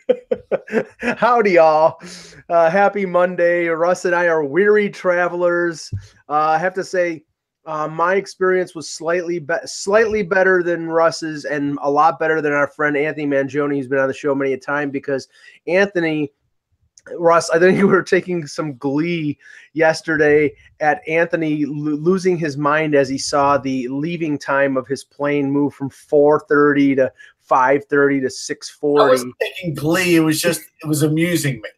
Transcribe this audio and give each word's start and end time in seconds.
Howdy, 1.00 1.52
y'all. 1.52 2.00
Uh, 2.48 2.70
happy 2.70 3.06
Monday. 3.06 3.66
Russ 3.68 4.04
and 4.04 4.14
I 4.14 4.26
are 4.26 4.44
weary 4.44 4.90
travelers. 4.90 5.90
Uh, 6.28 6.32
I 6.32 6.58
have 6.58 6.74
to 6.74 6.84
say, 6.84 7.24
uh, 7.64 7.86
my 7.86 8.16
experience 8.16 8.74
was 8.74 8.90
slightly 8.90 9.38
be- 9.38 9.54
slightly 9.64 10.22
better 10.22 10.62
than 10.62 10.88
Russ's 10.88 11.44
and 11.44 11.78
a 11.82 11.90
lot 11.90 12.18
better 12.18 12.40
than 12.40 12.52
our 12.52 12.66
friend 12.66 12.96
Anthony 12.96 13.26
Mangione, 13.26 13.76
who's 13.76 13.86
been 13.86 13.98
on 13.98 14.08
the 14.08 14.14
show 14.14 14.34
many 14.34 14.52
a 14.54 14.58
time 14.58 14.90
because 14.90 15.28
Anthony 15.66 16.32
Russ, 17.18 17.50
I 17.50 17.58
think 17.58 17.78
you 17.78 17.88
were 17.88 18.02
taking 18.02 18.46
some 18.46 18.76
glee 18.76 19.38
yesterday 19.72 20.54
at 20.80 21.06
Anthony 21.08 21.64
lo- 21.64 21.96
losing 21.96 22.36
his 22.36 22.56
mind 22.56 22.94
as 22.94 23.08
he 23.08 23.18
saw 23.18 23.58
the 23.58 23.88
leaving 23.88 24.38
time 24.38 24.76
of 24.76 24.86
his 24.86 25.04
plane 25.04 25.50
move 25.50 25.74
from 25.74 25.90
4:30 25.90 26.96
to 26.96 27.12
5:30 27.52 28.20
to 28.22 28.28
6:40. 28.28 29.02
I 29.02 29.08
wasn't 29.08 29.34
taking 29.40 29.74
glee. 29.74 30.16
It 30.16 30.20
was 30.20 30.40
just 30.40 30.62
it 30.82 30.86
was 30.86 31.02
amusing 31.02 31.56
me. 31.56 31.68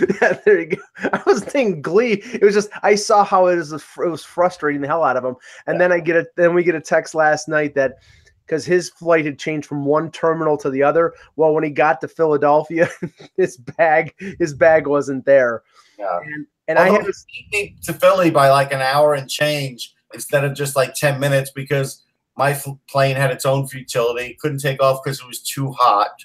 yeah, 0.20 0.38
there 0.44 0.60
you 0.60 0.66
go. 0.66 0.82
I 0.98 1.22
wasn't 1.26 1.50
taking 1.50 1.82
glee. 1.82 2.22
It 2.32 2.42
was 2.42 2.54
just 2.54 2.70
I 2.82 2.94
saw 2.94 3.24
how 3.24 3.46
it 3.46 3.56
was 3.56 3.72
it 3.72 3.82
was 3.98 4.24
frustrating 4.24 4.80
the 4.80 4.88
hell 4.88 5.04
out 5.04 5.16
of 5.16 5.24
him. 5.24 5.36
And 5.66 5.74
yeah. 5.74 5.78
then 5.78 5.92
I 5.92 6.00
get 6.00 6.16
a 6.16 6.26
then 6.36 6.54
we 6.54 6.62
get 6.62 6.74
a 6.74 6.80
text 6.80 7.14
last 7.14 7.48
night 7.48 7.74
that 7.74 7.98
because 8.46 8.64
his 8.64 8.88
flight 8.90 9.26
had 9.26 9.38
changed 9.38 9.68
from 9.68 9.84
one 9.84 10.10
terminal 10.10 10.56
to 10.58 10.70
the 10.70 10.82
other. 10.82 11.14
Well, 11.36 11.54
when 11.54 11.64
he 11.64 11.70
got 11.70 12.00
to 12.00 12.08
Philadelphia, 12.08 12.88
his 13.36 13.56
bag 13.56 14.14
his 14.38 14.54
bag 14.54 14.86
wasn't 14.86 15.24
there. 15.24 15.62
Yeah. 15.98 16.18
And, 16.22 16.46
and 16.68 16.78
Although 16.78 16.90
I 16.90 16.96
had 16.98 17.06
to, 17.06 17.12
me 17.52 17.76
to 17.84 17.92
Philly 17.92 18.30
by 18.30 18.50
like 18.50 18.72
an 18.72 18.80
hour 18.80 19.14
and 19.14 19.28
change 19.28 19.94
instead 20.14 20.44
of 20.44 20.54
just 20.54 20.76
like 20.76 20.94
ten 20.94 21.18
minutes 21.18 21.50
because 21.50 22.04
my 22.38 22.58
plane 22.88 23.16
had 23.16 23.30
its 23.30 23.44
own 23.44 23.66
futility. 23.66 24.38
Couldn't 24.40 24.60
take 24.60 24.82
off 24.82 25.00
because 25.02 25.20
it 25.20 25.26
was 25.26 25.42
too 25.42 25.72
hot. 25.72 26.24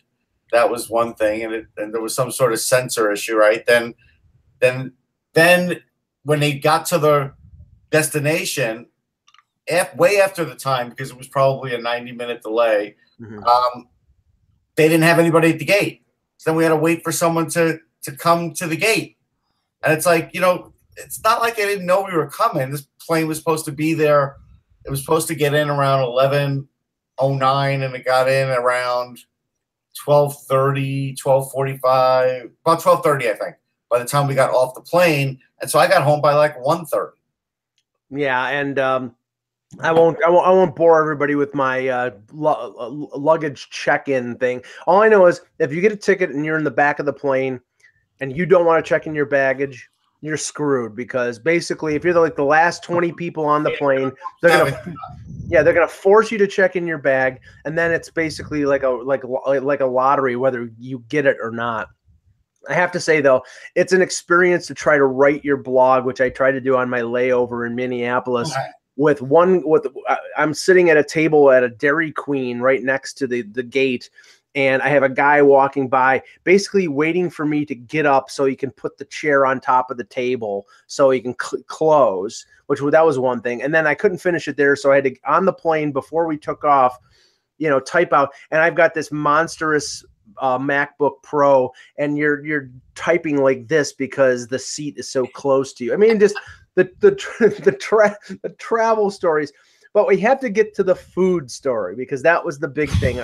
That 0.52 0.70
was 0.70 0.90
one 0.90 1.16
thing, 1.16 1.44
and 1.44 1.54
it, 1.54 1.66
and 1.78 1.92
there 1.94 2.02
was 2.02 2.14
some 2.14 2.32
sort 2.32 2.54
of 2.54 2.60
sensor 2.60 3.12
issue, 3.12 3.36
right? 3.36 3.66
Then, 3.66 3.96
then, 4.60 4.94
then 5.34 5.82
when 6.24 6.40
they 6.40 6.54
got 6.54 6.86
to 6.88 7.00
the 7.00 7.34
destination, 7.90 8.86
af- 9.70 9.96
way 9.96 10.20
after 10.22 10.46
the 10.46 10.56
time 10.56 10.90
because 10.90 11.10
it 11.10 11.18
was 11.18 11.28
probably 11.28 11.74
a 11.74 11.78
90 11.80 12.12
minute 12.12 12.42
delay. 12.42 12.96
Mm-hmm. 13.20 13.44
Um, 13.44 13.88
they 14.76 14.88
didn't 14.88 15.04
have 15.04 15.20
anybody 15.20 15.52
at 15.52 15.60
the 15.60 15.66
gate. 15.66 16.04
So 16.38 16.52
then 16.52 16.58
we 16.58 16.64
had 16.64 16.70
to 16.70 16.76
wait 16.76 17.04
for 17.04 17.12
someone 17.12 17.50
to 17.52 17.80
to 18.04 18.12
come 18.12 18.54
to 18.54 18.68
the 18.68 18.76
gate. 18.76 19.18
And 19.82 19.94
it's 19.94 20.06
like, 20.06 20.32
you 20.34 20.42
know, 20.42 20.74
it's 20.98 21.24
not 21.24 21.42
like 21.42 21.56
they 21.56 21.66
didn't 21.66 21.86
know 21.86 22.04
we 22.04 22.16
were 22.16 22.30
coming. 22.30 22.70
This 22.70 22.88
plane 23.00 23.28
was 23.28 23.38
supposed 23.38 23.66
to 23.66 23.72
be 23.72 23.94
there. 23.94 24.36
It 24.86 24.90
was 24.90 25.00
supposed 25.00 25.28
to 25.30 25.36
get 25.36 25.54
in 25.54 25.70
around 25.70 26.02
1109 26.02 27.82
and 27.82 27.96
it 27.96 28.06
got 28.06 28.30
in 28.30 28.50
around 28.50 29.20
1230, 30.04 31.16
1245, 31.22 32.44
about 32.62 32.86
1230, 32.86 33.30
I 33.30 33.34
think, 33.34 33.56
by 33.90 34.00
the 34.00 34.06
time 34.06 34.28
we 34.28 34.36
got 34.36 34.52
off 34.52 34.74
the 34.74 34.82
plane. 34.82 35.40
And 35.62 35.70
so 35.70 35.80
I 35.80 35.88
got 35.88 36.04
home 36.04 36.22
by 36.22 36.34
like 36.34 36.58
1.30. 36.58 37.12
Yeah, 38.10 38.48
and 38.50 38.78
um, 38.80 39.16
I 39.80 39.92
won't, 39.92 40.24
I 40.24 40.30
won't. 40.30 40.46
I 40.46 40.50
won't 40.52 40.76
bore 40.76 41.02
everybody 41.02 41.34
with 41.34 41.56
my 41.56 41.88
uh, 41.88 42.12
uh 42.38 42.90
luggage 42.90 43.70
check-in 43.72 44.36
thing. 44.36 44.62
All 44.86 45.02
I 45.02 45.08
know 45.08 45.26
is 45.26 45.42
if 45.58 45.74
you 45.74 45.82
get 45.82 45.92
a 45.92 45.96
ticket 45.96 46.30
and 46.30 46.46
you're 46.46 46.58
in 46.58 46.64
the 46.64 46.70
back 46.70 47.00
of 47.00 47.08
the 47.08 47.14
plane, 47.14 47.60
and 48.20 48.36
you 48.36 48.46
don't 48.46 48.66
want 48.66 48.84
to 48.84 48.88
check 48.88 49.08
in 49.08 49.16
your 49.16 49.26
baggage, 49.26 49.90
you're 50.24 50.38
screwed 50.38 50.96
because 50.96 51.38
basically, 51.38 51.96
if 51.96 52.06
you're 52.06 52.14
the, 52.14 52.22
like 52.22 52.38
the 52.38 52.46
last 52.46 52.82
20 52.82 53.12
people 53.12 53.46
on 53.46 53.62
the 53.62 53.72
plane, 53.72 54.10
they're 54.42 54.58
gonna, 54.58 54.96
yeah, 55.50 55.62
they're 55.62 55.74
gonna 55.74 55.86
force 55.86 56.32
you 56.32 56.38
to 56.38 56.48
check 56.48 56.78
in 56.78 56.88
your 56.88 56.98
bag, 56.98 57.42
and 57.66 57.78
then 57.78 57.92
it's 57.92 58.10
basically 58.10 58.64
like 58.64 58.84
a 58.84 58.90
like 58.90 59.22
like 59.26 59.82
a 59.82 59.86
lottery 59.86 60.38
whether 60.38 60.72
you 60.80 61.04
get 61.10 61.26
it 61.26 61.36
or 61.42 61.52
not. 61.52 61.90
I 62.70 62.74
have 62.74 62.90
to 62.94 63.02
say 63.02 63.20
though, 63.20 63.44
it's 63.76 63.92
an 63.92 64.02
experience 64.02 64.66
to 64.68 64.74
try 64.74 64.96
to 64.96 65.04
write 65.04 65.44
your 65.44 65.58
blog, 65.58 66.06
which 66.06 66.22
I 66.22 66.30
tried 66.30 66.54
to 66.54 66.62
do 66.62 66.78
on 66.78 66.90
my 66.90 67.02
layover 67.02 67.68
in 67.68 67.76
Minneapolis 67.76 68.56
with 68.96 69.22
one 69.22 69.62
with 69.66 69.88
I'm 70.38 70.54
sitting 70.54 70.90
at 70.90 70.96
a 70.96 71.04
table 71.04 71.52
at 71.52 71.64
a 71.64 71.70
Dairy 71.70 72.14
Queen 72.14 72.62
right 72.62 72.82
next 72.82 73.16
to 73.16 73.28
the 73.28 73.42
the 73.42 73.64
gate 73.64 74.10
and 74.56 74.82
I 74.82 74.90
have 74.90 75.04
a 75.04 75.10
guy 75.10 75.42
walking 75.42 75.88
by 75.88 76.22
basically 76.44 76.88
waiting 76.88 77.30
for 77.30 77.46
me 77.46 77.66
to 77.66 77.76
get 77.76 78.06
up 78.06 78.30
so 78.30 78.46
he 78.46 78.56
can 78.56 78.72
put 78.72 78.98
the 78.98 79.06
chair 79.06 79.46
on 79.46 79.60
top 79.60 79.90
of 79.90 79.98
the 79.98 80.04
table 80.04 80.68
so 80.88 81.10
he 81.10 81.22
can 81.22 81.36
cl- 81.42 81.64
close 81.64 82.46
which 82.68 82.80
that 82.80 83.06
was 83.06 83.20
one 83.20 83.42
thing 83.42 83.62
and 83.62 83.74
then 83.74 83.88
I 83.88 83.96
couldn't 83.96 84.20
finish 84.20 84.48
it 84.48 84.58
there 84.58 84.76
so 84.76 84.92
I 84.92 84.96
had 84.96 85.04
to 85.06 85.16
on 85.26 85.46
the 85.46 85.54
plane 85.54 85.92
before 85.92 86.28
we 86.28 86.38
took 86.38 86.64
off 86.64 86.98
you 87.58 87.70
know 87.70 87.80
type 87.80 88.14
out 88.14 88.34
and 88.52 88.62
I've 88.62 88.76
got 88.76 88.94
this 88.94 89.12
monstrous 89.12 90.04
uh, 90.38 90.58
MacBook 90.58 91.22
Pro 91.22 91.72
and 91.98 92.18
you're 92.18 92.44
you're 92.46 92.70
typing 92.96 93.42
like 93.42 93.68
this 93.68 93.94
because 93.94 94.48
the 94.48 94.60
seat 94.60 94.98
is 94.98 95.10
so 95.10 95.26
close 95.28 95.74
to 95.74 95.86
you. 95.86 95.94
I 95.94 95.98
mean 95.98 96.20
just 96.20 96.36
the 96.76 96.90
the 97.00 97.12
the, 97.64 97.72
tra- 97.72 98.18
the 98.42 98.50
travel 98.50 99.12
stories, 99.12 99.52
but 99.94 100.08
we 100.08 100.18
have 100.20 100.40
to 100.40 100.50
get 100.50 100.74
to 100.76 100.84
the 100.84 100.96
food 100.96 101.52
story 101.52 101.96
because 101.96 102.22
that 102.24 102.44
was 102.44 102.60
the 102.60 102.68
big 102.68 102.90
thing. 103.00 103.20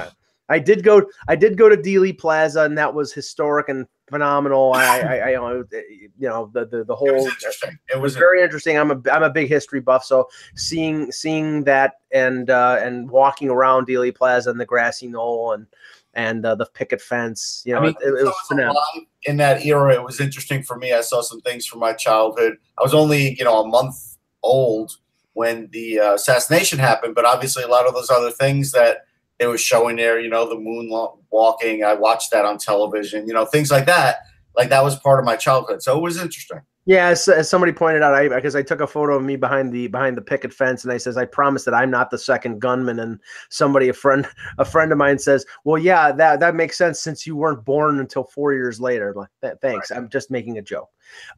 I, 0.50 0.60
did 0.60 0.84
go 0.84 1.04
I 1.28 1.36
did 1.36 1.58
go 1.58 1.70
to 1.70 1.78
Dealey 1.78 2.18
Plaza 2.18 2.64
and 2.64 2.78
that 2.78 2.94
was 2.94 3.14
historic 3.14 3.70
and 3.70 3.86
phenomenal. 4.10 4.74
I, 4.74 5.00
I, 5.00 5.18
I 5.18 5.30
you 5.30 6.28
know 6.28 6.50
the 6.54 6.66
the, 6.66 6.84
the 6.84 6.96
whole 6.96 7.08
it 7.08 7.16
was, 7.16 7.64
it 7.94 8.02
was 8.02 8.16
very 8.16 8.44
interesting. 8.44 8.78
I'm 8.78 8.92
a 8.92 9.02
I'm 9.12 9.24
a 9.24 9.30
big 9.30 9.48
history 9.48 9.80
buff, 9.80 10.04
so 10.04 10.28
seeing 10.56 11.12
seeing 11.12 11.64
that 11.66 11.96
and 12.12 12.50
uh, 12.50 12.78
and 12.82 13.10
walking 13.10 13.50
around 13.50 13.88
Dealey 13.88 14.14
Plaza 14.14 14.50
and 14.50 14.60
the 14.60 14.66
grassy 14.66 15.08
knoll 15.08 15.54
and 15.54 15.68
and 16.14 16.46
uh, 16.46 16.56
the 16.56 16.66
picket 16.66 17.02
fence. 17.02 17.64
You 17.66 17.74
know, 17.74 17.80
I 17.80 17.84
mean, 17.84 17.96
it, 18.02 18.08
it, 18.08 18.24
was 18.24 19.06
in 19.24 19.38
that 19.38 19.66
era. 19.66 19.94
It 19.94 20.04
was 20.04 20.20
interesting 20.20 20.64
for 20.64 20.78
me. 20.78 20.94
I 20.94 21.02
saw 21.02 21.22
some 21.22 21.42
things 21.42 21.66
from 21.66 21.80
my 21.80 21.94
childhood. 21.94 22.58
I 22.78 22.84
was 22.84 22.94
only 22.94 23.36
you 23.38 23.46
know 23.46 23.62
a 23.62 23.68
month 23.68 24.18
old 24.44 24.98
when 25.34 25.70
the 25.72 26.00
uh, 26.00 26.14
assassination 26.16 26.80
happened, 26.80 27.16
but 27.16 27.26
obviously 27.26 27.64
a 27.64 27.68
lot 27.68 27.88
of 27.88 27.94
those 27.94 28.10
other 28.10 28.32
things 28.32 28.72
that 28.72 29.06
they 29.40 29.48
were 29.48 29.58
showing 29.58 29.96
there, 29.96 30.20
you 30.20 30.30
know, 30.30 30.48
the 30.48 30.60
moon 30.60 30.90
walking. 31.32 31.84
I 31.84 31.94
watched 31.94 32.32
that 32.32 32.46
on 32.46 32.58
television. 32.58 33.28
You 33.28 33.34
know, 33.34 33.46
things 33.46 33.72
like 33.72 33.86
that. 33.86 34.18
Like 34.58 34.70
that 34.70 34.84
was 34.84 35.00
part 35.00 35.20
of 35.20 35.26
my 35.26 35.36
childhood, 35.36 35.82
so 35.82 35.98
it 35.98 36.02
was 36.02 36.18
interesting. 36.18 36.60
Yeah, 36.86 37.10
as, 37.10 37.28
as, 37.28 37.48
somebody 37.48 37.72
pointed 37.72 38.02
out, 38.02 38.16
I 38.16 38.28
because 38.30 38.56
I 38.56 38.64
took 38.64 38.82
a 38.82 38.88
photo 38.88 39.16
of 39.16 39.24
me 39.24 39.36
behind 39.36 39.72
the 39.72 39.88
behind 39.88 40.18
the 40.18 40.24
picket 40.24 40.52
fence, 40.52 40.84
and 40.84 40.92
I 40.92 40.98
says, 40.98 41.18
"I 41.18 41.26
promise 41.26 41.64
that 41.66 41.74
I'm 41.76 41.92
not 41.92 42.10
the 42.10 42.18
second 42.18 42.60
gunman." 42.60 43.00
And 43.00 43.20
somebody, 43.50 43.90
a 43.90 43.94
friend, 43.94 44.28
a 44.58 44.66
friend 44.66 44.92
of 44.92 44.98
mine 44.98 45.20
says, 45.20 45.46
"Well, 45.66 45.78
yeah, 45.78 46.12
that 46.12 46.40
that 46.40 46.56
makes 46.56 46.78
sense 46.80 47.00
since 47.00 47.28
you 47.28 47.36
weren't 47.36 47.64
born 47.64 48.00
until 48.00 48.24
four 48.24 48.54
years 48.54 48.82
later." 48.82 49.14
Like, 49.16 49.30
thanks, 49.62 49.92
right. 49.92 49.98
I'm 49.98 50.10
just 50.10 50.32
making 50.32 50.58
a 50.58 50.64
joke. 50.64 50.90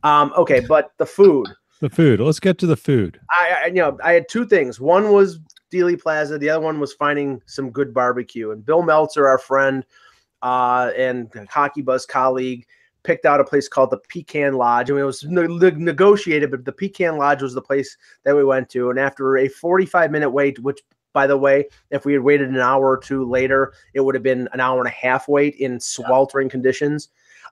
Um, 0.04 0.32
okay, 0.38 0.62
but 0.62 0.92
the 0.98 1.06
food, 1.06 1.48
the 1.82 1.90
food. 1.90 2.22
Let's 2.22 2.40
get 2.40 2.58
to 2.60 2.66
the 2.66 2.78
food. 2.78 3.20
I, 3.32 3.64
I 3.64 3.68
you 3.68 3.74
know 3.74 3.98
I 4.02 4.14
had 4.14 4.30
two 4.30 4.46
things. 4.46 4.80
One 4.80 5.12
was 5.12 5.38
Dealey 5.72 6.00
Plaza. 6.00 6.38
The 6.38 6.50
other 6.50 6.64
one 6.64 6.80
was 6.80 6.94
finding 6.94 7.42
some 7.46 7.72
good 7.72 7.94
barbecue. 7.94 8.52
And 8.52 8.66
Bill 8.66 8.82
Meltzer, 8.82 9.28
our 9.28 9.38
friend 9.38 9.86
uh, 10.42 10.92
and 10.98 11.30
hockey 11.50 11.82
buzz 11.82 12.06
colleague 12.06 12.66
picked 13.04 13.26
out 13.26 13.40
a 13.40 13.44
place 13.44 13.68
called 13.68 13.90
the 13.90 13.98
Pecan 14.10 14.54
Lodge. 14.54 14.90
I 14.90 14.94
mean, 14.94 15.02
it 15.02 15.06
was 15.06 15.24
ne- 15.24 15.72
negotiated, 15.72 16.52
but 16.52 16.66
the 16.66 16.72
Pecan 16.72 17.18
Lodge 17.18 17.42
was 17.42 17.54
the 17.54 17.62
place 17.62 17.98
that 18.24 18.36
we 18.36 18.44
went 18.44 18.70
to. 18.70 18.90
And 18.90 19.00
after 19.00 19.38
a 19.38 19.48
45 19.48 20.12
minute 20.12 20.30
wait, 20.30 20.60
which 20.60 20.82
by 21.14 21.28
the 21.28 21.38
way, 21.38 21.66
if 21.90 22.06
we 22.06 22.14
had 22.14 22.22
waited 22.22 22.50
an 22.50 22.60
hour 22.60 22.90
or 22.90 22.98
two 22.98 23.30
later, 23.30 23.74
it 23.94 24.02
would 24.02 24.16
have 24.16 24.24
been 24.24 24.48
an 24.54 24.60
hour 24.60 24.80
and 24.80 24.88
a 24.88 24.92
half 24.92 25.28
wait 25.28 25.56
in 25.56 25.80
sweltering 25.80 26.48
yeah. 26.48 26.52
conditions. 26.52 27.10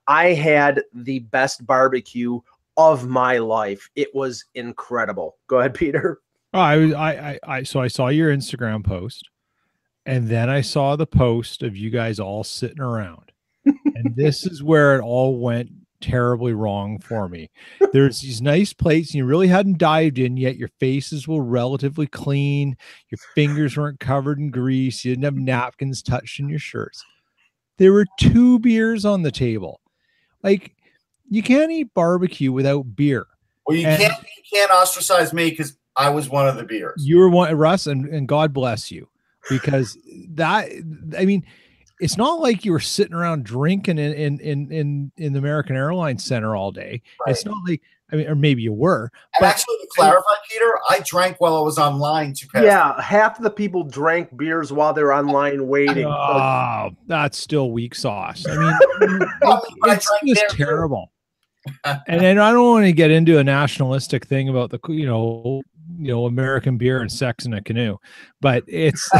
I 0.07 0.33
had 0.33 0.83
the 0.94 1.19
best 1.19 1.66
barbecue 1.66 2.39
of 2.77 3.07
my 3.07 3.38
life. 3.38 3.89
It 3.95 4.13
was 4.16 4.45
incredible. 4.56 5.38
Go 5.48 5.60
ahead, 5.60 5.74
Peter. 5.74 6.21
Oh, 6.54 6.60
I 6.60 6.75
was 6.78 6.94
I, 6.94 7.12
I 7.12 7.40
I 7.44 7.63
so 7.63 7.80
I 7.80 7.88
saw 7.88 8.07
your 8.07 8.36
Instagram 8.36 8.84
post, 8.84 9.30
and 10.06 10.28
then 10.28 10.50
I 10.50 10.62
saw 10.62 10.96
the 10.96 11.07
post 11.07 11.62
of 11.63 11.78
you 11.78 11.90
guys 11.90 12.19
all 12.19 12.44
sitting 12.44 12.81
around 12.81 13.31
and 13.66 14.16
this 14.16 14.46
is 14.46 14.63
where 14.63 14.96
it 14.98 15.01
all 15.01 15.38
went 15.40 15.69
terribly 16.01 16.54
wrong 16.54 16.98
for 17.00 17.28
me. 17.28 17.50
There's 17.92 18.22
these 18.22 18.42
nice 18.42 18.74
plates, 18.74 19.10
and 19.10 19.16
you 19.16 19.25
really 19.25 19.48
hadn't 19.48 19.78
dived 19.78 20.18
in 20.18 20.38
yet. 20.38 20.56
Your 20.57 20.69
faces 20.80 21.28
were 21.28 21.44
relatively 21.44 22.07
clean. 22.07 22.78
Your 23.12 23.19
fingers 23.36 23.75
weren't 23.78 24.00
covered 24.00 24.40
in 24.40 24.50
grease. 24.50 25.04
You 25.04 25.12
didn't 25.12 25.25
have 25.25 25.36
napkins 25.36 26.02
touched 26.02 26.40
in 26.40 26.50
your 26.50 26.60
shirts. 26.60 27.04
There 27.78 27.94
were 27.94 28.06
two 28.19 28.60
beers 28.60 29.06
on 29.06 29.22
the 29.22 29.31
table. 29.31 29.81
Like 30.44 30.75
you 31.30 31.44
can't 31.44 31.72
eat 31.72 31.94
barbecue 31.94 32.52
without 32.52 32.95
beer. 32.95 33.28
Well, 33.68 33.78
you 33.78 33.86
And- 33.88 34.02
can't 34.02 34.22
you 34.24 34.44
can't 34.57 34.72
ostracize 34.72 35.34
me 35.34 35.50
because 35.50 35.78
I 35.95 36.09
was 36.09 36.30
one 36.30 36.47
of 36.47 36.56
the 36.56 36.63
beers. 36.63 37.03
You 37.06 37.18
were 37.18 37.30
one, 37.30 37.53
Russ, 37.56 37.88
and, 37.88 38.06
and 38.07 38.27
God 38.27 38.53
bless 38.53 38.91
you 38.91 39.09
because 39.50 39.97
that, 40.30 40.69
I 41.18 41.25
mean, 41.25 41.45
it's 42.00 42.18
not 42.18 42.39
like 42.39 42.63
you 42.63 42.71
were 42.71 42.80
sitting 42.80 43.13
around 43.13 43.44
drinking 43.44 43.97
in 43.97 44.13
in 44.13 44.39
in 44.39 44.71
in, 44.71 45.12
in 45.18 45.33
the 45.33 45.39
American 45.39 45.75
Airlines 45.75 46.24
Center 46.24 46.56
all 46.56 46.71
day. 46.71 47.01
It's 47.27 47.45
not 47.45 47.57
like 47.68 47.81
I 48.12 48.15
mean, 48.15 48.27
or 48.27 48.36
maybe 48.36 48.62
you 48.62 48.74
were. 48.74 49.03
and 49.03 49.41
but- 49.41 49.47
actually, 49.50 49.75
to 49.77 49.88
clarify, 49.95 50.31
Peter, 50.50 50.80
I 50.89 51.01
drank 51.06 51.39
while 51.39 51.57
I 51.57 51.62
was 51.62 51.77
online 51.77 52.33
to 52.35 52.47
pass. 52.47 52.63
Yeah, 52.63 53.00
half 53.01 53.38
of 53.38 53.44
the 53.44 53.51
people 53.51 53.83
drank 53.83 54.35
beers 54.35 54.71
while 54.71 54.94
they're 54.94 55.13
online 55.13 55.68
waiting. 55.68 56.06
So- 56.06 56.09
Oh, 56.12 56.89
that's 57.07 57.38
still 57.38 57.71
weak 57.71 57.94
sauce. 57.94 58.45
I 58.47 58.56
mean, 58.56 59.19
Well, 59.42 59.63
I 59.83 59.95
it's 59.95 60.09
just 60.25 60.56
terrible. 60.56 61.12
and 61.83 62.21
then 62.21 62.39
I 62.39 62.51
don't 62.51 62.71
want 62.71 62.85
to 62.85 62.94
get 62.94 63.12
into 63.12 63.38
a 63.38 63.44
nationalistic 63.44 64.25
thing 64.25 64.47
about 64.50 64.71
the 64.71 64.80
you 64.88 65.06
know 65.06 65.62
you 66.00 66.13
know 66.13 66.25
American 66.25 66.78
beer 66.78 67.01
and 67.01 67.12
sex 67.12 67.46
in 67.46 67.54
a 67.54 67.62
canoe, 67.62 67.98
but 68.42 68.63
it's 68.68 69.10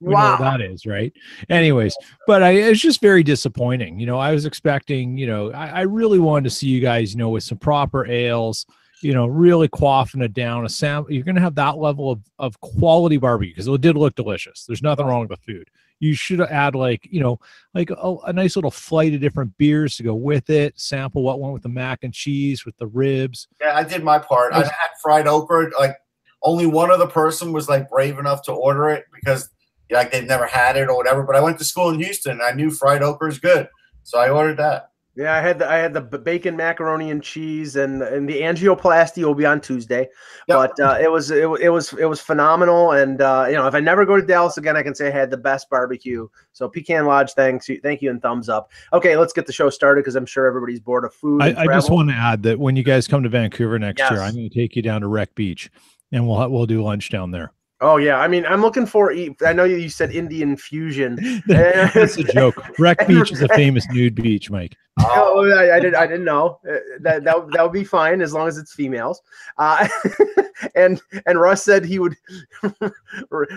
we 0.00 0.10
know 0.10 0.16
wow. 0.16 0.30
what 0.32 0.40
that 0.40 0.60
is, 0.60 0.86
right? 0.86 1.12
Anyways, 1.48 1.96
but 2.26 2.42
I 2.42 2.52
it's 2.52 2.80
just 2.80 3.00
very 3.00 3.22
disappointing. 3.22 3.98
You 3.98 4.06
know, 4.06 4.18
I 4.18 4.32
was 4.32 4.46
expecting, 4.46 5.16
you 5.16 5.26
know, 5.26 5.52
I, 5.52 5.68
I 5.68 5.80
really 5.82 6.18
wanted 6.18 6.44
to 6.44 6.50
see 6.50 6.68
you 6.68 6.80
guys, 6.80 7.12
you 7.12 7.18
know, 7.18 7.30
with 7.30 7.44
some 7.44 7.58
proper 7.58 8.06
ales, 8.06 8.66
you 9.02 9.12
know, 9.12 9.26
really 9.26 9.68
quaffing 9.68 10.22
it 10.22 10.32
down. 10.32 10.64
A 10.64 10.68
sam 10.68 11.06
you're 11.08 11.24
gonna 11.24 11.40
have 11.40 11.54
that 11.56 11.78
level 11.78 12.10
of 12.10 12.20
of 12.38 12.60
quality 12.60 13.16
barbecue 13.16 13.52
because 13.52 13.68
it 13.68 13.80
did 13.80 13.96
look 13.96 14.14
delicious. 14.14 14.64
There's 14.64 14.82
nothing 14.82 15.06
wrong 15.06 15.26
with 15.28 15.30
the 15.30 15.52
food. 15.52 15.68
You 15.98 16.14
should 16.14 16.40
add 16.40 16.74
like, 16.74 17.08
you 17.10 17.20
know, 17.20 17.40
like 17.74 17.90
a, 17.90 18.16
a 18.26 18.32
nice 18.32 18.56
little 18.56 18.70
flight 18.70 19.14
of 19.14 19.20
different 19.20 19.56
beers 19.56 19.96
to 19.96 20.02
go 20.02 20.14
with 20.14 20.50
it. 20.50 20.78
Sample 20.78 21.22
what 21.22 21.40
went 21.40 21.54
with 21.54 21.62
the 21.62 21.68
mac 21.68 22.04
and 22.04 22.12
cheese, 22.12 22.66
with 22.66 22.76
the 22.76 22.86
ribs. 22.86 23.48
Yeah, 23.60 23.76
I 23.76 23.82
did 23.82 24.04
my 24.04 24.18
part. 24.18 24.52
I 24.52 24.60
had 24.60 24.90
fried 25.02 25.26
okra. 25.26 25.70
Like 25.78 25.96
only 26.42 26.66
one 26.66 26.90
other 26.90 27.06
person 27.06 27.52
was 27.52 27.68
like 27.68 27.88
brave 27.88 28.18
enough 28.18 28.42
to 28.42 28.52
order 28.52 28.90
it 28.90 29.06
because 29.14 29.48
like 29.90 30.12
they've 30.12 30.26
never 30.26 30.46
had 30.46 30.76
it 30.76 30.88
or 30.88 30.96
whatever. 30.96 31.22
But 31.22 31.36
I 31.36 31.40
went 31.40 31.58
to 31.58 31.64
school 31.64 31.88
in 31.88 31.98
Houston. 32.00 32.32
And 32.32 32.42
I 32.42 32.52
knew 32.52 32.70
fried 32.70 33.02
okra 33.02 33.30
is 33.30 33.38
good, 33.38 33.68
so 34.02 34.18
I 34.18 34.28
ordered 34.28 34.58
that. 34.58 34.90
Yeah, 35.16 35.34
I 35.34 35.40
had 35.40 35.58
the 35.58 35.66
I 35.66 35.76
had 35.76 35.94
the 35.94 36.02
bacon 36.02 36.56
macaroni 36.56 37.10
and 37.10 37.22
cheese, 37.22 37.74
and 37.76 38.02
and 38.02 38.28
the 38.28 38.42
angioplasty 38.42 39.24
will 39.24 39.34
be 39.34 39.46
on 39.46 39.62
Tuesday. 39.62 40.08
Yep. 40.46 40.74
But 40.76 40.80
uh, 40.80 40.98
it 41.00 41.10
was 41.10 41.30
it, 41.30 41.48
wa- 41.48 41.56
it 41.56 41.70
was 41.70 41.94
it 41.94 42.04
was 42.04 42.20
phenomenal, 42.20 42.92
and 42.92 43.22
uh, 43.22 43.46
you 43.48 43.54
know 43.54 43.66
if 43.66 43.74
I 43.74 43.80
never 43.80 44.04
go 44.04 44.20
to 44.20 44.26
Dallas 44.26 44.58
again, 44.58 44.76
I 44.76 44.82
can 44.82 44.94
say 44.94 45.06
I 45.06 45.10
had 45.10 45.30
the 45.30 45.38
best 45.38 45.70
barbecue. 45.70 46.28
So 46.52 46.68
Pecan 46.68 47.06
Lodge, 47.06 47.32
thanks, 47.32 47.66
you- 47.66 47.80
thank 47.82 48.02
you, 48.02 48.10
and 48.10 48.20
thumbs 48.20 48.50
up. 48.50 48.70
Okay, 48.92 49.16
let's 49.16 49.32
get 49.32 49.46
the 49.46 49.54
show 49.54 49.70
started 49.70 50.02
because 50.02 50.16
I'm 50.16 50.26
sure 50.26 50.44
everybody's 50.46 50.80
bored 50.80 51.06
of 51.06 51.14
food. 51.14 51.40
I, 51.42 51.62
I 51.62 51.66
just 51.66 51.90
want 51.90 52.10
to 52.10 52.14
add 52.14 52.42
that 52.42 52.58
when 52.58 52.76
you 52.76 52.82
guys 52.82 53.08
come 53.08 53.22
to 53.22 53.30
Vancouver 53.30 53.78
next 53.78 54.00
year, 54.00 54.20
I'm 54.20 54.34
going 54.34 54.50
to 54.50 54.54
take 54.54 54.76
you 54.76 54.82
down 54.82 55.00
to 55.00 55.08
Wreck 55.08 55.34
Beach, 55.34 55.70
and 56.12 56.28
we'll 56.28 56.46
we'll 56.50 56.66
do 56.66 56.82
lunch 56.82 57.08
down 57.08 57.30
there. 57.30 57.52
Oh 57.82 57.98
yeah, 57.98 58.18
I 58.20 58.26
mean 58.28 58.46
I'm 58.46 58.62
looking 58.62 58.86
for. 58.86 59.12
I 59.44 59.52
know 59.52 59.64
you 59.64 59.76
you 59.76 59.90
said 59.90 60.10
Indian 60.10 60.56
fusion. 60.56 61.42
That's 61.46 62.16
a 62.16 62.24
joke. 62.24 62.56
Wreck 62.78 63.06
Beach 63.08 63.30
is 63.32 63.42
a 63.42 63.48
famous 63.48 63.86
nude 63.90 64.14
beach, 64.14 64.50
Mike. 64.50 64.74
Oh, 64.98 65.44
I, 65.54 65.76
I 65.76 65.80
didn't. 65.80 65.96
I 65.96 66.06
didn't 66.06 66.24
know 66.24 66.58
Uh, 66.66 66.76
that 67.00 67.22
that 67.24 67.44
would- 67.44 67.52
that 67.52 67.62
would 67.62 67.72
be 67.74 67.84
fine 67.84 68.22
as 68.22 68.32
long 68.32 68.48
as 68.48 68.56
it's 68.56 68.72
females. 68.72 69.20
Uh, 69.58 69.86
and 70.74 71.02
and 71.26 71.38
Russ 71.38 71.64
said 71.64 71.84
he 71.84 71.98
would. 71.98 72.16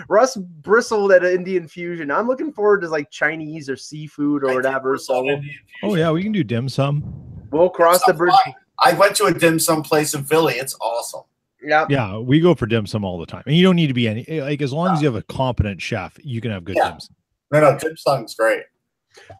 Russ 0.08 0.36
bristled 0.36 1.12
at 1.12 1.24
an 1.24 1.32
Indian 1.32 1.66
fusion. 1.66 2.10
I'm 2.10 2.26
looking 2.26 2.52
forward 2.52 2.82
to 2.82 2.88
like 2.88 3.10
Chinese 3.10 3.70
or 3.70 3.76
seafood 3.76 4.44
or 4.44 4.54
whatever. 4.54 4.98
So 4.98 5.22
we'll, 5.24 5.40
Oh 5.82 5.94
yeah, 5.94 6.10
we 6.10 6.22
can 6.22 6.32
do 6.32 6.44
dim 6.44 6.68
sum. 6.68 7.02
we'll 7.50 7.70
cross 7.70 8.04
the 8.04 8.12
bridge. 8.14 8.34
I 8.82 8.92
went 8.94 9.16
to 9.16 9.24
a 9.24 9.32
dim 9.34 9.58
sum 9.58 9.82
place 9.82 10.14
in 10.14 10.24
Philly. 10.24 10.54
It's 10.54 10.76
awesome. 10.80 11.22
Yeah. 11.62 11.86
Yeah, 11.88 12.18
we 12.18 12.40
go 12.40 12.54
for 12.54 12.66
dim 12.66 12.86
sum 12.86 13.04
all 13.04 13.18
the 13.18 13.26
time, 13.26 13.42
and 13.46 13.54
you 13.54 13.62
don't 13.62 13.76
need 13.76 13.88
to 13.88 13.94
be 13.94 14.08
any 14.08 14.26
eh, 14.28 14.42
like 14.42 14.62
as 14.62 14.72
long 14.72 14.92
as 14.94 15.02
you 15.02 15.06
have 15.06 15.16
a 15.16 15.22
competent 15.22 15.80
chef, 15.82 16.18
you 16.22 16.40
can 16.40 16.50
have 16.50 16.64
good 16.64 16.76
Yeah. 16.76 16.90
dim 16.92 17.00
sum. 17.00 17.16
No, 17.52 17.60
no, 17.60 17.78
dim 17.78 17.96
sum's 17.96 18.34
great. 18.34 18.62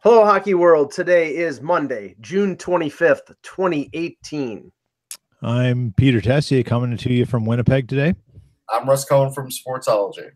Hello, 0.03 0.25
hockey 0.25 0.53
world. 0.53 0.91
Today 0.91 1.35
is 1.35 1.61
Monday, 1.61 2.15
June 2.19 2.55
25th, 2.57 3.33
2018. 3.43 4.71
I'm 5.41 5.93
Peter 5.97 6.21
Tessier 6.21 6.63
coming 6.63 6.95
to 6.97 7.11
you 7.13 7.25
from 7.25 7.45
Winnipeg 7.45 7.87
today. 7.87 8.13
I'm 8.69 8.87
Russ 8.87 9.05
Cohen 9.05 9.33
from 9.33 9.49
Sportsology. 9.49 10.31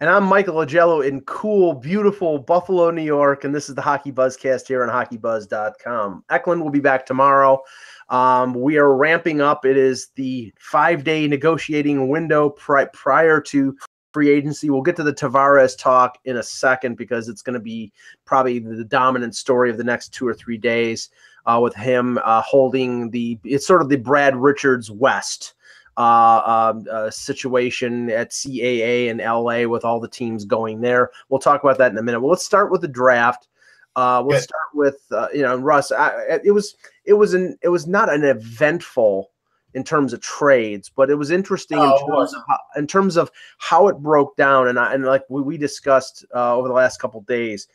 And 0.00 0.10
I'm 0.10 0.24
Michael 0.24 0.56
Augello 0.56 1.06
in 1.06 1.20
cool, 1.22 1.74
beautiful 1.74 2.38
Buffalo, 2.38 2.90
New 2.90 3.02
York. 3.02 3.44
And 3.44 3.54
this 3.54 3.68
is 3.68 3.74
the 3.74 3.82
Hockey 3.82 4.12
Buzzcast 4.12 4.68
here 4.68 4.82
on 4.82 4.88
hockeybuzz.com. 4.88 6.24
Eklund 6.30 6.62
will 6.62 6.70
be 6.70 6.80
back 6.80 7.06
tomorrow. 7.06 7.62
Um, 8.08 8.54
we 8.54 8.76
are 8.76 8.94
ramping 8.94 9.40
up. 9.40 9.64
It 9.64 9.76
is 9.76 10.08
the 10.14 10.52
five 10.58 11.04
day 11.04 11.26
negotiating 11.26 12.08
window 12.08 12.50
pri- 12.50 12.88
prior 12.92 13.40
to 13.42 13.76
free 14.12 14.30
agency. 14.30 14.70
We'll 14.70 14.82
get 14.82 14.96
to 14.96 15.02
the 15.02 15.12
Tavares 15.12 15.76
talk 15.76 16.18
in 16.24 16.38
a 16.38 16.42
second 16.42 16.96
because 16.96 17.28
it's 17.28 17.42
going 17.42 17.54
to 17.54 17.60
be 17.60 17.92
probably 18.24 18.58
the 18.60 18.84
dominant 18.84 19.36
story 19.36 19.70
of 19.70 19.76
the 19.76 19.84
next 19.84 20.14
two 20.14 20.26
or 20.26 20.34
three 20.34 20.56
days 20.56 21.10
uh, 21.44 21.60
with 21.62 21.74
him 21.74 22.18
uh, 22.24 22.40
holding 22.42 23.10
the, 23.10 23.38
it's 23.44 23.66
sort 23.66 23.82
of 23.82 23.88
the 23.88 23.96
Brad 23.96 24.34
Richards 24.34 24.90
West 24.90 25.54
uh, 25.96 26.72
um, 26.74 26.84
uh, 26.90 27.10
situation 27.10 28.10
at 28.10 28.30
CAA 28.30 29.08
in 29.08 29.18
LA 29.18 29.68
with 29.68 29.84
all 29.84 30.00
the 30.00 30.08
teams 30.08 30.44
going 30.44 30.80
there. 30.80 31.10
We'll 31.28 31.40
talk 31.40 31.62
about 31.62 31.78
that 31.78 31.92
in 31.92 31.98
a 31.98 32.02
minute. 32.02 32.20
Well, 32.20 32.30
let's 32.30 32.44
start 32.44 32.70
with 32.70 32.82
the 32.82 32.88
draft. 32.88 33.48
Uh, 33.94 34.22
we'll 34.24 34.36
Good. 34.36 34.44
start 34.44 34.68
with 34.74 34.98
uh, 35.10 35.28
you 35.32 35.42
know 35.42 35.56
Russ. 35.56 35.90
I, 35.90 36.38
it 36.44 36.52
was 36.52 36.76
it 37.04 37.14
was 37.14 37.32
an 37.32 37.56
it 37.62 37.68
was 37.68 37.86
not 37.86 38.12
an 38.12 38.24
eventful 38.24 39.30
in 39.72 39.84
terms 39.84 40.12
of 40.12 40.20
trades, 40.20 40.90
but 40.94 41.10
it 41.10 41.16
was 41.16 41.30
interesting 41.30 41.78
in 41.78 42.06
terms 42.06 42.34
of 42.34 42.42
how, 42.48 42.58
in 42.76 42.86
terms 42.86 43.16
of 43.16 43.30
how 43.58 43.88
it 43.88 43.98
broke 43.98 44.34
down. 44.36 44.68
And 44.68 44.78
I, 44.78 44.94
and 44.94 45.04
like 45.04 45.22
we, 45.28 45.42
we 45.42 45.58
discussed 45.58 46.24
uh, 46.34 46.56
over 46.56 46.68
the 46.68 46.74
last 46.74 46.98
couple 46.98 47.20
days, 47.22 47.68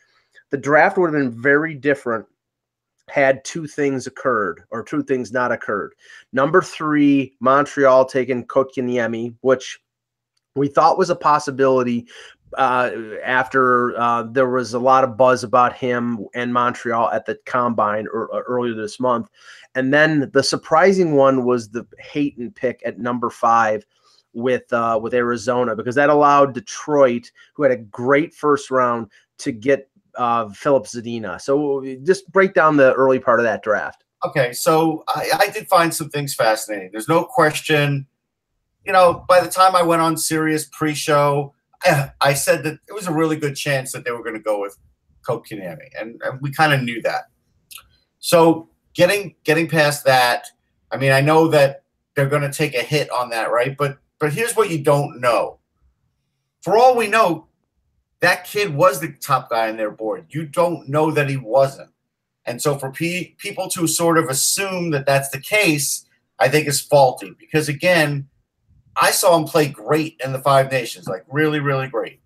the 0.50 0.56
draft 0.56 0.98
would 0.98 1.12
have 1.12 1.20
been 1.20 1.30
very 1.30 1.74
different 1.74 2.26
had 3.12 3.44
two 3.44 3.66
things 3.66 4.06
occurred 4.06 4.62
or 4.70 4.82
two 4.82 5.02
things 5.02 5.32
not 5.32 5.52
occurred. 5.52 5.92
Number 6.32 6.62
three, 6.62 7.34
Montreal 7.40 8.06
taking 8.06 8.46
Kotkaniemi, 8.46 9.34
which 9.42 9.78
we 10.56 10.68
thought 10.68 10.96
was 10.96 11.10
a 11.10 11.16
possibility 11.16 12.06
uh, 12.56 12.90
after 13.22 13.98
uh, 13.98 14.22
there 14.22 14.48
was 14.48 14.72
a 14.72 14.78
lot 14.78 15.04
of 15.04 15.16
buzz 15.18 15.44
about 15.44 15.74
him 15.74 16.26
and 16.34 16.54
Montreal 16.54 17.10
at 17.10 17.26
the 17.26 17.38
combine 17.44 18.06
or, 18.12 18.28
earlier 18.46 18.74
this 18.74 18.98
month. 18.98 19.28
And 19.74 19.92
then 19.92 20.30
the 20.32 20.42
surprising 20.42 21.12
one 21.12 21.44
was 21.44 21.68
the 21.68 21.86
Hayton 21.98 22.50
pick 22.50 22.80
at 22.84 22.98
number 22.98 23.28
five 23.28 23.84
with 24.34 24.72
uh, 24.72 24.98
with 25.02 25.12
Arizona 25.12 25.76
because 25.76 25.94
that 25.96 26.08
allowed 26.08 26.54
Detroit, 26.54 27.30
who 27.52 27.62
had 27.62 27.72
a 27.72 27.76
great 27.76 28.32
first 28.32 28.70
round, 28.70 29.08
to 29.38 29.52
get 29.52 29.90
uh, 30.16 30.48
Filip 30.50 30.84
Zadina. 30.84 31.40
So 31.40 31.84
just 32.02 32.30
break 32.32 32.54
down 32.54 32.76
the 32.76 32.92
early 32.94 33.18
part 33.18 33.40
of 33.40 33.44
that 33.44 33.62
draft. 33.62 34.04
Okay, 34.24 34.52
so 34.52 35.02
I, 35.08 35.30
I 35.40 35.50
did 35.50 35.68
find 35.68 35.92
some 35.92 36.08
things 36.08 36.34
fascinating. 36.34 36.90
There's 36.92 37.08
no 37.08 37.24
question. 37.24 38.06
You 38.84 38.92
know, 38.92 39.24
by 39.28 39.40
the 39.40 39.50
time 39.50 39.74
I 39.74 39.82
went 39.82 40.02
on 40.02 40.16
Sirius 40.16 40.68
pre-show, 40.72 41.54
I, 42.20 42.34
said 42.34 42.62
that 42.64 42.78
it 42.88 42.92
was 42.92 43.08
a 43.08 43.12
really 43.12 43.36
good 43.36 43.56
chance 43.56 43.90
that 43.92 44.04
they 44.04 44.12
were 44.12 44.22
going 44.22 44.36
to 44.36 44.40
go 44.40 44.60
with 44.60 44.78
Kotkaniemi, 45.26 45.88
and, 46.00 46.20
and 46.24 46.40
we 46.40 46.52
kind 46.52 46.72
of 46.72 46.82
knew 46.82 47.02
that. 47.02 47.24
So 48.20 48.68
getting 48.94 49.34
getting 49.42 49.68
past 49.68 50.04
that, 50.04 50.46
I 50.92 50.96
mean, 50.96 51.10
I 51.10 51.20
know 51.20 51.48
that 51.48 51.82
they're 52.14 52.28
going 52.28 52.42
to 52.42 52.52
take 52.52 52.74
a 52.74 52.82
hit 52.82 53.10
on 53.10 53.30
that, 53.30 53.50
right? 53.50 53.76
But 53.76 53.98
but 54.20 54.32
here's 54.32 54.54
what 54.54 54.70
you 54.70 54.82
don't 54.82 55.20
know. 55.20 55.58
For 56.62 56.76
all 56.76 56.96
we 56.96 57.08
know, 57.08 57.48
that 58.22 58.44
kid 58.44 58.74
was 58.74 59.00
the 59.00 59.12
top 59.20 59.50
guy 59.50 59.68
on 59.68 59.76
their 59.76 59.90
board. 59.90 60.26
You 60.30 60.46
don't 60.46 60.88
know 60.88 61.10
that 61.10 61.28
he 61.28 61.36
wasn't. 61.36 61.90
And 62.46 62.62
so 62.62 62.78
for 62.78 62.90
pe- 62.90 63.34
people 63.38 63.68
to 63.70 63.86
sort 63.86 64.16
of 64.16 64.28
assume 64.28 64.90
that 64.92 65.06
that's 65.06 65.28
the 65.30 65.40
case, 65.40 66.06
I 66.38 66.48
think 66.48 66.66
is 66.66 66.80
faulty 66.80 67.34
because 67.38 67.68
again, 67.68 68.28
I 69.00 69.10
saw 69.10 69.36
him 69.36 69.44
play 69.44 69.68
great 69.68 70.20
in 70.24 70.32
the 70.32 70.38
Five 70.38 70.70
Nations, 70.70 71.08
like 71.08 71.24
really, 71.28 71.58
really 71.58 71.88
great. 71.88 72.20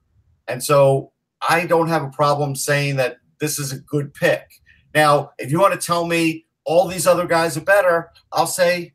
And 0.49 0.63
so 0.63 1.13
I 1.49 1.65
don't 1.65 1.89
have 1.89 2.03
a 2.03 2.11
problem 2.11 2.55
saying 2.55 2.97
that 2.97 3.17
this 3.41 3.59
is 3.59 3.73
a 3.73 3.79
good 3.79 4.13
pick. 4.13 4.47
Now, 4.95 5.33
if 5.39 5.51
you 5.51 5.61
want 5.61 5.79
to 5.79 5.87
tell 5.87 6.07
me 6.07 6.45
all 6.65 6.89
these 6.89 7.07
other 7.07 7.27
guys 7.27 7.57
are 7.57 7.63
better, 7.63 8.11
I'll 8.33 8.47
say, 8.47 8.93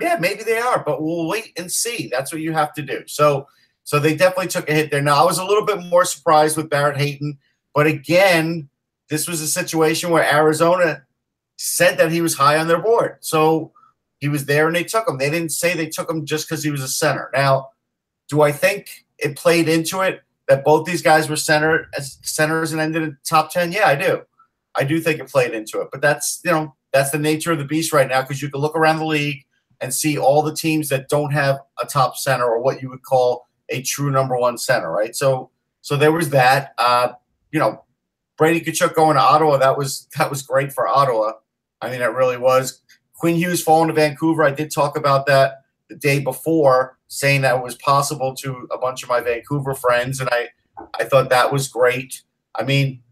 yeah, 0.00 0.16
maybe 0.18 0.42
they 0.42 0.58
are, 0.58 0.82
but 0.84 1.00
we'll 1.00 1.28
wait 1.28 1.52
and 1.56 1.70
see. 1.70 2.08
That's 2.10 2.32
what 2.32 2.40
you 2.42 2.52
have 2.52 2.72
to 2.74 2.82
do. 2.82 3.04
So, 3.06 3.46
so 3.84 3.98
they 3.98 4.16
definitely 4.16 4.48
took 4.48 4.68
a 4.68 4.74
hit 4.74 4.90
there. 4.90 5.02
Now, 5.02 5.22
I 5.22 5.24
was 5.24 5.38
a 5.38 5.44
little 5.44 5.64
bit 5.64 5.82
more 5.84 6.04
surprised 6.04 6.56
with 6.56 6.70
Barrett 6.70 6.96
Hayton, 6.96 7.38
but 7.74 7.86
again, 7.86 8.68
this 9.08 9.28
was 9.28 9.40
a 9.40 9.46
situation 9.46 10.10
where 10.10 10.24
Arizona 10.32 11.04
said 11.56 11.98
that 11.98 12.10
he 12.10 12.20
was 12.20 12.34
high 12.34 12.58
on 12.58 12.66
their 12.66 12.80
board. 12.80 13.18
So 13.20 13.72
he 14.18 14.28
was 14.28 14.46
there 14.46 14.66
and 14.66 14.74
they 14.74 14.84
took 14.84 15.08
him. 15.08 15.18
They 15.18 15.30
didn't 15.30 15.52
say 15.52 15.74
they 15.74 15.88
took 15.88 16.10
him 16.10 16.24
just 16.24 16.48
because 16.48 16.64
he 16.64 16.70
was 16.70 16.82
a 16.82 16.88
center. 16.88 17.30
Now, 17.34 17.70
do 18.28 18.40
I 18.40 18.52
think 18.52 19.04
it 19.18 19.36
played 19.36 19.68
into 19.68 20.00
it 20.00 20.22
that 20.48 20.64
both 20.64 20.86
these 20.86 21.02
guys 21.02 21.28
were 21.28 21.36
center 21.36 21.88
as 21.96 22.18
centers 22.22 22.72
and 22.72 22.80
ended 22.80 23.02
in 23.02 23.18
top 23.24 23.52
10? 23.52 23.72
Yeah, 23.72 23.86
I 23.86 23.94
do. 23.94 24.22
I 24.74 24.84
do 24.84 25.00
think 25.00 25.20
it 25.20 25.28
played 25.28 25.52
into 25.52 25.80
it. 25.80 25.88
But 25.92 26.00
that's 26.00 26.40
you 26.44 26.50
know, 26.50 26.74
that's 26.92 27.10
the 27.10 27.18
nature 27.18 27.52
of 27.52 27.58
the 27.58 27.64
beast 27.64 27.92
right 27.92 28.08
now, 28.08 28.22
because 28.22 28.40
you 28.40 28.50
can 28.50 28.60
look 28.60 28.74
around 28.74 28.98
the 28.98 29.06
league 29.06 29.44
and 29.80 29.92
see 29.92 30.16
all 30.16 30.42
the 30.42 30.54
teams 30.54 30.88
that 30.88 31.08
don't 31.08 31.32
have 31.32 31.58
a 31.80 31.86
top 31.86 32.16
center 32.16 32.46
or 32.46 32.60
what 32.60 32.80
you 32.80 32.88
would 32.88 33.02
call 33.02 33.46
a 33.68 33.82
true 33.82 34.10
number 34.10 34.36
one 34.36 34.58
center, 34.58 34.90
right? 34.90 35.14
So 35.14 35.50
so 35.80 35.96
there 35.96 36.12
was 36.12 36.30
that. 36.30 36.74
Uh, 36.78 37.12
you 37.52 37.60
know, 37.60 37.84
Brady 38.36 38.60
Tkachuk 38.60 38.94
going 38.94 39.16
to 39.16 39.22
Ottawa, 39.22 39.58
that 39.58 39.78
was 39.78 40.08
that 40.16 40.30
was 40.30 40.42
great 40.42 40.72
for 40.72 40.88
Ottawa. 40.88 41.32
I 41.80 41.90
mean, 41.90 42.00
it 42.00 42.06
really 42.06 42.36
was. 42.36 42.80
Quinn 43.14 43.36
Hughes 43.36 43.62
falling 43.62 43.88
to 43.88 43.94
Vancouver. 43.94 44.42
I 44.42 44.50
did 44.50 44.72
talk 44.72 44.96
about 44.96 45.26
that 45.26 45.62
the 45.88 45.94
day 45.94 46.18
before, 46.18 46.98
saying 47.08 47.42
that 47.42 47.56
it 47.56 47.62
was 47.62 47.76
possible 47.76 48.34
to 48.36 48.66
a 48.72 48.78
bunch 48.78 49.02
of 49.02 49.08
my 49.08 49.20
Vancouver 49.20 49.74
friends, 49.74 50.20
and 50.20 50.28
I 50.30 50.48
I 50.98 51.04
thought 51.04 51.30
that 51.30 51.52
was 51.52 51.68
great. 51.68 52.22
I 52.54 52.64
mean, 52.64 53.02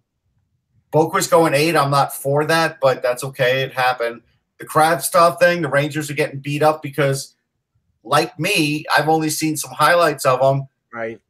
Boqvist 0.93 1.31
going 1.31 1.55
eight. 1.55 1.77
I'm 1.77 1.91
not 1.91 2.15
for 2.15 2.45
that, 2.47 2.79
but 2.81 3.03
that's 3.03 3.25
okay. 3.25 3.63
It 3.63 3.73
happened. 3.73 4.23
The 4.59 4.67
Kravtsov 4.67 5.39
thing, 5.39 5.63
the 5.63 5.69
Rangers 5.69 6.11
are 6.11 6.15
getting 6.15 6.41
beat 6.41 6.63
up 6.63 6.83
because, 6.83 7.32
like 8.05 8.39
me, 8.39 8.85
I've 8.97 9.09
only 9.09 9.31
seen 9.31 9.57
some 9.57 9.71
highlights 9.73 10.25
of 10.25 10.41
them. 10.41 10.69
Right. 10.93 11.21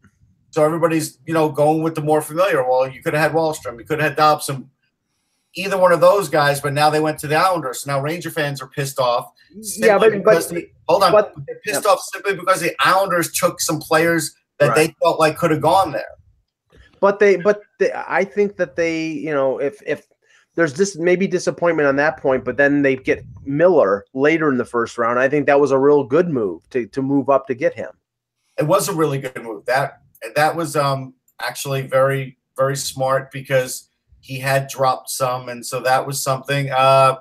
So 0.50 0.64
everybody's, 0.64 1.19
you 1.26 1.33
know, 1.33 1.49
going 1.49 1.83
with 1.83 1.95
the 1.95 2.02
more 2.02 2.21
familiar. 2.21 2.62
Well, 2.69 2.88
you 2.88 3.02
could 3.02 3.14
have 3.14 3.23
had 3.23 3.33
Wallstrom, 3.33 3.79
you 3.79 3.85
could 3.85 4.00
have 4.00 4.11
had 4.11 4.17
Dobson, 4.17 4.71
either 5.55 5.79
one 5.79 5.93
of 5.93 6.00
those 6.00 6.29
guys, 6.29 6.61
but 6.61 6.73
now 6.73 6.91
they 6.91 7.00
went 7.00 7.19
to 7.21 7.26
the 7.26 7.37
Islanders. 7.37 7.83
So 7.83 7.91
now 7.91 8.00
Ranger 8.00 8.31
fans 8.31 8.61
are 8.61 8.69
pissed 8.69 8.99
off. 8.99 9.33
Yeah, 9.76 9.99
but, 9.99 10.23
but 10.25 10.49
the, 10.49 10.69
hold 10.88 11.02
on, 11.02 11.12
but, 11.12 11.35
they're 11.47 11.61
pissed 11.64 11.85
yeah. 11.85 11.91
off 11.91 12.00
simply 12.12 12.35
because 12.37 12.61
the 12.61 12.75
Islanders 12.81 13.33
took 13.33 13.61
some 13.61 13.79
players 13.79 14.35
that 14.59 14.69
right. 14.69 14.76
they 14.76 14.97
felt 15.02 15.19
like 15.19 15.37
could 15.37 15.50
have 15.50 15.61
gone 15.61 15.93
there. 15.93 16.05
But 17.00 17.19
they, 17.19 17.37
but 17.37 17.62
they, 17.79 17.91
I 17.93 18.25
think 18.25 18.57
that 18.57 18.76
they, 18.76 19.07
you 19.07 19.33
know, 19.33 19.59
if 19.59 19.83
if 19.85 20.07
there's 20.54 20.75
this 20.75 20.97
maybe 20.97 21.26
disappointment 21.26 21.88
on 21.88 21.97
that 21.97 22.18
point, 22.18 22.44
but 22.44 22.56
then 22.56 22.82
they 22.82 22.97
get 22.97 23.25
Miller 23.44 24.04
later 24.12 24.50
in 24.50 24.59
the 24.59 24.64
first 24.64 24.99
round. 24.99 25.18
I 25.18 25.28
think 25.28 25.47
that 25.47 25.61
was 25.61 25.71
a 25.71 25.78
real 25.78 26.04
good 26.04 26.28
move 26.28 26.68
to 26.71 26.87
to 26.87 27.02
move 27.02 27.30
up 27.30 27.47
to 27.47 27.54
get 27.54 27.75
him. 27.75 27.90
It 28.59 28.64
was 28.64 28.88
a 28.88 28.94
really 28.94 29.18
good 29.18 29.42
move. 29.42 29.64
That 29.66 30.02
that 30.37 30.54
was 30.54 30.76
um 30.76 31.14
actually 31.40 31.82
very 31.82 32.37
very 32.56 32.76
smart 32.76 33.30
because 33.30 33.88
he 34.21 34.38
had 34.38 34.68
dropped 34.68 35.11
some, 35.11 35.49
and 35.49 35.64
so 35.64 35.80
that 35.80 36.06
was 36.06 36.21
something. 36.23 36.71
Uh, 36.71 37.16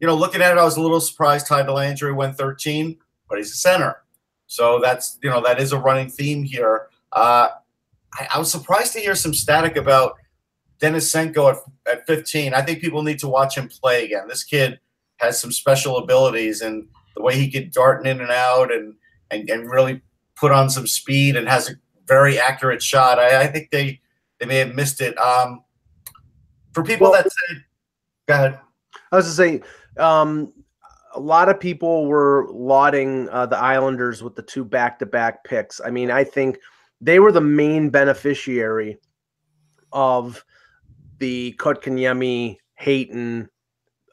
you 0.00 0.06
know, 0.06 0.14
looking 0.14 0.42
at 0.42 0.52
it, 0.52 0.58
I 0.58 0.64
was 0.64 0.76
a 0.76 0.80
little 0.80 1.00
surprised 1.00 1.46
Ty 1.46 1.62
Dellandrea 1.62 2.14
went 2.14 2.36
13, 2.36 2.98
but 3.28 3.38
he's 3.38 3.52
a 3.52 3.56
center, 3.56 4.02
so 4.46 4.80
that's 4.80 5.18
you 5.22 5.30
know 5.30 5.42
that 5.42 5.60
is 5.60 5.72
a 5.72 5.78
running 5.78 6.08
theme 6.08 6.44
here. 6.44 6.88
Uh, 7.12 7.48
I, 8.14 8.28
I 8.34 8.38
was 8.38 8.50
surprised 8.50 8.92
to 8.92 9.00
hear 9.00 9.14
some 9.14 9.34
static 9.34 9.76
about 9.76 10.14
Denisenko 10.80 11.54
at, 11.86 11.92
at 11.98 12.06
15. 12.06 12.54
I 12.54 12.62
think 12.62 12.80
people 12.80 13.02
need 13.02 13.18
to 13.20 13.28
watch 13.28 13.56
him 13.56 13.68
play 13.68 14.04
again. 14.04 14.28
This 14.28 14.44
kid 14.44 14.78
has 15.16 15.40
some 15.40 15.52
special 15.52 15.98
abilities, 15.98 16.60
and 16.60 16.88
the 17.14 17.22
way 17.22 17.34
he 17.36 17.50
could 17.50 17.72
dart 17.72 18.06
in 18.06 18.20
and 18.20 18.30
out, 18.30 18.72
and 18.72 18.94
and, 19.30 19.48
and 19.48 19.70
really 19.70 20.02
put 20.36 20.52
on 20.52 20.68
some 20.70 20.86
speed, 20.86 21.36
and 21.36 21.48
has 21.48 21.70
a 21.70 21.74
very 22.06 22.38
accurate 22.38 22.82
shot. 22.82 23.18
I, 23.18 23.42
I 23.42 23.46
think 23.46 23.70
they 23.70 24.00
they 24.38 24.46
may 24.46 24.58
have 24.58 24.74
missed 24.74 25.00
it. 25.00 25.16
Um, 25.18 25.62
for 26.72 26.82
people 26.82 27.10
well, 27.10 27.22
that 27.22 27.30
said, 27.48 27.64
go 28.26 28.34
ahead. 28.34 28.60
I 29.10 29.16
was 29.16 29.26
to 29.26 29.32
say, 29.32 29.62
um, 29.96 30.52
a 31.14 31.20
lot 31.20 31.48
of 31.48 31.58
people 31.58 32.06
were 32.06 32.48
lauding 32.50 33.28
uh, 33.30 33.46
the 33.46 33.56
Islanders 33.56 34.22
with 34.22 34.36
the 34.36 34.42
two 34.42 34.64
back-to-back 34.64 35.44
picks. 35.44 35.80
I 35.82 35.90
mean, 35.90 36.10
I 36.10 36.22
think 36.22 36.58
they 37.00 37.18
were 37.18 37.32
the 37.32 37.40
main 37.40 37.88
beneficiary 37.88 38.98
of 39.92 40.44
the 41.18 41.54
Kotkaniemi, 41.58 42.56
Hayton 42.74 43.48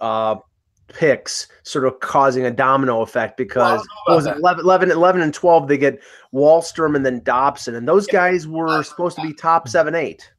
uh, 0.01 0.35
picks 0.87 1.47
sort 1.63 1.85
of 1.85 1.99
causing 1.99 2.45
a 2.45 2.51
domino 2.51 3.01
effect 3.01 3.37
because 3.37 3.85
well, 4.07 4.17
was 4.17 4.25
it 4.25 4.37
11, 4.37 4.63
11, 4.63 4.91
11, 4.91 5.21
and 5.21 5.33
12 5.33 5.67
they 5.67 5.77
get 5.77 6.01
Wallstrom 6.33 6.95
and 6.95 7.05
then 7.05 7.21
Dobson 7.23 7.75
and 7.75 7.87
those 7.87 8.05
guys 8.05 8.47
were 8.47 8.83
supposed 8.83 9.15
to 9.15 9.21
be 9.23 9.33
top 9.33 9.67
7 9.67 9.95
8 9.95 10.29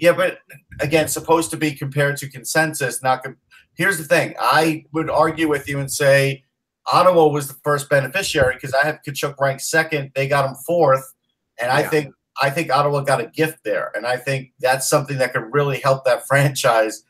yeah, 0.00 0.12
but 0.12 0.38
again, 0.80 1.08
supposed 1.08 1.50
to 1.50 1.56
be 1.56 1.72
compared 1.72 2.16
to 2.18 2.28
consensus. 2.28 3.02
Not 3.02 3.24
com- 3.24 3.36
here's 3.74 3.98
the 3.98 4.04
thing. 4.04 4.34
I 4.38 4.84
would 4.92 5.10
argue 5.10 5.48
with 5.48 5.68
you 5.68 5.80
and 5.80 5.90
say 5.90 6.44
Ottawa 6.86 7.28
was 7.28 7.48
the 7.48 7.56
first 7.64 7.90
beneficiary 7.90 8.54
because 8.54 8.74
I 8.74 8.86
have 8.86 9.00
Tkachuk 9.06 9.34
ranked 9.40 9.62
second. 9.62 10.12
They 10.14 10.28
got 10.28 10.48
him 10.48 10.56
fourth, 10.66 11.12
and 11.60 11.70
I 11.70 11.82
think 11.82 12.14
I 12.40 12.50
think 12.50 12.70
Ottawa 12.70 13.00
got 13.00 13.20
a 13.20 13.26
gift 13.26 13.64
there, 13.64 13.90
and 13.94 14.06
I 14.06 14.16
think 14.16 14.52
that's 14.60 14.88
something 14.88 15.18
that 15.18 15.32
could 15.32 15.52
really 15.52 15.80
help 15.80 16.04
that 16.04 16.26
franchise 16.28 17.02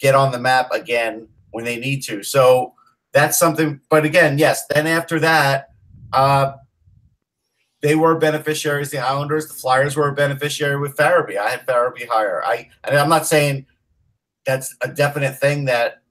get 0.00 0.14
on 0.14 0.32
the 0.32 0.38
map 0.38 0.70
again 0.72 1.28
when 1.50 1.64
they 1.64 1.78
need 1.78 2.02
to. 2.04 2.22
So 2.22 2.74
that's 3.12 3.38
something. 3.38 3.80
But 3.88 4.04
again, 4.04 4.38
yes. 4.38 4.66
Then 4.66 4.86
after 4.86 5.18
that, 5.20 5.70
uh, 6.12 6.54
they 7.80 7.94
were 7.94 8.16
beneficiaries. 8.18 8.90
The 8.90 8.98
Islanders, 8.98 9.46
the 9.46 9.54
Flyers 9.54 9.96
were 9.96 10.08
a 10.08 10.14
beneficiary 10.14 10.78
with 10.78 10.96
Farabee. 10.96 11.36
I 11.36 11.50
had 11.50 11.66
Farabee 11.66 12.08
higher. 12.08 12.42
I 12.44 12.70
and 12.82 12.96
I'm 12.96 13.10
not 13.10 13.26
saying 13.26 13.66
that's 14.46 14.74
a 14.80 14.88
definite 14.88 15.38
thing 15.38 15.66
that 15.66 16.02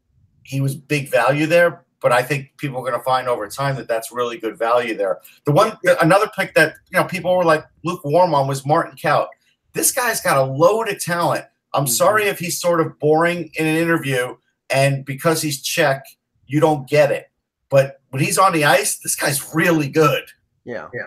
he 0.44 0.62
was 0.62 0.76
big 0.76 1.10
value 1.10 1.46
there, 1.46 1.83
but 2.04 2.12
I 2.12 2.22
think 2.22 2.52
people 2.58 2.78
are 2.78 2.82
going 2.82 3.00
to 3.00 3.04
find 3.04 3.30
over 3.30 3.48
time 3.48 3.78
that 3.78 3.88
that's 3.88 4.12
really 4.12 4.38
good 4.38 4.60
value 4.60 4.96
there. 4.96 5.22
The 5.46 5.54
one, 5.54 5.78
another 6.02 6.30
pick 6.38 6.54
that 6.54 6.76
you 6.92 7.00
know 7.00 7.06
people 7.06 7.36
were 7.36 7.46
like 7.46 7.66
lukewarm 7.84 8.36
on 8.36 8.46
was 8.46 8.66
Martin 8.66 8.98
Kaut. 8.98 9.30
This 9.72 9.92
guy's 9.92 10.22
got 10.22 10.38
a 10.38 10.44
load 10.44 10.90
of 10.90 11.02
talent. 11.02 11.46
I'm 11.74 11.86
mm-hmm. 11.86 11.92
sorry 11.92 12.26
if 12.26 12.38
he's 12.38 12.60
sort 12.60 12.82
of 12.82 13.00
boring 13.00 13.50
in 13.56 13.66
an 13.66 13.78
interview, 13.78 14.36
and 14.70 15.06
because 15.06 15.42
he's 15.42 15.62
Czech, 15.62 16.04
you 16.46 16.60
don't 16.60 16.88
get 16.88 17.10
it. 17.10 17.32
But 17.70 18.02
when 18.10 18.22
he's 18.22 18.38
on 18.38 18.52
the 18.52 18.66
ice, 18.66 19.00
this 19.00 19.16
guy's 19.16 19.56
really 19.56 19.88
good. 19.88 20.26
Yeah, 20.66 20.90
yeah. 20.94 21.02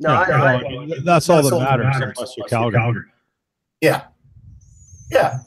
No, 0.00 0.10
yeah, 0.12 0.42
I, 0.42 0.54
I, 0.56 0.86
that's, 1.04 1.28
all 1.28 1.42
that 1.42 1.58
matters, 1.60 1.84
matters 1.84 2.14
unless 2.16 2.36
you're 2.36 2.48
Calgary. 2.48 2.80
Calgary. 2.80 3.04
Yeah, 3.80 4.02
yeah. 5.12 5.38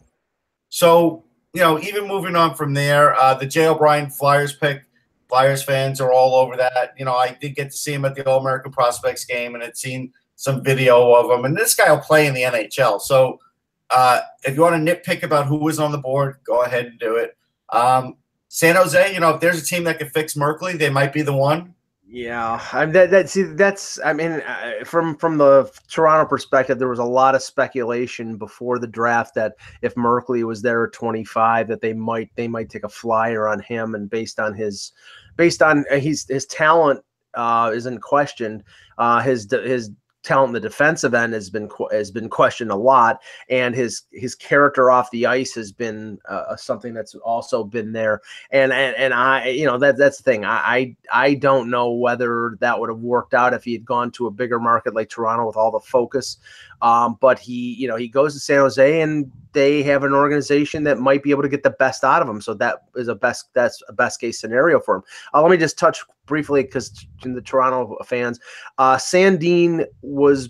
So 0.70 1.26
you 1.54 1.62
know, 1.62 1.80
even 1.80 2.08
moving 2.08 2.36
on 2.38 2.56
from 2.56 2.74
there, 2.74 3.16
uh, 3.16 3.34
the 3.36 3.46
Jay 3.46 3.68
O'Brien 3.68 4.10
Flyers 4.10 4.56
pick. 4.56 4.84
Flyers 5.30 5.64
fans 5.64 6.00
are 6.02 6.12
all 6.12 6.36
over 6.36 6.56
that. 6.58 6.94
You 6.98 7.06
know, 7.06 7.16
I 7.16 7.38
did 7.40 7.56
get 7.56 7.72
to 7.72 7.78
see 7.78 7.94
him 7.94 8.06
at 8.06 8.16
the 8.16 8.28
All 8.28 8.40
American 8.40 8.72
Prospects 8.72 9.26
game 9.26 9.56
and 9.56 9.64
had 9.64 9.78
seen 9.78 10.14
some 10.36 10.64
video 10.64 11.14
of 11.14 11.32
him. 11.32 11.46
And 11.46 11.56
this 11.56 11.74
guy 11.74 11.92
will 11.92 12.00
play 12.00 12.28
in 12.28 12.34
the 12.34 12.42
NHL. 12.42 13.00
So 13.02 13.40
uh, 13.90 14.22
if 14.44 14.56
you 14.56 14.62
want 14.62 14.86
to 14.86 14.96
nitpick 14.96 15.24
about 15.24 15.48
who 15.48 15.58
was 15.58 15.80
on 15.80 15.92
the 15.92 15.98
board, 15.98 16.38
go 16.46 16.64
ahead 16.64 16.86
and 16.86 17.00
do 17.00 17.16
it. 17.16 17.38
Um, 17.72 18.18
San 18.50 18.76
Jose, 18.76 19.14
you 19.14 19.20
know, 19.20 19.32
if 19.32 19.42
there's 19.42 19.62
a 19.62 19.66
team 19.66 19.84
that 19.86 19.98
could 19.98 20.12
fix 20.12 20.36
Merkley, 20.36 20.78
they 20.78 20.90
might 20.90 21.14
be 21.14 21.22
the 21.22 21.34
one. 21.34 21.74
Yeah, 22.16 22.64
I 22.72 22.86
mean, 22.86 22.94
that 22.94 23.10
that 23.10 23.28
see 23.28 23.42
that's 23.42 24.00
I 24.06 24.14
mean 24.14 24.34
uh, 24.34 24.84
from 24.86 25.18
from 25.18 25.40
the 25.40 25.72
Toronto 25.88 26.30
perspective, 26.30 26.78
there 26.78 26.88
was 26.88 27.00
a 27.00 27.04
lot 27.04 27.34
of 27.34 27.42
speculation 27.42 28.38
before 28.38 28.78
the 28.78 28.86
draft 28.86 29.34
that 29.34 29.56
if 29.82 29.96
Merkley 29.96 30.44
was 30.44 30.62
there 30.62 30.84
at 30.84 30.94
25, 30.94 31.68
that 31.70 31.82
they 31.82 31.92
might 31.92 32.30
they 32.36 32.48
might 32.48 32.70
take 32.70 32.84
a 32.84 32.90
flyer 32.90 33.48
on 33.48 33.62
him, 33.62 33.96
and 33.96 34.12
based 34.12 34.40
on 34.40 34.54
his 34.54 34.92
based 35.38 35.64
on 35.64 35.86
uh, 35.90 35.98
his 35.98 36.28
his 36.30 36.46
talent 36.46 37.04
uh, 37.34 37.72
isn't 37.74 38.02
questioned. 38.02 38.64
Uh, 39.00 39.20
his 39.20 39.50
his 39.50 39.90
talent 40.24 40.50
in 40.50 40.54
the 40.54 40.60
defensive 40.60 41.14
end 41.14 41.34
has 41.34 41.50
been 41.50 41.70
has 41.92 42.10
been 42.10 42.30
questioned 42.30 42.72
a 42.72 42.76
lot, 42.76 43.22
and 43.50 43.76
his 43.76 44.04
his 44.12 44.36
character 44.36 44.90
off 44.90 45.12
the 45.12 45.26
ice 45.26 45.54
has 45.54 45.72
been 45.72 46.18
uh, 46.28 46.56
something 46.56 46.94
that's 46.94 47.14
also 47.16 47.64
been 47.64 47.92
there. 47.92 48.22
And 48.52 48.74
and 48.74 48.96
and 48.96 49.14
I, 49.14 49.50
you 49.50 49.66
know, 49.66 49.78
that 49.78 49.98
that's 49.98 50.18
the 50.18 50.24
thing. 50.24 50.46
I 50.46 50.58
I, 50.64 50.96
I 51.12 51.34
don't 51.36 51.70
know 51.70 51.92
whether 51.92 52.58
that 52.62 52.80
would 52.80 52.90
have 52.90 53.00
worked 53.00 53.34
out 53.34 53.54
if 53.54 53.64
he 53.64 53.74
had 53.74 53.86
gone 53.86 54.12
to 54.12 54.28
a 54.28 54.32
bigger 54.32 54.60
market 54.60 54.96
like 54.96 55.10
Toronto 55.10 55.46
with 55.46 55.58
all 55.58 55.72
the 55.72 55.80
focus. 55.80 56.38
Um, 56.82 57.18
but 57.22 57.40
he, 57.40 57.76
you 57.76 57.88
know, 57.88 57.96
he 57.96 58.10
goes 58.10 58.34
to 58.34 58.40
San 58.40 58.60
Jose 58.60 59.02
and 59.02 59.32
they 59.54 59.84
have 59.84 60.04
an 60.04 60.14
organization 60.14 60.84
that 60.84 61.00
might 61.00 61.24
be 61.24 61.32
able 61.32 61.44
to 61.44 61.50
get 61.50 61.64
the 61.64 61.70
best 61.70 62.04
out 62.04 62.22
of 62.22 62.28
him. 62.28 62.42
So 62.42 62.54
that 62.56 62.84
is 62.96 63.08
a 63.08 63.16
best 63.16 63.54
that's 63.54 63.82
a 63.88 63.94
best 63.94 64.20
case 64.20 64.40
scenario 64.40 64.80
for 64.80 64.98
him. 64.98 65.04
Uh, 65.34 65.42
let 65.42 65.52
me 65.52 65.58
just 65.58 65.78
touch 65.78 66.04
briefly 66.26 66.64
because 66.64 67.06
in 67.24 67.34
the 67.34 67.42
Toronto 67.42 67.98
fans, 68.06 68.40
uh, 68.78 68.96
Sandin 68.98 69.86
was 70.02 70.50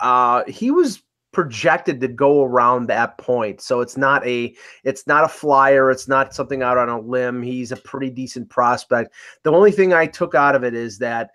uh, 0.00 0.44
he 0.46 0.70
was 0.70 1.02
projected 1.32 2.00
to 2.00 2.08
go 2.08 2.44
around 2.44 2.86
that 2.86 3.16
point. 3.18 3.60
So 3.60 3.80
it's 3.80 3.96
not 3.96 4.26
a 4.26 4.54
it's 4.84 5.06
not 5.06 5.24
a 5.24 5.28
flyer, 5.28 5.90
it's 5.90 6.08
not 6.08 6.34
something 6.34 6.62
out 6.62 6.78
on 6.78 6.88
a 6.88 7.00
limb. 7.00 7.42
He's 7.42 7.72
a 7.72 7.76
pretty 7.76 8.10
decent 8.10 8.48
prospect. 8.48 9.14
The 9.42 9.52
only 9.52 9.72
thing 9.72 9.92
I 9.92 10.06
took 10.06 10.34
out 10.34 10.54
of 10.54 10.64
it 10.64 10.74
is 10.74 10.98
that 10.98 11.30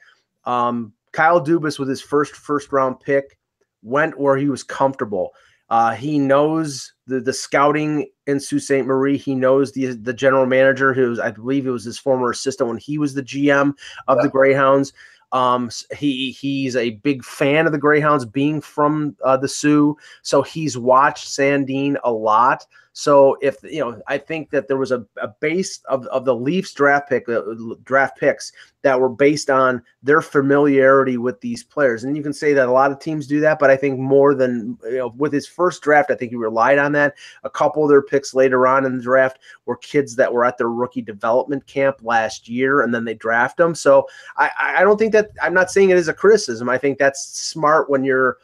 um, 0.46 0.94
Kyle 1.12 1.44
Dubas 1.44 1.80
with 1.80 1.90
his 1.90 2.02
first 2.02 2.36
first 2.36 2.72
round 2.72 3.00
pick 3.00 3.38
went 3.84 4.20
where 4.20 4.38
he 4.38 4.50
was 4.50 4.64
comfortable. 4.64 5.34
Uh, 5.70 5.96
he 5.96 6.20
knows 6.20 6.94
the 7.08 7.20
the 7.20 7.34
scouting 7.34 8.08
in 8.28 8.40
Sault 8.40 8.62
Ste. 8.62 8.86
Marie. 8.86 9.18
He 9.18 9.36
knows 9.36 9.72
the 9.72 9.94
the 9.94 10.14
general 10.14 10.46
manager, 10.46 10.94
who's 10.94 11.20
I 11.20 11.32
believe 11.32 11.66
it 11.66 11.72
was 11.72 11.84
his 11.84 11.98
former 11.98 12.30
assistant 12.30 12.70
when 12.70 12.78
he 12.78 12.98
was 12.98 13.14
the 13.14 13.24
GM 13.24 13.74
of 14.08 14.18
yeah. 14.18 14.24
the 14.24 14.30
Greyhounds. 14.30 14.94
Um, 15.32 15.70
he 15.98 16.32
he's 16.32 16.76
a 16.76 16.92
big 16.92 17.24
fan 17.24 17.66
of 17.66 17.72
the 17.72 17.78
Greyhounds, 17.78 18.26
being 18.26 18.62
from 18.62 19.16
uh, 19.24 19.38
the 19.38 19.48
Soo, 19.48 19.98
so 20.22 20.42
he's 20.42 20.78
watched 20.78 21.28
Sandin 21.28 21.98
a 22.04 22.12
lot. 22.12 22.66
So 22.98 23.38
if 23.42 23.58
you 23.62 23.82
know, 23.82 24.02
I 24.08 24.18
think 24.18 24.52
that 24.52 24.70
there 24.70 24.78
was 24.78 24.94
a, 24.94 25.06
a 25.18 25.28
base 25.28 25.82
of, 25.90 26.08
of 26.08 26.24
the 26.24 26.34
Leafs 26.34 26.74
draft 26.74 27.10
pick 27.10 27.28
uh, 27.28 27.42
draft 27.84 28.18
picks 28.18 28.54
that 28.84 28.98
were 28.98 29.10
based 29.10 29.50
on 29.50 29.84
their 30.02 30.22
familiarity 30.22 31.18
with 31.18 31.42
these 31.42 31.62
players, 31.62 32.06
and 32.06 32.16
you 32.16 32.24
can 32.24 32.32
say 32.32 32.54
that 32.54 32.70
a 32.70 32.72
lot 32.72 32.92
of 32.92 33.00
teams 33.00 33.28
do 33.28 33.42
that, 33.42 33.60
but 33.60 33.70
I 33.70 33.76
think 33.76 34.00
more 34.00 34.34
than 34.34 34.78
you 34.86 34.98
know, 34.98 35.14
with 35.18 35.34
his 35.34 35.46
first 35.46 35.82
draft, 35.82 36.10
I 36.10 36.16
think 36.16 36.32
he 36.32 36.38
relied 36.38 36.78
on 36.78 36.94
that. 36.94 37.16
A 37.44 37.50
couple 37.50 37.84
of 37.84 37.90
their 37.90 38.02
picks 38.02 38.34
later 38.34 38.66
on 38.66 38.86
in 38.86 38.96
the 38.96 39.04
draft 39.04 39.40
were 39.66 39.76
kids 39.76 40.16
that 40.16 40.32
were 40.32 40.46
at 40.46 40.58
their 40.58 40.70
rookie 40.70 41.02
development 41.02 41.68
camp 41.68 41.98
last 42.02 42.48
year, 42.48 42.80
and 42.80 42.96
then 42.96 43.04
they 43.04 43.14
draft 43.14 43.58
them. 43.58 43.76
So 43.76 44.08
I, 44.38 44.50
I 44.58 44.84
don't 44.86 44.98
think 44.98 45.12
that 45.12 45.32
I'm 45.42 45.54
not 45.54 45.70
saying 45.70 45.90
it 45.90 45.98
is 45.98 46.08
a 46.08 46.14
criticism. 46.14 46.70
I 46.70 46.78
think 46.78 46.98
that's 46.98 47.28
smart 47.38 47.90
when 47.90 48.06
you're 48.06 48.38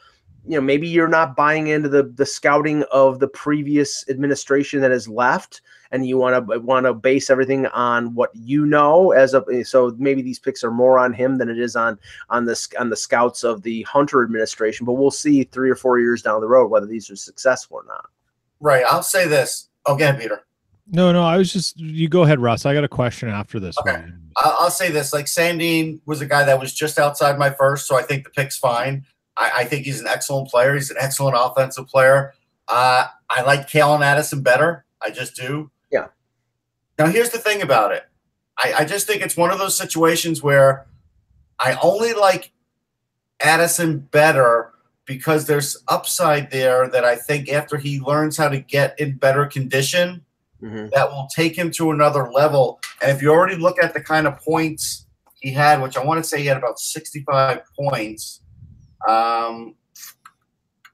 you 0.46 0.56
know 0.56 0.60
maybe 0.60 0.88
you're 0.88 1.08
not 1.08 1.36
buying 1.36 1.68
into 1.68 1.88
the 1.88 2.02
the 2.02 2.26
scouting 2.26 2.82
of 2.90 3.20
the 3.20 3.28
previous 3.28 4.04
administration 4.08 4.80
that 4.80 4.90
has 4.90 5.08
left 5.08 5.60
and 5.92 6.06
you 6.06 6.16
want 6.16 6.46
to 6.46 6.54
uh, 6.54 6.58
want 6.58 6.86
to 6.86 6.94
base 6.94 7.30
everything 7.30 7.66
on 7.66 8.14
what 8.14 8.30
you 8.34 8.66
know 8.66 9.12
as 9.12 9.34
a 9.34 9.64
so 9.64 9.94
maybe 9.98 10.22
these 10.22 10.38
picks 10.38 10.64
are 10.64 10.70
more 10.70 10.98
on 10.98 11.12
him 11.12 11.38
than 11.38 11.48
it 11.48 11.58
is 11.58 11.76
on 11.76 11.98
on 12.30 12.44
the 12.44 12.74
on 12.78 12.90
the 12.90 12.96
scouts 12.96 13.44
of 13.44 13.62
the 13.62 13.82
hunter 13.82 14.22
administration 14.22 14.84
but 14.84 14.94
we'll 14.94 15.10
see 15.10 15.44
3 15.44 15.70
or 15.70 15.76
4 15.76 16.00
years 16.00 16.22
down 16.22 16.40
the 16.40 16.48
road 16.48 16.68
whether 16.68 16.86
these 16.86 17.10
are 17.10 17.16
successful 17.16 17.78
or 17.78 17.84
not. 17.86 18.08
Right 18.60 18.84
i'll 18.88 19.02
say 19.02 19.28
this. 19.28 19.68
Oh, 19.86 19.94
Again 19.94 20.16
peter. 20.18 20.44
No 20.88 21.12
no 21.12 21.22
i 21.22 21.36
was 21.36 21.52
just 21.52 21.78
you 21.78 22.08
go 22.08 22.22
ahead 22.22 22.40
russ. 22.40 22.66
I 22.66 22.74
got 22.74 22.84
a 22.84 22.88
question 22.88 23.28
after 23.28 23.60
this 23.60 23.78
okay. 23.78 23.92
one. 23.92 24.18
I'll 24.36 24.70
say 24.70 24.90
this 24.90 25.12
like 25.12 25.26
sandin 25.26 26.00
was 26.06 26.20
a 26.20 26.26
guy 26.26 26.44
that 26.44 26.58
was 26.58 26.74
just 26.74 26.98
outside 26.98 27.38
my 27.38 27.50
first 27.50 27.86
so 27.86 27.96
i 27.96 28.02
think 28.02 28.24
the 28.24 28.30
pick's 28.30 28.56
fine 28.56 29.04
I, 29.42 29.60
I, 29.60 29.64
think 29.64 29.84
he's 29.84 30.00
an 30.00 30.06
excellent 30.06 30.48
player. 30.48 30.74
He's 30.74 30.90
an 30.90 30.96
excellent 31.00 31.36
offensive 31.38 31.86
player. 31.88 32.34
Uh, 32.68 33.06
I 33.28 33.42
like 33.42 33.68
Calen 33.68 34.02
Addison 34.02 34.42
better. 34.42 34.84
I 35.00 35.10
just 35.10 35.34
do. 35.36 35.70
Yeah. 35.90 36.08
Now, 36.98 37.06
here's 37.06 37.30
the 37.30 37.38
thing 37.38 37.62
about 37.62 37.92
it. 37.92 38.04
I, 38.58 38.74
I 38.80 38.84
just 38.84 39.06
think 39.06 39.22
it's 39.22 39.36
one 39.36 39.50
of 39.50 39.58
those 39.58 39.76
situations 39.76 40.42
where 40.42 40.86
I 41.58 41.76
only 41.82 42.12
like 42.14 42.52
Addison 43.40 43.98
better 43.98 44.72
because 45.04 45.46
there's 45.46 45.82
upside 45.88 46.50
there 46.50 46.88
that 46.88 47.04
I 47.04 47.16
think 47.16 47.48
after 47.48 47.76
he 47.76 48.00
learns 48.00 48.36
how 48.36 48.48
to 48.48 48.60
get 48.60 48.98
in 49.00 49.16
better 49.16 49.46
condition, 49.46 50.24
mm-hmm. 50.62 50.88
that 50.94 51.10
will 51.10 51.28
take 51.34 51.56
him 51.56 51.70
to 51.72 51.90
another 51.90 52.30
level. 52.30 52.80
And 53.00 53.10
if 53.10 53.20
you 53.20 53.30
already 53.30 53.56
look 53.56 53.82
at 53.82 53.94
the 53.94 54.00
kind 54.00 54.26
of 54.26 54.38
points 54.38 55.06
he 55.40 55.50
had, 55.50 55.82
which 55.82 55.96
I 55.96 56.04
want 56.04 56.22
to 56.22 56.28
say 56.28 56.40
he 56.40 56.46
had 56.46 56.56
about 56.56 56.78
65 56.78 57.62
points 57.76 58.41
um, 59.08 59.74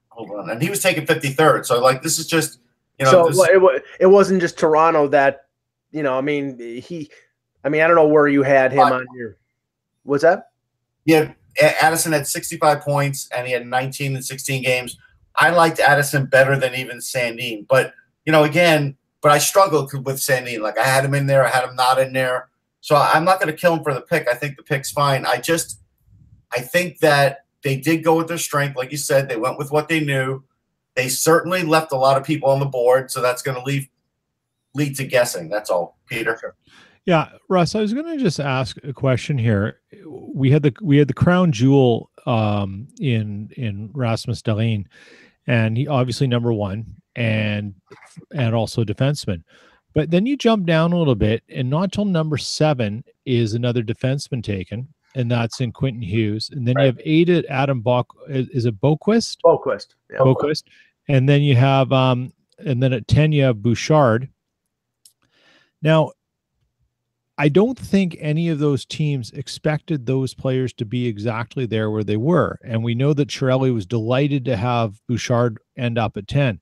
hold 0.09 0.31
on, 0.31 0.49
and 0.49 0.61
he 0.61 0.69
was 0.69 0.81
taking 0.81 1.05
53rd. 1.05 1.65
So 1.65 1.81
like 1.81 2.01
this 2.01 2.19
is 2.19 2.27
just 2.27 2.59
you 2.97 3.05
know. 3.05 3.11
So 3.11 3.27
this, 3.27 3.49
it, 3.49 3.83
it 4.01 4.05
wasn't 4.07 4.41
just 4.41 4.57
Toronto 4.57 5.07
that 5.09 5.45
you 5.91 6.03
know. 6.03 6.17
I 6.17 6.21
mean 6.21 6.57
he. 6.59 7.09
I 7.63 7.69
mean 7.69 7.81
I 7.81 7.87
don't 7.87 7.95
know 7.95 8.07
where 8.07 8.27
you 8.27 8.43
had 8.43 8.71
him 8.71 8.79
on 8.79 9.05
your. 9.15 9.37
What's 10.03 10.23
that? 10.23 10.51
Yeah, 11.05 11.33
Addison 11.81 12.13
had 12.13 12.27
65 12.27 12.81
points 12.81 13.27
and 13.35 13.45
he 13.47 13.53
had 13.53 13.65
19 13.65 14.15
and 14.15 14.23
16 14.23 14.63
games. 14.63 14.97
I 15.35 15.49
liked 15.49 15.79
Addison 15.79 16.25
better 16.25 16.57
than 16.57 16.75
even 16.75 16.97
Sandin, 16.97 17.67
but 17.67 17.93
you 18.25 18.31
know 18.31 18.43
again, 18.43 18.97
but 19.21 19.31
I 19.31 19.37
struggled 19.37 19.93
with 20.05 20.17
Sandin. 20.17 20.61
Like 20.61 20.77
I 20.77 20.83
had 20.83 21.03
him 21.03 21.13
in 21.13 21.27
there, 21.27 21.45
I 21.45 21.49
had 21.49 21.63
him 21.67 21.75
not 21.75 21.99
in 21.99 22.13
there. 22.13 22.49
So 22.81 22.95
I'm 22.95 23.25
not 23.25 23.39
going 23.39 23.53
to 23.53 23.59
kill 23.59 23.73
him 23.73 23.83
for 23.83 23.93
the 23.93 24.01
pick. 24.01 24.27
I 24.27 24.35
think 24.35 24.57
the 24.57 24.63
pick's 24.63 24.91
fine. 24.91 25.25
I 25.25 25.37
just, 25.37 25.81
I 26.51 26.61
think 26.61 26.99
that 26.99 27.45
they 27.63 27.77
did 27.77 28.03
go 28.03 28.15
with 28.15 28.27
their 28.27 28.37
strength, 28.37 28.77
like 28.77 28.91
you 28.91 28.97
said. 28.97 29.27
They 29.27 29.37
went 29.37 29.57
with 29.57 29.71
what 29.71 29.89
they 29.89 29.99
knew. 29.99 30.43
They 30.95 31.09
certainly 31.09 31.63
left 31.63 31.91
a 31.91 31.97
lot 31.97 32.17
of 32.17 32.23
people 32.23 32.49
on 32.49 32.59
the 32.59 32.65
board, 32.65 33.11
so 33.11 33.21
that's 33.21 33.41
going 33.41 33.57
to 33.57 33.63
leave 33.63 33.87
lead 34.75 34.95
to 34.97 35.05
guessing. 35.05 35.49
That's 35.49 35.69
all, 35.69 35.97
Peter. 36.07 36.55
Yeah, 37.05 37.29
Russ, 37.47 37.75
I 37.75 37.81
was 37.81 37.93
going 37.93 38.05
to 38.05 38.23
just 38.23 38.39
ask 38.39 38.77
a 38.83 38.93
question 38.93 39.37
here. 39.37 39.79
We 40.05 40.51
had 40.51 40.63
the 40.63 40.73
we 40.81 40.97
had 40.97 41.07
the 41.07 41.13
crown 41.13 41.51
jewel 41.51 42.11
um, 42.25 42.87
in 42.99 43.49
in 43.57 43.89
Rasmus 43.93 44.41
Dahlin, 44.41 44.85
and 45.47 45.77
he 45.77 45.87
obviously 45.87 46.27
number 46.27 46.53
one, 46.53 46.85
and 47.15 47.73
and 48.33 48.53
also 48.53 48.83
defenseman. 48.83 49.43
But 49.95 50.11
then 50.11 50.25
you 50.25 50.37
jump 50.37 50.65
down 50.65 50.93
a 50.93 50.97
little 50.97 51.15
bit, 51.15 51.43
and 51.49 51.69
not 51.69 51.91
till 51.91 52.05
number 52.05 52.37
seven 52.37 53.03
is 53.25 53.53
another 53.53 53.81
defenseman 53.81 54.43
taken, 54.43 54.93
and 55.15 55.29
that's 55.29 55.61
in 55.61 55.71
Quentin 55.71 56.01
Hughes. 56.01 56.49
And 56.51 56.67
then 56.67 56.75
right. 56.75 56.83
you 56.83 56.87
have 56.87 57.01
eight 57.03 57.29
at 57.29 57.45
Adam 57.45 57.81
Bach. 57.81 58.07
Is, 58.27 58.65
it 58.65 58.79
Boqvist? 58.79 59.37
Boqvist. 59.43 59.95
Yeah. 60.11 60.19
Boqvist. 60.19 60.63
And 61.07 61.27
then 61.27 61.41
you 61.41 61.55
have, 61.55 61.91
um, 61.91 62.31
and 62.59 62.81
then 62.81 62.93
at 62.93 63.07
10, 63.07 63.31
you 63.31 63.43
have 63.43 63.61
Bouchard. 63.61 64.29
Now, 65.81 66.11
I 67.37 67.47
don't 67.47 67.79
think 67.79 68.17
any 68.19 68.49
of 68.49 68.59
those 68.59 68.85
teams 68.85 69.31
expected 69.31 70.05
those 70.05 70.33
players 70.33 70.73
to 70.73 70.85
be 70.85 71.07
exactly 71.07 71.65
there 71.65 71.89
where 71.89 72.03
they 72.03 72.17
were. 72.17 72.59
And 72.63 72.83
we 72.83 72.93
know 72.93 73.13
that 73.13 73.29
Chiarelli 73.29 73.73
was 73.73 73.85
delighted 73.85 74.43
to 74.45 74.57
have 74.57 75.01
Bouchard 75.07 75.57
end 75.77 75.97
up 75.97 76.17
at 76.17 76.27
10. 76.27 76.59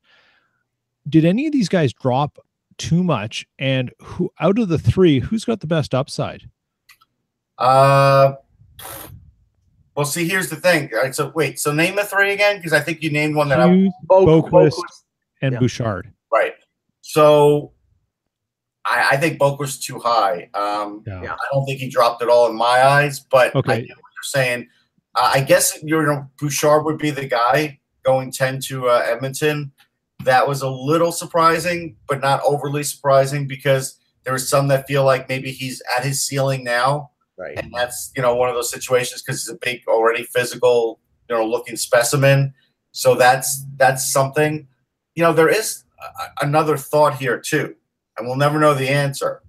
Did 1.10 1.26
any 1.26 1.48
of 1.48 1.52
these 1.52 1.70
guys 1.70 1.94
drop 1.94 2.38
too 2.78 3.04
much? 3.04 3.46
And 3.58 3.92
who 4.00 4.32
out 4.40 4.60
of 4.60 4.70
the 4.70 4.78
three, 4.78 5.20
who's 5.20 5.46
got 5.46 5.62
the 5.62 5.68
best 5.68 5.96
upside? 5.96 6.48
Uh, 7.58 8.34
well, 9.96 10.06
see, 10.06 10.28
here's 10.28 10.50
the 10.50 10.56
thing. 10.56 10.92
All 10.94 11.02
right, 11.02 11.16
so 11.16 11.32
wait, 11.34 11.60
so 11.60 11.74
name 11.74 11.96
the 11.96 12.04
three 12.04 12.32
again, 12.32 12.58
because 12.58 12.72
I 12.72 12.80
think 12.80 13.02
you 13.02 13.12
named 13.12 13.36
one 13.36 13.50
that 13.50 13.68
Hughes, 13.68 13.92
I 14.12 14.14
Boqvist, 14.14 14.80
and 15.42 15.54
yeah. 15.54 15.60
Bouchard. 15.60 16.14
Right. 16.32 16.54
So 17.02 17.74
I, 18.86 19.10
I 19.14 19.18
think 19.18 19.40
Boqvist 19.40 19.82
too 19.82 19.98
high. 19.98 20.50
Um, 20.54 21.04
yeah. 21.08 21.34
I 21.34 21.46
don't 21.52 21.66
think 21.66 21.80
he 21.80 21.90
dropped 21.90 22.22
it 22.22 22.30
all 22.30 22.48
in 22.48 22.56
my 22.56 22.84
eyes, 22.84 23.20
but 23.20 23.56
okay. 23.56 23.74
I 23.74 23.82
get 23.82 23.90
what 23.90 24.12
you're 24.16 24.24
saying. 24.24 24.68
Uh, 25.16 25.32
I 25.34 25.42
guess 25.42 25.80
you 25.82 26.00
know 26.04 26.30
Bouchard 26.40 26.86
would 26.86 27.00
be 27.00 27.10
the 27.10 27.26
guy 27.26 27.80
going 28.04 28.32
ten 28.32 28.60
to 28.68 28.90
uh, 28.90 29.04
Edmonton. 29.04 29.72
That 30.24 30.48
was 30.48 30.62
a 30.62 30.70
little 30.70 31.12
surprising, 31.12 31.96
but 32.08 32.22
not 32.22 32.42
overly 32.46 32.84
surprising 32.84 33.48
because 33.48 34.00
there 34.24 34.34
was 34.34 34.48
some 34.48 34.68
that 34.68 34.88
feel 34.88 35.04
like 35.06 35.28
maybe 35.28 35.52
he's 35.52 35.82
at 35.98 36.04
his 36.04 36.24
ceiling 36.24 36.64
now 36.64 37.12
Right. 37.38 37.58
And 37.58 37.72
that's, 37.74 38.12
you 38.16 38.22
know, 38.22 38.36
one 38.36 38.50
of 38.50 38.56
those 38.56 38.72
situations 38.72 39.22
because 39.22 39.44
he's 39.44 39.54
a 39.54 39.60
big, 39.62 39.84
already 39.88 40.24
physical, 40.24 41.00
you 41.30 41.36
know, 41.36 41.46
looking 41.46 41.76
specimen. 41.76 42.54
So 42.92 43.14
that's 43.14 43.64
that's 43.78 44.12
something. 44.12 44.68
You 45.16 45.24
know, 45.24 45.34
there 45.34 45.50
is 45.50 45.84
a, 46.02 46.46
another 46.46 46.78
thought 46.78 47.18
here 47.18 47.40
too, 47.40 47.76
and 48.18 48.28
we'll 48.28 48.38
never 48.38 48.60
know 48.60 48.74
the 48.74 48.90
answer. 48.90 49.44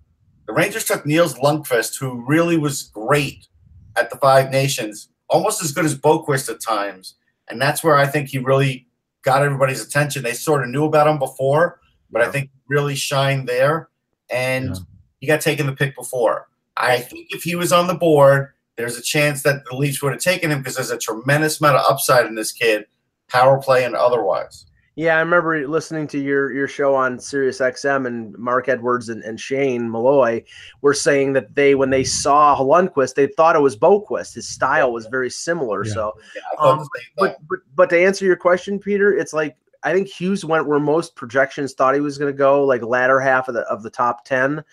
The 0.46 0.52
Rangers 0.52 0.84
took 0.84 1.06
Nils 1.06 1.34
Lundkvist, 1.34 1.98
who 1.98 2.24
really 2.26 2.58
was 2.58 2.82
great 2.82 3.48
at 3.96 4.10
the 4.10 4.16
Five 4.16 4.50
Nations, 4.50 5.08
almost 5.28 5.62
as 5.62 5.72
good 5.72 5.84
as 5.84 5.94
Boqvist 5.94 6.50
at 6.50 6.60
times, 6.60 7.14
and 7.48 7.60
that's 7.60 7.82
where 7.82 7.96
I 7.96 8.06
think 8.06 8.28
he 8.28 8.38
really 8.38 8.86
got 9.22 9.42
everybody's 9.42 9.84
attention. 9.84 10.22
They 10.22 10.34
sort 10.34 10.62
of 10.62 10.70
knew 10.70 10.84
about 10.84 11.06
him 11.06 11.18
before, 11.18 11.80
but 12.10 12.20
yeah. 12.20 12.28
I 12.28 12.30
think 12.30 12.50
really 12.68 12.94
shined 12.94 13.48
there, 13.48 13.88
and 14.30 14.68
yeah. 14.68 14.82
he 15.20 15.26
got 15.26 15.40
taken 15.40 15.66
the 15.66 15.74
pick 15.74 15.96
before. 15.96 16.48
I 16.78 17.00
think 17.00 17.28
if 17.30 17.42
he 17.42 17.54
was 17.54 17.72
on 17.72 17.86
the 17.86 17.94
board, 17.94 18.52
there's 18.76 18.96
a 18.96 19.02
chance 19.02 19.42
that 19.42 19.64
the 19.68 19.76
Leafs 19.76 20.02
would 20.02 20.12
have 20.12 20.20
taken 20.20 20.50
him 20.50 20.58
because 20.58 20.76
there's 20.76 20.90
a 20.90 20.98
tremendous 20.98 21.60
amount 21.60 21.76
of 21.76 21.90
upside 21.90 22.26
in 22.26 22.34
this 22.34 22.52
kid, 22.52 22.86
power 23.28 23.60
play 23.60 23.84
and 23.84 23.96
otherwise. 23.96 24.66
Yeah, 24.98 25.16
I 25.16 25.20
remember 25.20 25.68
listening 25.68 26.08
to 26.08 26.18
your 26.18 26.52
your 26.52 26.66
show 26.66 26.92
on 26.92 27.20
Sirius 27.20 27.60
XM 27.60 28.04
and 28.04 28.36
Mark 28.36 28.68
Edwards 28.68 29.08
and, 29.10 29.22
and 29.22 29.38
Shane 29.38 29.88
Malloy 29.88 30.42
were 30.80 30.92
saying 30.92 31.34
that 31.34 31.54
they 31.54 31.76
when 31.76 31.90
they 31.90 32.02
saw 32.02 32.56
Lundkvist, 32.58 33.14
they 33.14 33.28
thought 33.28 33.54
it 33.54 33.60
was 33.60 33.76
Boqvist. 33.76 34.34
His 34.34 34.48
style 34.48 34.92
was 34.92 35.06
very 35.06 35.30
similar. 35.30 35.84
Yeah. 35.86 35.92
So, 35.92 36.12
yeah, 36.34 36.42
um, 36.58 36.88
but, 37.16 37.36
but 37.48 37.58
but 37.76 37.90
to 37.90 38.04
answer 38.04 38.24
your 38.24 38.34
question, 38.34 38.80
Peter, 38.80 39.16
it's 39.16 39.32
like 39.32 39.56
I 39.84 39.92
think 39.92 40.08
Hughes 40.08 40.44
went 40.44 40.66
where 40.66 40.80
most 40.80 41.14
projections 41.14 41.74
thought 41.74 41.94
he 41.94 42.00
was 42.00 42.18
going 42.18 42.32
to 42.32 42.36
go, 42.36 42.64
like 42.64 42.82
latter 42.82 43.20
half 43.20 43.46
of 43.46 43.54
the 43.54 43.60
of 43.62 43.84
the 43.84 43.90
top 43.90 44.24
ten. 44.24 44.64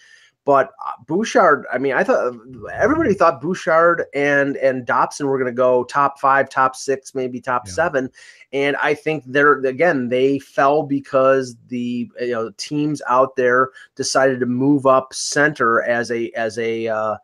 But 0.46 0.70
uh, 0.86 0.92
Bouchard, 1.08 1.66
I 1.74 1.80
mean, 1.80 1.94
I 1.94 2.04
thought 2.04 2.36
everybody 2.72 3.16
thought 3.16 3.42
Bouchard 3.42 4.06
and 4.14 4.56
and 4.58 4.86
Dobson 4.86 5.26
were 5.26 5.40
going 5.40 5.52
to 5.52 5.56
go 5.56 5.84
top 5.86 6.20
five, 6.20 6.50
top 6.50 6.76
six, 6.76 7.16
maybe 7.16 7.42
top 7.42 7.64
yeah. 7.66 7.74
seven, 7.74 8.10
and 8.54 8.76
I 8.78 8.94
think 8.94 9.24
they're 9.26 9.58
again 9.66 10.08
they 10.08 10.38
fell 10.38 10.84
because 10.84 11.58
the 11.68 12.10
you 12.22 12.32
know 12.32 12.52
teams 12.58 13.02
out 13.08 13.36
there 13.36 13.72
decided 13.96 14.40
to 14.40 14.46
move 14.46 14.86
up 14.86 15.14
center 15.16 15.82
as 15.82 16.12
a 16.12 16.32
as 16.32 16.60
a 16.60 16.88
uh, 16.88 17.16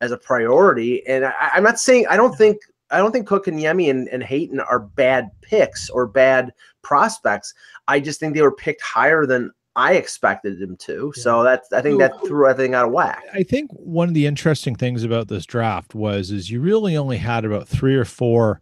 as 0.00 0.10
a 0.10 0.16
priority. 0.16 1.06
And 1.06 1.26
I, 1.26 1.50
am 1.54 1.62
not 1.62 1.78
saying 1.78 2.06
I 2.08 2.16
don't 2.16 2.36
think 2.36 2.60
I 2.90 2.96
don't 2.96 3.12
think 3.12 3.28
Kotkaniemi 3.28 3.90
and 4.10 4.22
Hayton 4.22 4.58
are 4.58 4.80
bad 4.80 5.30
picks 5.42 5.90
or 5.90 6.06
bad 6.06 6.52
prospects. 6.80 7.52
I 7.88 8.00
just 8.00 8.20
think 8.20 8.34
they 8.34 8.42
were 8.42 8.54
picked 8.54 8.80
higher 8.80 9.26
than 9.26 9.52
I 9.76 9.94
expected 9.94 10.58
them 10.58 10.76
to. 10.78 11.12
Yeah. 11.16 11.22
So 11.22 11.42
that's 11.42 11.72
I 11.72 11.80
think 11.80 11.98
that 12.00 12.24
threw 12.26 12.48
everything 12.48 12.74
out 12.74 12.86
of 12.86 12.92
whack. 12.92 13.24
I 13.32 13.42
think 13.42 13.70
one 13.72 14.08
of 14.08 14.14
the 14.14 14.26
interesting 14.26 14.74
things 14.74 15.04
about 15.04 15.28
this 15.28 15.46
draft 15.46 15.94
was 15.94 16.30
is 16.30 16.50
you 16.50 16.60
really 16.60 16.96
only 16.96 17.16
had 17.16 17.44
about 17.44 17.68
three 17.68 17.94
or 17.94 18.04
four 18.04 18.60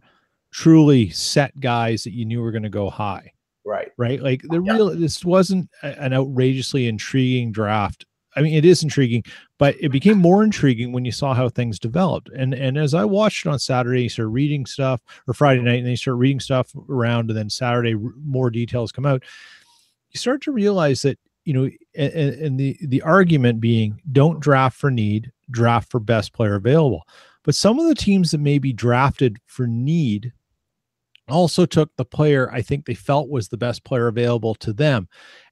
truly 0.51 1.09
set 1.09 1.59
guys 1.59 2.03
that 2.03 2.13
you 2.13 2.25
knew 2.25 2.41
were 2.41 2.51
going 2.51 2.63
to 2.63 2.69
go 2.69 2.89
high. 2.89 3.33
Right. 3.65 3.91
Right. 3.97 4.21
Like 4.21 4.41
the 4.43 4.61
yeah. 4.61 4.73
real 4.73 4.95
this 4.95 5.25
wasn't 5.25 5.69
an 5.81 6.13
outrageously 6.13 6.87
intriguing 6.87 7.51
draft. 7.51 8.05
I 8.35 8.41
mean, 8.41 8.53
it 8.53 8.63
is 8.63 8.83
intriguing, 8.83 9.23
but 9.57 9.75
it 9.79 9.89
became 9.89 10.19
more 10.19 10.43
intriguing 10.43 10.91
when 10.91 11.03
you 11.03 11.11
saw 11.11 11.33
how 11.33 11.49
things 11.49 11.79
developed. 11.79 12.29
And 12.29 12.53
and 12.53 12.77
as 12.77 12.93
I 12.93 13.03
watched 13.03 13.45
it 13.45 13.49
on 13.49 13.59
Saturday, 13.59 14.03
you 14.03 14.09
start 14.09 14.29
reading 14.29 14.65
stuff, 14.67 15.01
or 15.27 15.33
Friday 15.33 15.61
night, 15.61 15.77
and 15.77 15.85
then 15.85 15.91
you 15.91 15.97
start 15.97 16.17
reading 16.17 16.39
stuff 16.39 16.71
around, 16.89 17.29
and 17.29 17.37
then 17.37 17.49
Saturday 17.49 17.95
more 18.23 18.51
details 18.51 18.91
come 18.91 19.07
out 19.07 19.23
you 20.11 20.17
start 20.17 20.41
to 20.43 20.51
realize 20.51 21.01
that 21.01 21.19
you 21.45 21.53
know 21.53 21.69
and, 21.95 22.13
and 22.13 22.59
the 22.59 22.77
the 22.81 23.01
argument 23.01 23.59
being 23.59 24.01
don't 24.11 24.39
draft 24.39 24.77
for 24.77 24.91
need 24.91 25.31
draft 25.51 25.89
for 25.89 25.99
best 25.99 26.33
player 26.33 26.55
available 26.55 27.03
but 27.43 27.55
some 27.55 27.79
of 27.79 27.87
the 27.87 27.95
teams 27.95 28.31
that 28.31 28.39
may 28.39 28.59
be 28.59 28.73
drafted 28.73 29.37
for 29.45 29.65
need 29.65 30.33
also 31.29 31.65
took 31.65 31.95
the 31.95 32.05
player 32.05 32.51
I 32.51 32.61
think 32.61 32.85
they 32.85 32.93
felt 32.93 33.29
was 33.29 33.47
the 33.47 33.57
best 33.57 33.83
player 33.83 34.07
available 34.07 34.55
to 34.55 34.73
them. 34.73 35.07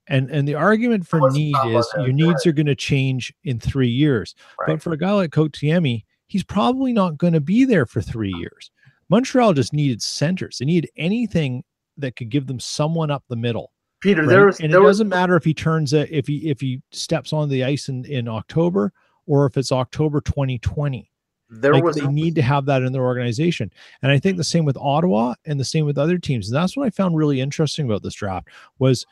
And 0.06 0.30
and 0.30 0.48
the 0.48 0.54
argument 0.54 1.06
for 1.06 1.30
need 1.30 1.54
is 1.66 1.88
your 1.96 2.12
needs 2.12 2.46
are 2.46 2.52
going 2.52 2.66
to 2.66 2.74
change 2.74 3.32
in 3.44 3.60
three 3.60 3.90
years. 3.90 4.34
Right. 4.60 4.68
But 4.68 4.82
for 4.82 4.92
a 4.92 4.98
guy 4.98 5.12
like 5.12 5.30
Kotkaniemi, 5.30 6.04
he's 6.26 6.44
probably 6.44 6.92
not 6.92 7.18
going 7.18 7.34
to 7.34 7.40
be 7.40 7.64
there 7.64 7.86
for 7.86 8.00
three 8.00 8.32
years. 8.38 8.70
Montreal 9.10 9.52
just 9.52 9.72
needed 9.72 10.02
centers. 10.02 10.58
They 10.58 10.64
needed 10.64 10.90
anything 10.96 11.62
that 11.98 12.16
could 12.16 12.30
give 12.30 12.46
them 12.46 12.60
someone 12.60 13.10
up 13.10 13.24
the 13.28 13.36
middle. 13.36 13.72
Peter, 14.00 14.22
right? 14.22 14.28
there 14.28 14.46
was, 14.46 14.60
and 14.60 14.72
there 14.72 14.80
it 14.80 14.84
was, 14.84 14.98
doesn't 14.98 15.08
matter 15.08 15.36
if 15.36 15.44
he 15.44 15.54
turns 15.54 15.92
it 15.92 16.10
if 16.10 16.26
he 16.26 16.50
if 16.50 16.60
he 16.60 16.80
steps 16.92 17.32
on 17.32 17.48
the 17.48 17.64
ice 17.64 17.88
in 17.88 18.04
in 18.04 18.28
October 18.28 18.92
or 19.26 19.46
if 19.46 19.56
it's 19.56 19.72
October 19.72 20.20
2020. 20.20 21.10
There 21.50 21.72
like 21.72 21.82
was 21.82 21.96
they 21.96 22.06
need 22.06 22.34
to 22.34 22.42
have 22.42 22.66
that 22.66 22.82
in 22.82 22.92
their 22.92 23.04
organization, 23.04 23.72
and 24.02 24.12
I 24.12 24.18
think 24.18 24.36
the 24.36 24.44
same 24.44 24.64
with 24.64 24.76
Ottawa 24.76 25.34
and 25.46 25.58
the 25.58 25.64
same 25.64 25.86
with 25.86 25.96
other 25.96 26.18
teams. 26.18 26.48
And 26.48 26.56
that's 26.56 26.76
what 26.76 26.86
I 26.86 26.90
found 26.90 27.16
really 27.16 27.40
interesting 27.40 27.86
about 27.86 28.02
this 28.02 28.14
draft 28.14 28.48
was 28.78 29.06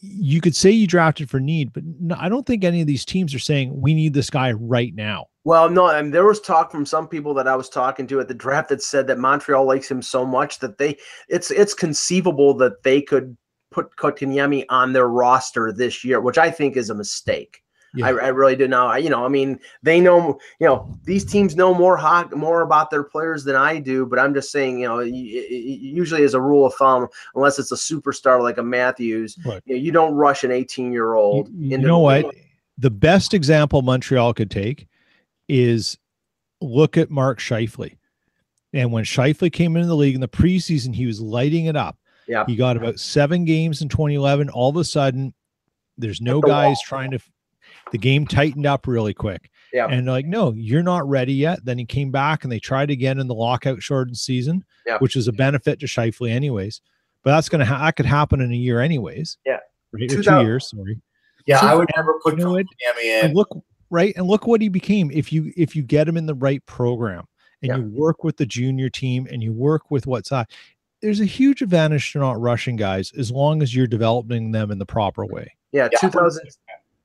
you 0.00 0.40
could 0.40 0.54
say 0.54 0.70
you 0.70 0.86
drafted 0.86 1.30
for 1.30 1.40
need, 1.40 1.72
but 1.72 1.82
no, 1.84 2.16
I 2.18 2.28
don't 2.28 2.46
think 2.46 2.64
any 2.64 2.80
of 2.82 2.86
these 2.86 3.04
teams 3.04 3.34
are 3.34 3.38
saying 3.38 3.80
we 3.80 3.94
need 3.94 4.12
this 4.12 4.28
guy 4.28 4.52
right 4.52 4.94
now. 4.94 5.26
Well, 5.44 5.70
no, 5.70 5.86
I 5.86 5.98
and 5.98 6.12
there 6.12 6.26
was 6.26 6.40
talk 6.40 6.70
from 6.70 6.84
some 6.84 7.08
people 7.08 7.32
that 7.34 7.48
I 7.48 7.56
was 7.56 7.68
talking 7.68 8.06
to 8.08 8.20
at 8.20 8.28
the 8.28 8.34
draft 8.34 8.68
that 8.68 8.82
said 8.82 9.06
that 9.06 9.18
Montreal 9.18 9.64
likes 9.64 9.90
him 9.90 10.02
so 10.02 10.26
much 10.26 10.58
that 10.58 10.76
they 10.76 10.98
it's 11.28 11.50
it's 11.50 11.72
conceivable 11.72 12.52
that 12.54 12.82
they 12.82 13.00
could 13.00 13.36
put 13.70 13.94
Kotkaniemi 13.96 14.64
on 14.68 14.92
their 14.92 15.08
roster 15.08 15.72
this 15.72 16.04
year, 16.04 16.20
which 16.20 16.38
I 16.38 16.50
think 16.50 16.76
is 16.76 16.90
a 16.90 16.94
mistake. 16.94 17.62
Yeah. 17.94 18.06
I, 18.06 18.10
I, 18.10 18.28
really 18.28 18.56
do 18.56 18.68
know. 18.68 18.86
I, 18.88 18.98
you 18.98 19.08
know, 19.08 19.24
I 19.24 19.28
mean, 19.28 19.58
they 19.82 20.00
know, 20.00 20.38
you 20.60 20.66
know, 20.66 20.94
these 21.04 21.24
teams 21.24 21.56
know 21.56 21.72
more 21.72 21.96
hot, 21.96 22.36
more 22.36 22.60
about 22.60 22.90
their 22.90 23.02
players 23.02 23.42
than 23.42 23.56
I 23.56 23.78
do. 23.78 24.04
But 24.04 24.18
I'm 24.18 24.34
just 24.34 24.52
saying, 24.52 24.80
you 24.80 24.88
know, 24.88 25.00
usually 25.00 26.22
as 26.22 26.34
a 26.34 26.40
rule 26.40 26.66
of 26.66 26.74
thumb, 26.74 27.08
unless 27.34 27.58
it's 27.58 27.72
a 27.72 27.76
superstar 27.76 28.42
like 28.42 28.58
a 28.58 28.62
Matthews, 28.62 29.38
right. 29.46 29.62
you, 29.64 29.74
know, 29.74 29.80
you, 29.80 29.92
don't 29.92 30.14
rush 30.14 30.44
an 30.44 30.50
18 30.50 30.92
year 30.92 31.14
old. 31.14 31.48
You, 31.48 31.70
you 31.70 31.78
know 31.78 32.00
what? 32.00 32.34
The 32.76 32.90
best 32.90 33.32
example 33.32 33.80
Montreal 33.80 34.34
could 34.34 34.50
take 34.50 34.88
is 35.48 35.96
look 36.60 36.98
at 36.98 37.10
Mark 37.10 37.38
Scheifele. 37.38 37.96
And 38.74 38.92
when 38.92 39.04
Scheifele 39.04 39.50
came 39.50 39.74
into 39.74 39.88
the 39.88 39.96
league 39.96 40.14
in 40.14 40.20
the 40.20 40.28
preseason, 40.28 40.94
he 40.94 41.06
was 41.06 41.18
lighting 41.18 41.64
it 41.64 41.76
up. 41.76 41.96
Yeah. 42.28 42.44
He 42.46 42.56
got 42.56 42.76
about 42.76 42.98
seven 42.98 43.44
games 43.44 43.82
in 43.82 43.88
2011. 43.88 44.50
All 44.50 44.70
of 44.70 44.76
a 44.76 44.84
sudden, 44.84 45.34
there's 45.96 46.20
no 46.20 46.40
the 46.40 46.48
guys 46.48 46.76
wall. 46.76 46.84
trying 46.86 47.10
to. 47.12 47.18
The 47.92 47.98
game 47.98 48.26
tightened 48.26 48.66
up 48.66 48.86
really 48.88 49.14
quick. 49.14 49.50
Yeah. 49.72 49.86
And 49.86 50.06
like, 50.06 50.26
no, 50.26 50.52
you're 50.56 50.82
not 50.82 51.08
ready 51.08 51.34
yet. 51.34 51.64
Then 51.64 51.78
he 51.78 51.84
came 51.84 52.10
back 52.10 52.42
and 52.42 52.52
they 52.52 52.58
tried 52.58 52.90
again 52.90 53.18
in 53.18 53.28
the 53.28 53.34
lockout 53.34 53.82
shortened 53.82 54.16
season, 54.16 54.64
yeah. 54.86 54.98
which 54.98 55.16
is 55.16 55.28
a 55.28 55.32
benefit 55.32 55.78
to 55.80 55.86
Scheifele, 55.86 56.30
anyways. 56.30 56.80
But 57.22 57.32
that's 57.32 57.48
gonna 57.48 57.64
ha- 57.64 57.84
that 57.84 57.96
could 57.96 58.06
happen 58.06 58.40
in 58.40 58.52
a 58.52 58.56
year 58.56 58.80
anyways. 58.80 59.38
Yeah. 59.44 59.58
Right? 59.92 60.10
Or 60.12 60.22
two 60.22 60.40
years, 60.40 60.70
sorry. 60.70 61.00
Yeah, 61.46 61.60
so, 61.60 61.66
I 61.66 61.74
would 61.74 61.88
never 61.96 62.14
put 62.22 62.38
you 62.38 62.44
know 62.44 62.56
in. 62.56 62.66
And 63.04 63.34
look, 63.34 63.48
right, 63.90 64.14
and 64.16 64.26
look 64.26 64.46
what 64.46 64.60
he 64.60 64.68
became. 64.68 65.10
If 65.10 65.32
you 65.32 65.52
if 65.56 65.76
you 65.76 65.82
get 65.82 66.08
him 66.08 66.16
in 66.16 66.26
the 66.26 66.34
right 66.34 66.64
program 66.66 67.26
and 67.62 67.68
yeah. 67.70 67.76
you 67.76 67.84
work 67.84 68.24
with 68.24 68.36
the 68.36 68.46
junior 68.46 68.90
team 68.90 69.26
and 69.30 69.42
you 69.42 69.52
work 69.52 69.90
with 69.90 70.06
what's 70.06 70.32
uh, 70.32 70.44
there's 71.06 71.20
a 71.20 71.24
huge 71.24 71.62
advantage 71.62 72.10
to 72.12 72.18
not 72.18 72.40
rushing 72.40 72.74
guys 72.74 73.12
as 73.16 73.30
long 73.30 73.62
as 73.62 73.72
you're 73.72 73.86
developing 73.86 74.50
them 74.50 74.72
in 74.72 74.78
the 74.80 74.84
proper 74.84 75.24
way. 75.24 75.54
Yeah, 75.70 75.88
yeah 75.92 75.98
2000, 76.00 76.48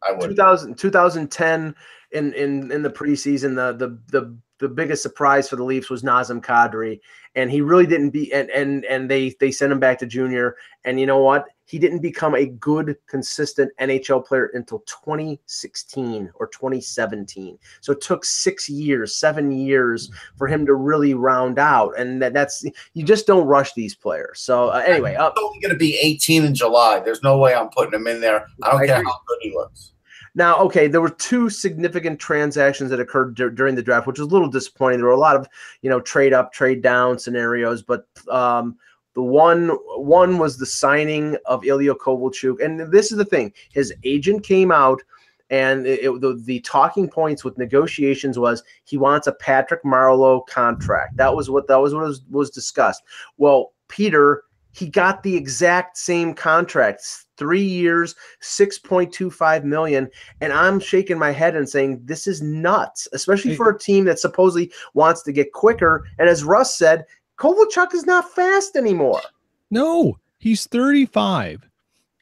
I 0.01 0.13
would. 0.13 0.29
2000, 0.31 0.75
2010 0.75 1.75
in 2.11 2.33
in 2.33 2.71
in 2.71 2.81
the 2.81 2.89
preseason, 2.89 3.55
the 3.55 3.73
the 3.73 3.99
the 4.11 4.35
the 4.57 4.69
biggest 4.69 5.03
surprise 5.03 5.47
for 5.47 5.55
the 5.55 5.63
Leafs 5.63 5.91
was 5.91 6.01
Nazem 6.01 6.41
Kadri, 6.41 6.99
and 7.35 7.51
he 7.51 7.61
really 7.61 7.85
didn't 7.85 8.09
be 8.09 8.33
and 8.33 8.49
and 8.49 8.85
and 8.85 9.07
they 9.07 9.35
they 9.39 9.51
sent 9.51 9.71
him 9.71 9.79
back 9.79 9.99
to 9.99 10.07
junior. 10.07 10.55
And 10.83 10.99
you 10.99 11.05
know 11.05 11.19
what? 11.19 11.45
He 11.71 11.79
didn't 11.79 11.99
become 11.99 12.35
a 12.35 12.47
good, 12.47 12.97
consistent 13.07 13.71
NHL 13.79 14.25
player 14.25 14.51
until 14.53 14.79
2016 14.79 16.29
or 16.35 16.47
2017. 16.47 17.57
So 17.79 17.93
it 17.93 18.01
took 18.01 18.25
six 18.25 18.67
years, 18.67 19.15
seven 19.15 19.53
years 19.53 20.11
for 20.37 20.47
him 20.47 20.65
to 20.65 20.73
really 20.73 21.13
round 21.13 21.59
out. 21.59 21.97
And 21.97 22.21
that, 22.21 22.33
that's 22.33 22.65
you 22.93 23.05
just 23.05 23.25
don't 23.25 23.47
rush 23.47 23.73
these 23.73 23.95
players. 23.95 24.41
So 24.41 24.67
uh, 24.67 24.83
anyway, 24.85 25.11
he's 25.11 25.19
only 25.41 25.61
going 25.61 25.71
to 25.71 25.77
be 25.77 25.97
18 25.97 26.43
in 26.43 26.53
July. 26.53 26.99
There's 26.99 27.23
no 27.23 27.37
way 27.37 27.55
I'm 27.55 27.69
putting 27.69 27.93
him 27.93 28.05
in 28.05 28.19
there. 28.19 28.47
I 28.63 28.71
don't 28.71 28.81
I 28.81 28.85
care 28.87 28.95
agree. 28.97 29.09
how 29.09 29.19
good 29.25 29.37
he 29.39 29.53
looks. 29.53 29.93
Now, 30.35 30.57
okay, 30.59 30.87
there 30.87 30.99
were 30.99 31.09
two 31.09 31.49
significant 31.49 32.19
transactions 32.19 32.89
that 32.89 32.99
occurred 32.99 33.35
d- 33.35 33.49
during 33.53 33.75
the 33.75 33.83
draft, 33.83 34.07
which 34.07 34.19
was 34.19 34.27
a 34.27 34.31
little 34.31 34.49
disappointing. 34.49 34.99
There 34.99 35.07
were 35.07 35.13
a 35.13 35.17
lot 35.17 35.37
of, 35.37 35.47
you 35.81 35.89
know, 35.89 36.01
trade 36.01 36.33
up, 36.33 36.51
trade 36.51 36.81
down 36.81 37.17
scenarios, 37.17 37.81
but 37.81 38.07
um, 38.29 38.75
the 39.13 39.21
one 39.21 39.69
one 39.95 40.37
was 40.37 40.57
the 40.57 40.65
signing 40.65 41.37
of 41.45 41.65
Ilya 41.65 41.95
Kovalchuk, 41.95 42.63
and 42.63 42.91
this 42.91 43.11
is 43.11 43.17
the 43.17 43.25
thing: 43.25 43.53
his 43.71 43.93
agent 44.03 44.43
came 44.43 44.71
out, 44.71 45.01
and 45.49 45.85
it, 45.85 46.03
it, 46.03 46.21
the 46.21 46.41
the 46.45 46.59
talking 46.61 47.09
points 47.09 47.43
with 47.43 47.57
negotiations 47.57 48.39
was 48.39 48.63
he 48.85 48.97
wants 48.97 49.27
a 49.27 49.33
Patrick 49.33 49.83
Marleau 49.83 50.45
contract. 50.47 51.17
That 51.17 51.35
was 51.35 51.49
what 51.49 51.67
that 51.67 51.77
was 51.77 51.93
what 51.93 52.05
was, 52.05 52.21
was 52.29 52.49
discussed. 52.49 53.03
Well, 53.37 53.73
Peter 53.87 54.43
he 54.73 54.87
got 54.87 55.21
the 55.23 55.35
exact 55.35 55.97
same 55.97 56.33
contracts 56.33 57.25
three 57.37 57.63
years 57.63 58.15
6.25 58.41 59.63
million 59.63 60.09
and 60.39 60.53
i'm 60.53 60.79
shaking 60.79 61.19
my 61.19 61.31
head 61.31 61.55
and 61.55 61.67
saying 61.67 61.99
this 62.05 62.27
is 62.27 62.41
nuts 62.41 63.07
especially 63.13 63.55
for 63.55 63.69
a 63.69 63.77
team 63.77 64.05
that 64.05 64.19
supposedly 64.19 64.71
wants 64.93 65.23
to 65.23 65.31
get 65.31 65.51
quicker 65.53 66.05
and 66.19 66.29
as 66.29 66.43
russ 66.43 66.77
said 66.77 67.05
kovalchuk 67.41 67.93
is 67.93 68.05
not 68.05 68.31
fast 68.33 68.75
anymore 68.75 69.21
no 69.69 70.17
he's 70.37 70.67
35 70.67 71.67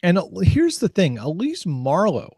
and 0.02 0.20
here's 0.42 0.80
the 0.80 0.90
thing 0.90 1.20
least 1.38 1.68
marleau 1.68 2.30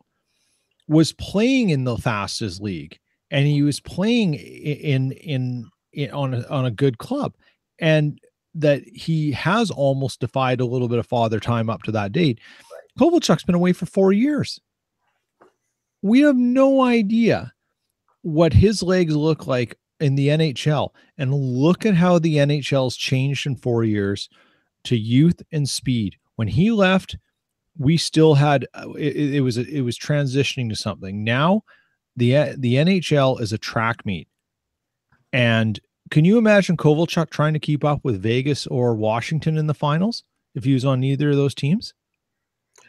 was 0.88 1.14
playing 1.14 1.70
in 1.70 1.84
the 1.84 1.98
fastest 1.98 2.62
league 2.62 2.98
and 3.30 3.46
he 3.46 3.62
was 3.62 3.80
playing 3.80 4.34
in 4.34 5.12
in, 5.14 5.70
in 5.94 6.12
on 6.12 6.34
a, 6.34 6.48
on 6.48 6.66
a 6.66 6.72
good 6.72 6.98
club 6.98 7.34
and 7.80 8.20
that 8.54 8.84
he 8.94 9.32
has 9.32 9.72
almost 9.72 10.20
defied 10.20 10.60
a 10.60 10.66
little 10.66 10.88
bit 10.88 11.00
of 11.00 11.08
father 11.08 11.40
time 11.40 11.70
up 11.70 11.84
to 11.84 11.92
that 11.92 12.12
date. 12.12 12.40
Right. 12.72 13.12
Kovalchuk's 13.12 13.44
been 13.44 13.56
away 13.56 13.74
for 13.74 13.86
four 13.86 14.12
years. 14.12 14.60
We 16.02 16.22
have 16.22 16.36
no 16.36 16.82
idea 16.82 17.54
what 18.24 18.54
his 18.54 18.84
legs 18.84 19.16
look 19.16 19.48
like 19.48 19.78
in 20.02 20.16
the 20.16 20.30
NHL. 20.30 20.90
And 21.18 21.34
look 21.34 21.86
at 21.86 21.96
how 21.96 22.20
the 22.20 22.38
NHL's 22.38 22.98
changed 22.98 23.46
in 23.46 23.56
four 23.56 23.84
years 23.84 24.30
to 24.86 24.98
youth 24.98 25.42
and 25.52 25.68
speed. 25.70 26.18
When 26.36 26.48
he 26.48 26.72
left, 26.72 27.18
we 27.78 27.98
still 27.98 28.36
had 28.36 28.68
uh, 28.74 28.92
it, 28.94 29.36
it 29.36 29.42
was 29.42 29.58
it 29.58 29.82
was 29.82 29.98
transitioning 29.98 30.70
to 30.70 30.76
something. 30.76 31.24
Now, 31.24 31.64
the 32.16 32.56
the 32.58 32.76
NHL 32.76 33.40
is 33.40 33.54
a 33.54 33.58
track 33.58 34.06
meet, 34.06 34.28
and 35.32 35.80
can 36.10 36.26
you 36.26 36.38
imagine 36.38 36.78
Kovalchuk 36.78 37.30
trying 37.30 37.54
to 37.54 37.60
keep 37.60 37.86
up 37.86 38.02
with 38.04 38.22
Vegas 38.22 38.68
or 38.68 38.96
Washington 38.96 39.58
in 39.58 39.68
the 39.68 39.74
finals 39.74 40.24
if 40.56 40.66
he 40.66 40.74
was 40.74 40.84
on 40.84 41.04
either 41.04 41.30
of 41.30 41.38
those 41.38 41.56
teams? 41.56 41.94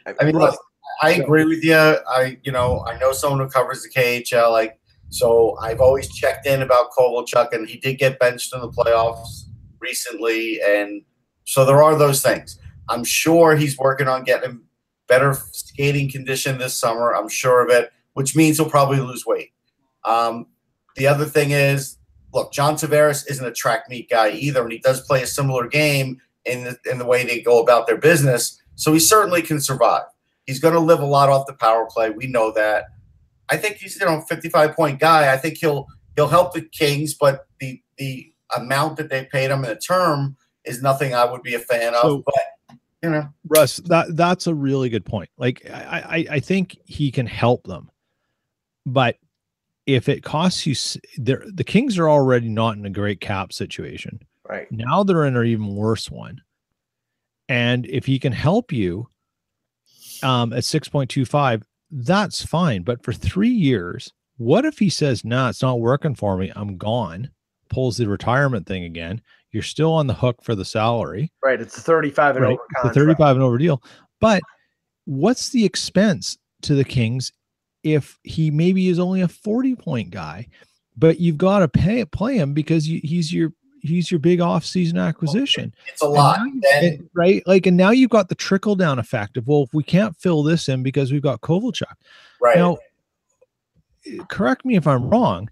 I 0.05 0.25
mean, 0.25 0.37
look, 0.37 0.55
I 1.01 1.11
agree 1.11 1.45
with 1.45 1.63
you. 1.63 1.75
I, 1.75 2.37
you 2.43 2.51
know, 2.51 2.83
I 2.85 2.97
know 2.97 3.13
someone 3.13 3.39
who 3.39 3.47
covers 3.47 3.83
the 3.83 3.89
KHL, 3.89 4.51
like, 4.51 4.79
so 5.13 5.57
I've 5.61 5.81
always 5.81 6.09
checked 6.13 6.47
in 6.47 6.61
about 6.61 6.91
Kovalchuk, 6.97 7.53
and 7.53 7.67
he 7.67 7.77
did 7.77 7.99
get 7.99 8.19
benched 8.19 8.53
in 8.53 8.61
the 8.61 8.69
playoffs 8.69 9.43
recently, 9.79 10.59
and 10.65 11.03
so 11.45 11.65
there 11.65 11.83
are 11.83 11.95
those 11.97 12.21
things. 12.21 12.59
I'm 12.89 13.03
sure 13.03 13.55
he's 13.55 13.77
working 13.77 14.07
on 14.07 14.23
getting 14.23 14.61
better 15.07 15.33
skating 15.51 16.09
condition 16.09 16.57
this 16.57 16.77
summer. 16.77 17.13
I'm 17.13 17.29
sure 17.29 17.63
of 17.63 17.69
it, 17.69 17.91
which 18.13 18.35
means 18.35 18.57
he'll 18.57 18.69
probably 18.69 18.99
lose 18.99 19.25
weight. 19.25 19.51
Um, 20.05 20.47
the 20.95 21.07
other 21.07 21.25
thing 21.25 21.51
is 21.51 21.97
look, 22.33 22.51
John 22.51 22.75
Tavares 22.75 23.29
isn't 23.29 23.45
a 23.45 23.51
track 23.51 23.89
meet 23.89 24.09
guy 24.09 24.31
either, 24.31 24.63
and 24.63 24.71
he 24.71 24.79
does 24.79 25.01
play 25.01 25.21
a 25.21 25.27
similar 25.27 25.67
game. 25.67 26.19
in 26.45 26.63
the, 26.65 26.77
in 26.91 26.97
the 26.97 27.05
way 27.05 27.23
they 27.25 27.41
go 27.41 27.61
about 27.61 27.87
their 27.87 27.97
business. 27.97 28.59
So 28.75 28.91
he 28.91 28.99
certainly 28.99 29.41
can 29.41 29.61
survive. 29.61 30.03
He's 30.45 30.59
going 30.59 30.73
to 30.73 30.79
live 30.79 30.99
a 30.99 31.05
lot 31.05 31.29
off 31.29 31.47
the 31.47 31.53
power 31.53 31.87
play. 31.89 32.09
We 32.09 32.27
know 32.27 32.51
that. 32.51 32.85
I 33.49 33.57
think 33.57 33.77
he's 33.77 33.99
you 33.99 34.05
know 34.05 34.21
55 34.21 34.75
point 34.75 34.99
guy. 34.99 35.33
I 35.33 35.37
think 35.37 35.57
he'll 35.57 35.87
he'll 36.15 36.27
help 36.27 36.53
the 36.53 36.61
Kings, 36.61 37.13
but 37.13 37.47
the 37.59 37.81
the 37.97 38.31
amount 38.55 38.97
that 38.97 39.09
they 39.09 39.25
paid 39.25 39.51
him 39.51 39.63
in 39.65 39.71
a 39.71 39.79
term 39.79 40.37
is 40.65 40.81
nothing 40.81 41.13
I 41.13 41.25
would 41.25 41.43
be 41.43 41.55
a 41.55 41.59
fan 41.59 41.93
of. 41.93 42.01
So, 42.01 42.23
but 42.25 42.77
you 43.01 43.09
know, 43.09 43.27
Russ, 43.47 43.77
that 43.85 44.15
that's 44.15 44.47
a 44.47 44.53
really 44.53 44.89
good 44.89 45.05
point. 45.05 45.29
Like 45.37 45.69
I 45.69 46.25
I, 46.29 46.35
I 46.35 46.39
think 46.39 46.77
he 46.85 47.11
can 47.11 47.25
help 47.25 47.65
them, 47.65 47.89
but 48.85 49.17
if 49.85 50.07
it 50.07 50.23
costs 50.23 50.65
you, 50.65 50.75
the 51.17 51.63
Kings 51.65 51.97
are 51.97 52.09
already 52.09 52.47
not 52.47 52.77
in 52.77 52.85
a 52.85 52.89
great 52.89 53.19
cap 53.19 53.51
situation. 53.51 54.21
Right 54.47 54.71
now, 54.71 55.03
they're 55.03 55.25
in 55.25 55.35
an 55.35 55.45
even 55.45 55.75
worse 55.75 56.09
one. 56.09 56.41
And 57.49 57.85
if 57.87 58.05
he 58.05 58.19
can 58.19 58.31
help 58.31 58.71
you 58.71 59.07
um, 60.21 60.53
at 60.53 60.63
6.25, 60.63 61.63
that's 61.93 62.43
fine. 62.43 62.83
But 62.83 63.03
for 63.03 63.13
three 63.13 63.49
years, 63.49 64.11
what 64.37 64.65
if 64.65 64.79
he 64.79 64.89
says, 64.89 65.23
nah, 65.23 65.49
it's 65.49 65.61
not 65.61 65.79
working 65.79 66.15
for 66.15 66.37
me? 66.37 66.51
I'm 66.55 66.77
gone, 66.77 67.29
pulls 67.69 67.97
the 67.97 68.07
retirement 68.07 68.67
thing 68.67 68.83
again. 68.83 69.21
You're 69.51 69.63
still 69.63 69.93
on 69.93 70.07
the 70.07 70.13
hook 70.13 70.43
for 70.43 70.55
the 70.55 70.65
salary. 70.65 71.31
Right. 71.43 71.61
It's 71.61 71.77
a 71.77 71.81
35 71.81 72.37
and 72.37 72.45
right? 72.45 72.51
over 72.53 72.61
contract. 72.75 72.95
The 72.95 73.01
35 73.01 73.35
and 73.35 73.43
over 73.43 73.57
deal. 73.57 73.83
But 74.19 74.41
what's 75.05 75.49
the 75.49 75.63
expense 75.63 76.37
to 76.63 76.73
the 76.73 76.83
Kings 76.83 77.31
if 77.83 78.17
he 78.23 78.49
maybe 78.49 78.87
is 78.87 78.97
only 78.97 79.21
a 79.21 79.27
40 79.27 79.75
point 79.75 80.09
guy, 80.09 80.47
but 80.97 81.19
you've 81.19 81.37
got 81.37 81.59
to 81.59 81.67
pay 81.67 82.03
play 82.05 82.37
him 82.37 82.53
because 82.53 82.87
you, 82.87 83.01
he's 83.03 83.31
your 83.31 83.51
he's 83.83 84.09
your 84.09 84.19
big 84.19 84.41
off-season 84.41 84.97
acquisition. 84.97 85.73
It's 85.87 86.01
a 86.01 86.07
lot, 86.07 86.39
then, 86.61 87.07
right? 87.13 87.45
Like, 87.45 87.67
and 87.67 87.77
now 87.77 87.91
you've 87.91 88.09
got 88.09 88.29
the 88.29 88.35
trickle 88.35 88.75
down 88.75 88.97
effect 88.97 89.37
of 89.37 89.47
well, 89.47 89.63
if 89.63 89.73
we 89.73 89.83
can't 89.83 90.17
fill 90.17 90.41
this 90.41 90.69
in 90.69 90.81
because 90.81 91.11
we've 91.11 91.21
got 91.21 91.41
Kovalchuk. 91.41 91.83
Right 92.41 92.57
now, 92.57 92.77
correct 94.29 94.65
me 94.65 94.75
if 94.75 94.87
I'm 94.87 95.09
wrong. 95.09 95.49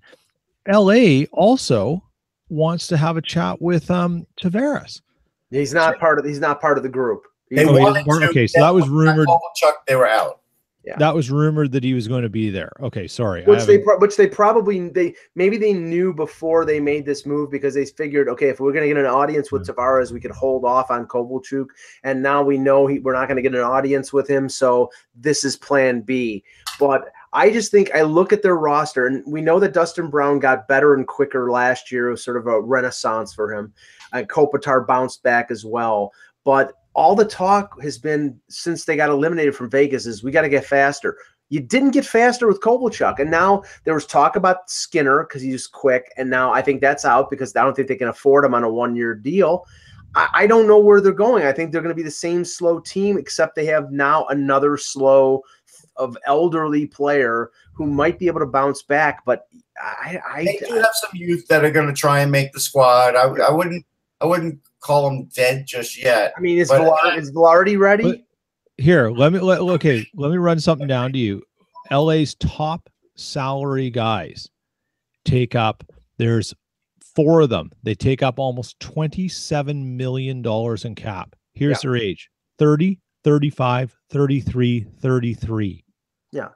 L.A. 0.65 1.25
also 1.27 2.03
wants 2.49 2.87
to 2.87 2.97
have 2.97 3.17
a 3.17 3.21
chat 3.21 3.61
with 3.61 3.89
um 3.91 4.25
Tavares. 4.41 5.01
He's 5.49 5.73
not 5.73 5.99
part 5.99 6.17
of. 6.17 6.25
He's 6.25 6.39
not 6.39 6.61
part 6.61 6.77
of 6.77 6.83
the 6.83 6.89
group. 6.89 7.23
They 7.49 7.65
wanted 7.65 8.05
to, 8.05 8.29
okay, 8.29 8.47
so 8.47 8.61
that 8.61 8.73
was 8.73 8.87
rumored. 8.87 9.27
Kovalchuk, 9.27 9.73
they 9.87 9.95
were 9.95 10.07
out. 10.07 10.40
Yeah. 10.83 10.97
That 10.97 11.13
was 11.13 11.29
rumored 11.29 11.71
that 11.73 11.83
he 11.83 11.93
was 11.93 12.07
going 12.07 12.23
to 12.23 12.29
be 12.29 12.49
there. 12.49 12.71
Okay, 12.81 13.07
sorry. 13.07 13.43
Which 13.45 13.65
they 13.65 13.77
which 13.77 14.17
they 14.17 14.25
probably 14.25 14.89
they 14.89 15.13
maybe 15.35 15.57
they 15.57 15.73
knew 15.73 16.11
before 16.11 16.65
they 16.65 16.79
made 16.79 17.05
this 17.05 17.23
move 17.23 17.51
because 17.51 17.75
they 17.75 17.85
figured 17.85 18.27
okay 18.29 18.49
if 18.49 18.59
we're 18.59 18.71
going 18.71 18.89
to 18.89 18.93
get 18.93 18.97
an 18.97 19.05
audience 19.05 19.51
with 19.51 19.67
mm. 19.67 19.75
Tavares 19.75 20.11
we 20.11 20.19
could 20.19 20.31
hold 20.31 20.65
off 20.65 20.89
on 20.89 21.05
Kovalchuk 21.05 21.67
and 22.03 22.23
now 22.23 22.41
we 22.41 22.57
know 22.57 22.87
he, 22.87 22.97
we're 22.97 23.13
not 23.13 23.27
going 23.27 23.35
to 23.35 23.43
get 23.43 23.53
an 23.53 23.61
audience 23.61 24.11
with 24.11 24.27
him 24.27 24.49
so 24.49 24.89
this 25.13 25.43
is 25.43 25.55
plan 25.55 26.01
B. 26.01 26.43
But 26.79 27.11
I 27.33 27.51
just 27.51 27.71
think 27.71 27.91
I 27.93 28.01
look 28.01 28.33
at 28.33 28.41
their 28.41 28.57
roster 28.57 29.05
and 29.05 29.23
we 29.25 29.41
know 29.41 29.59
that 29.59 29.73
Dustin 29.73 30.09
Brown 30.09 30.39
got 30.39 30.67
better 30.67 30.95
and 30.95 31.07
quicker 31.07 31.51
last 31.51 31.91
year. 31.91 32.07
It 32.07 32.11
was 32.11 32.23
sort 32.23 32.37
of 32.37 32.47
a 32.47 32.59
renaissance 32.59 33.33
for 33.33 33.53
him. 33.53 33.73
And 34.13 34.27
Kopitar 34.27 34.85
bounced 34.85 35.21
back 35.23 35.51
as 35.51 35.63
well. 35.63 36.11
But 36.43 36.73
all 36.93 37.15
the 37.15 37.25
talk 37.25 37.81
has 37.81 37.97
been 37.97 38.39
since 38.49 38.85
they 38.85 38.95
got 38.95 39.09
eliminated 39.09 39.55
from 39.55 39.69
Vegas 39.69 40.05
is 40.05 40.23
we 40.23 40.31
got 40.31 40.41
to 40.41 40.49
get 40.49 40.65
faster. 40.65 41.17
You 41.49 41.59
didn't 41.59 41.91
get 41.91 42.05
faster 42.05 42.47
with 42.47 42.61
Kovalchuk, 42.61 43.19
and 43.19 43.29
now 43.29 43.63
there 43.83 43.93
was 43.93 44.05
talk 44.05 44.37
about 44.37 44.69
Skinner 44.69 45.23
because 45.23 45.41
he's 45.41 45.67
quick, 45.67 46.11
and 46.17 46.29
now 46.29 46.53
I 46.53 46.61
think 46.61 46.79
that's 46.79 47.03
out 47.03 47.29
because 47.29 47.55
I 47.55 47.63
don't 47.63 47.75
think 47.75 47.89
they 47.89 47.95
can 47.95 48.07
afford 48.07 48.45
him 48.45 48.53
on 48.53 48.63
a 48.63 48.71
one-year 48.71 49.15
deal. 49.15 49.65
I, 50.15 50.29
I 50.33 50.47
don't 50.47 50.67
know 50.67 50.79
where 50.79 51.01
they're 51.01 51.11
going. 51.11 51.43
I 51.45 51.51
think 51.51 51.71
they're 51.71 51.81
going 51.81 51.93
to 51.93 52.01
be 52.01 52.03
the 52.03 52.11
same 52.11 52.45
slow 52.45 52.79
team, 52.79 53.17
except 53.17 53.55
they 53.55 53.65
have 53.65 53.91
now 53.91 54.25
another 54.27 54.77
slow 54.77 55.41
of 55.97 56.17
elderly 56.25 56.87
player 56.87 57.51
who 57.73 57.85
might 57.85 58.17
be 58.17 58.27
able 58.27 58.39
to 58.39 58.45
bounce 58.45 58.81
back. 58.81 59.25
But 59.25 59.47
I, 59.77 60.19
I 60.25 60.45
they 60.45 60.59
do 60.67 60.75
have 60.75 60.91
some 60.93 61.11
youth 61.13 61.47
that 61.47 61.65
are 61.65 61.71
going 61.71 61.87
to 61.87 61.93
try 61.93 62.21
and 62.21 62.31
make 62.31 62.53
the 62.53 62.59
squad. 62.59 63.15
I, 63.15 63.23
I 63.23 63.51
wouldn't, 63.51 63.85
I 64.21 64.25
wouldn't 64.25 64.59
call 64.79 65.09
him 65.09 65.25
dead 65.25 65.65
just 65.67 66.01
yet. 66.01 66.33
I 66.37 66.39
mean, 66.39 66.57
is 66.59 66.69
Vilar, 66.69 67.17
is 67.17 67.31
Vilardi 67.31 67.77
ready? 67.77 68.23
Here, 68.77 69.09
let 69.09 69.33
me 69.33 69.39
let 69.39 69.59
okay, 69.59 70.07
let 70.15 70.31
me 70.31 70.37
run 70.37 70.59
something 70.59 70.87
down 70.87 71.11
to 71.13 71.19
you. 71.19 71.43
LA's 71.91 72.35
top 72.35 72.89
salary 73.15 73.89
guys 73.89 74.49
take 75.25 75.55
up 75.55 75.83
there's 76.17 76.53
four 77.15 77.41
of 77.41 77.49
them. 77.49 77.71
They 77.83 77.95
take 77.95 78.21
up 78.21 78.39
almost 78.39 78.79
27 78.79 79.97
million 79.97 80.41
dollars 80.41 80.85
in 80.85 80.95
cap. 80.95 81.35
Here's 81.53 81.83
yeah. 81.83 81.89
their 81.89 81.97
age. 81.97 82.29
30, 82.59 82.99
35, 83.23 83.95
33, 84.09 84.85
33. 84.99 85.83
Yeah. 86.31 86.49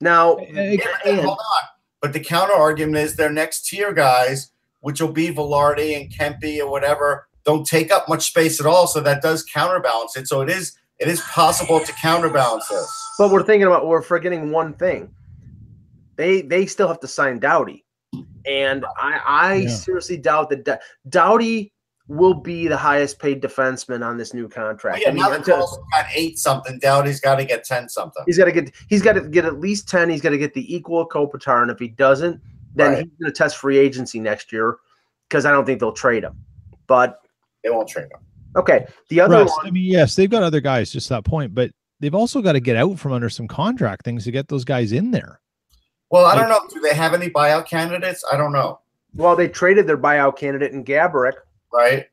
Now, 0.00 0.36
and, 0.36 0.82
hold 1.04 1.38
on. 1.38 1.62
But 2.00 2.12
the 2.12 2.20
counter 2.20 2.54
argument 2.54 2.96
is 2.96 3.14
their 3.14 3.30
next 3.30 3.68
tier 3.68 3.92
guys, 3.92 4.50
which 4.82 5.00
will 5.00 5.12
be 5.12 5.28
Vilardi 5.28 5.96
and 5.96 6.12
Kempe 6.12 6.60
or 6.60 6.70
whatever, 6.70 7.28
don't 7.44 7.66
take 7.66 7.90
up 7.90 8.08
much 8.08 8.28
space 8.28 8.60
at 8.60 8.66
all. 8.66 8.86
So 8.86 9.00
that 9.00 9.22
does 9.22 9.42
counterbalance 9.42 10.16
it. 10.16 10.28
So 10.28 10.42
it 10.42 10.50
is 10.50 10.76
it 10.98 11.08
is 11.08 11.20
possible 11.22 11.80
to 11.80 11.92
counterbalance 11.94 12.68
this. 12.68 12.92
But 13.18 13.30
we're 13.30 13.42
thinking 13.42 13.66
about 13.66 13.86
we're 13.86 14.02
forgetting 14.02 14.50
one 14.50 14.74
thing. 14.74 15.12
They 16.16 16.42
they 16.42 16.66
still 16.66 16.88
have 16.88 17.00
to 17.00 17.08
sign 17.08 17.38
Doughty, 17.38 17.84
and 18.46 18.84
I 18.98 19.20
I 19.26 19.54
yeah. 19.54 19.68
seriously 19.68 20.18
doubt 20.18 20.50
that 20.50 20.64
D- 20.64 20.74
Doughty 21.08 21.72
will 22.08 22.34
be 22.34 22.68
the 22.68 22.76
highest 22.76 23.18
paid 23.18 23.42
defenseman 23.42 24.04
on 24.04 24.18
this 24.18 24.34
new 24.34 24.48
contract. 24.48 25.00
yeah, 25.00 25.08
I 25.08 25.12
mean, 25.12 25.22
now 25.22 25.30
that 25.30 25.38
until, 25.38 25.84
got 25.92 26.06
eight 26.14 26.38
something. 26.38 26.78
Doughty's 26.78 27.20
got 27.20 27.36
to 27.36 27.44
get 27.44 27.64
ten 27.64 27.88
something. 27.88 28.22
He's 28.26 28.38
got 28.38 28.44
to 28.44 28.52
get 28.52 28.72
he's 28.88 29.02
got 29.02 29.14
to 29.14 29.22
get 29.22 29.44
at 29.44 29.58
least 29.58 29.88
ten. 29.88 30.10
He's 30.10 30.20
got 30.20 30.30
to 30.30 30.38
get 30.38 30.54
the 30.54 30.74
equal 30.74 31.00
of 31.00 31.08
Kopitar, 31.08 31.62
and 31.62 31.70
if 31.70 31.78
he 31.78 31.88
doesn't, 31.88 32.40
then 32.74 32.92
right. 32.92 32.98
he's 32.98 33.12
going 33.20 33.32
to 33.32 33.36
test 33.36 33.56
free 33.56 33.78
agency 33.78 34.20
next 34.20 34.52
year 34.52 34.76
because 35.28 35.44
I 35.44 35.50
don't 35.50 35.64
think 35.64 35.80
they'll 35.80 35.92
trade 35.92 36.24
him. 36.24 36.36
But 36.86 37.18
they 37.62 37.70
won't 37.70 37.88
trade 37.88 38.04
him. 38.04 38.20
Okay. 38.56 38.86
The 39.08 39.20
other 39.20 39.36
Russ, 39.36 39.50
one, 39.50 39.66
I 39.66 39.70
mean, 39.70 39.90
yes, 39.90 40.14
they've 40.14 40.30
got 40.30 40.42
other 40.42 40.60
guys, 40.60 40.92
just 40.92 41.08
that 41.08 41.24
point, 41.24 41.54
but 41.54 41.70
they've 42.00 42.14
also 42.14 42.42
got 42.42 42.52
to 42.52 42.60
get 42.60 42.76
out 42.76 42.98
from 42.98 43.12
under 43.12 43.30
some 43.30 43.48
contract 43.48 44.04
things 44.04 44.24
to 44.24 44.30
get 44.30 44.48
those 44.48 44.64
guys 44.64 44.92
in 44.92 45.10
there. 45.10 45.40
Well, 46.10 46.26
I 46.26 46.34
like, 46.34 46.40
don't 46.40 46.50
know. 46.50 46.60
Do 46.72 46.80
they 46.80 46.94
have 46.94 47.14
any 47.14 47.30
buyout 47.30 47.66
candidates? 47.66 48.22
I 48.30 48.36
don't 48.36 48.52
know. 48.52 48.80
Well, 49.14 49.36
they 49.36 49.48
traded 49.48 49.86
their 49.86 49.98
buyout 49.98 50.36
candidate 50.36 50.72
in 50.72 50.84
Gaborik. 50.84 51.34
Right. 51.72 52.06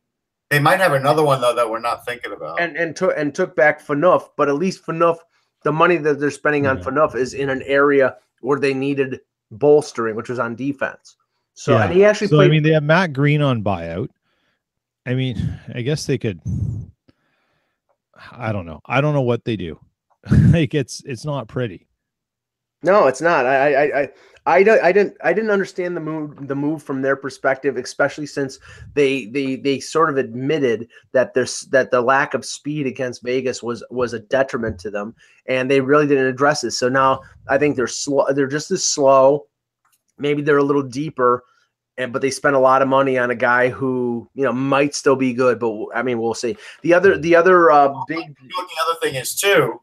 They 0.49 0.59
might 0.59 0.79
have 0.79 0.93
another 0.93 1.23
one 1.23 1.41
though 1.41 1.53
that 1.53 1.69
we're 1.69 1.79
not 1.79 2.05
thinking 2.05 2.31
about. 2.31 2.59
And 2.59 2.75
and 2.75 2.95
took 2.95 3.13
and 3.15 3.35
took 3.35 3.55
back 3.55 3.85
Phaneuf, 3.85 4.29
but 4.35 4.49
at 4.49 4.55
least 4.55 4.85
Phaneuf, 4.85 5.17
the 5.63 5.71
money 5.71 5.97
that 5.97 6.19
they're 6.19 6.31
spending 6.31 6.65
on 6.65 6.81
Phaneuf 6.81 7.15
is 7.15 7.33
in 7.33 7.49
an 7.49 7.61
area 7.63 8.15
where 8.41 8.59
they 8.59 8.73
needed 8.73 9.19
bolstering, 9.51 10.15
which 10.15 10.29
was 10.29 10.39
on 10.39 10.55
defense. 10.55 11.15
So 11.53 11.73
yeah. 11.73 11.85
and 11.85 11.93
he 11.93 12.05
actually 12.05 12.27
so, 12.27 12.37
played. 12.37 12.47
I 12.47 12.51
mean, 12.51 12.63
they 12.63 12.71
have 12.71 12.83
Matt 12.83 13.13
Greene 13.13 13.41
on 13.41 13.63
buyout. 13.63 14.09
I 15.05 15.13
mean, 15.13 15.59
I 15.73 15.81
guess 15.81 16.05
they 16.05 16.17
could. 16.17 16.39
I 18.31 18.51
don't 18.51 18.65
know. 18.65 18.81
I 18.85 19.01
don't 19.01 19.13
know 19.13 19.21
what 19.21 19.43
they 19.43 19.57
do. 19.57 19.79
like 20.51 20.73
it's 20.73 21.03
it's 21.05 21.25
not 21.25 21.47
pretty. 21.47 21.88
No, 22.81 23.07
it's 23.07 23.21
not. 23.21 23.45
I 23.45 23.73
I 23.73 24.01
I 24.01 24.09
I, 24.45 24.63
don't, 24.63 24.83
I 24.83 24.91
didn't 24.91 25.17
I 25.23 25.33
didn't 25.33 25.51
understand 25.51 25.95
the 25.95 26.01
move 26.01 26.47
the 26.47 26.55
move 26.55 26.81
from 26.81 27.01
their 27.01 27.15
perspective, 27.15 27.77
especially 27.77 28.25
since 28.25 28.57
they 28.93 29.25
they 29.25 29.57
they 29.57 29.79
sort 29.79 30.09
of 30.09 30.17
admitted 30.17 30.87
that 31.11 31.33
there's 31.33 31.61
that 31.71 31.91
the 31.91 32.01
lack 32.01 32.33
of 32.33 32.45
speed 32.45 32.87
against 32.87 33.21
Vegas 33.21 33.61
was 33.61 33.83
was 33.89 34.13
a 34.13 34.19
detriment 34.19 34.79
to 34.79 34.91
them, 34.91 35.13
and 35.45 35.69
they 35.69 35.81
really 35.81 36.07
didn't 36.07 36.25
address 36.25 36.63
it. 36.63 36.71
So 36.71 36.89
now 36.89 37.21
I 37.49 37.57
think 37.57 37.75
they're 37.75 37.87
slow. 37.87 38.25
They're 38.31 38.47
just 38.47 38.71
as 38.71 38.85
slow. 38.85 39.47
Maybe 40.17 40.41
they're 40.41 40.57
a 40.57 40.63
little 40.63 40.83
deeper 40.83 41.43
and 41.99 42.13
but 42.13 42.21
they 42.21 42.31
spent 42.31 42.55
a 42.55 42.59
lot 42.59 42.81
of 42.81 42.87
money 42.87 43.17
on 43.17 43.29
a 43.29 43.35
guy 43.35 43.69
who 43.69 44.27
you 44.33 44.45
know 44.45 44.53
might 44.53 44.95
still 44.95 45.17
be 45.17 45.33
good, 45.33 45.59
but 45.59 45.87
I 45.93 46.01
mean 46.01 46.19
we'll 46.19 46.33
see. 46.33 46.57
The 46.81 46.93
other 46.93 47.17
the 47.17 47.35
other 47.35 47.69
uh, 47.69 47.93
big 48.07 48.19
the 48.19 48.51
other 48.87 48.99
thing 49.01 49.15
is 49.15 49.35
too, 49.35 49.81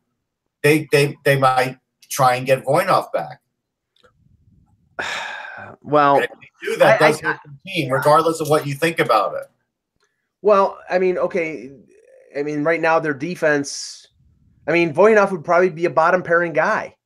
they 0.63 0.89
they 0.91 1.17
they 1.25 1.39
might 1.39 1.79
try 2.09 2.37
and 2.37 2.47
get 2.47 2.65
Voynov 2.65 3.13
back. 3.13 3.41
well, 5.83 6.21
do 6.63 6.77
that 6.77 7.03
I, 7.03 7.09
I, 7.09 7.39
team, 7.67 7.93
regardless 7.93 8.41
of 8.41 8.49
what 8.49 8.67
you 8.67 8.75
think 8.75 8.99
about 8.99 9.35
it. 9.35 9.51
Well, 10.43 10.79
I 10.89 10.99
mean, 10.99 11.19
okay, 11.19 11.73
I 12.37 12.43
mean, 12.43 12.65
right 12.65 12.81
now 12.81 12.99
their 12.99 13.15
defense. 13.15 14.07
I 14.69 14.73
mean, 14.73 14.95
Voynov 14.95 15.31
would 15.33 15.45
probably 15.45 15.71
be 15.71 15.85
a 15.85 15.91
bottom 15.91 16.23
pairing 16.23 16.53
guy. 16.53 16.97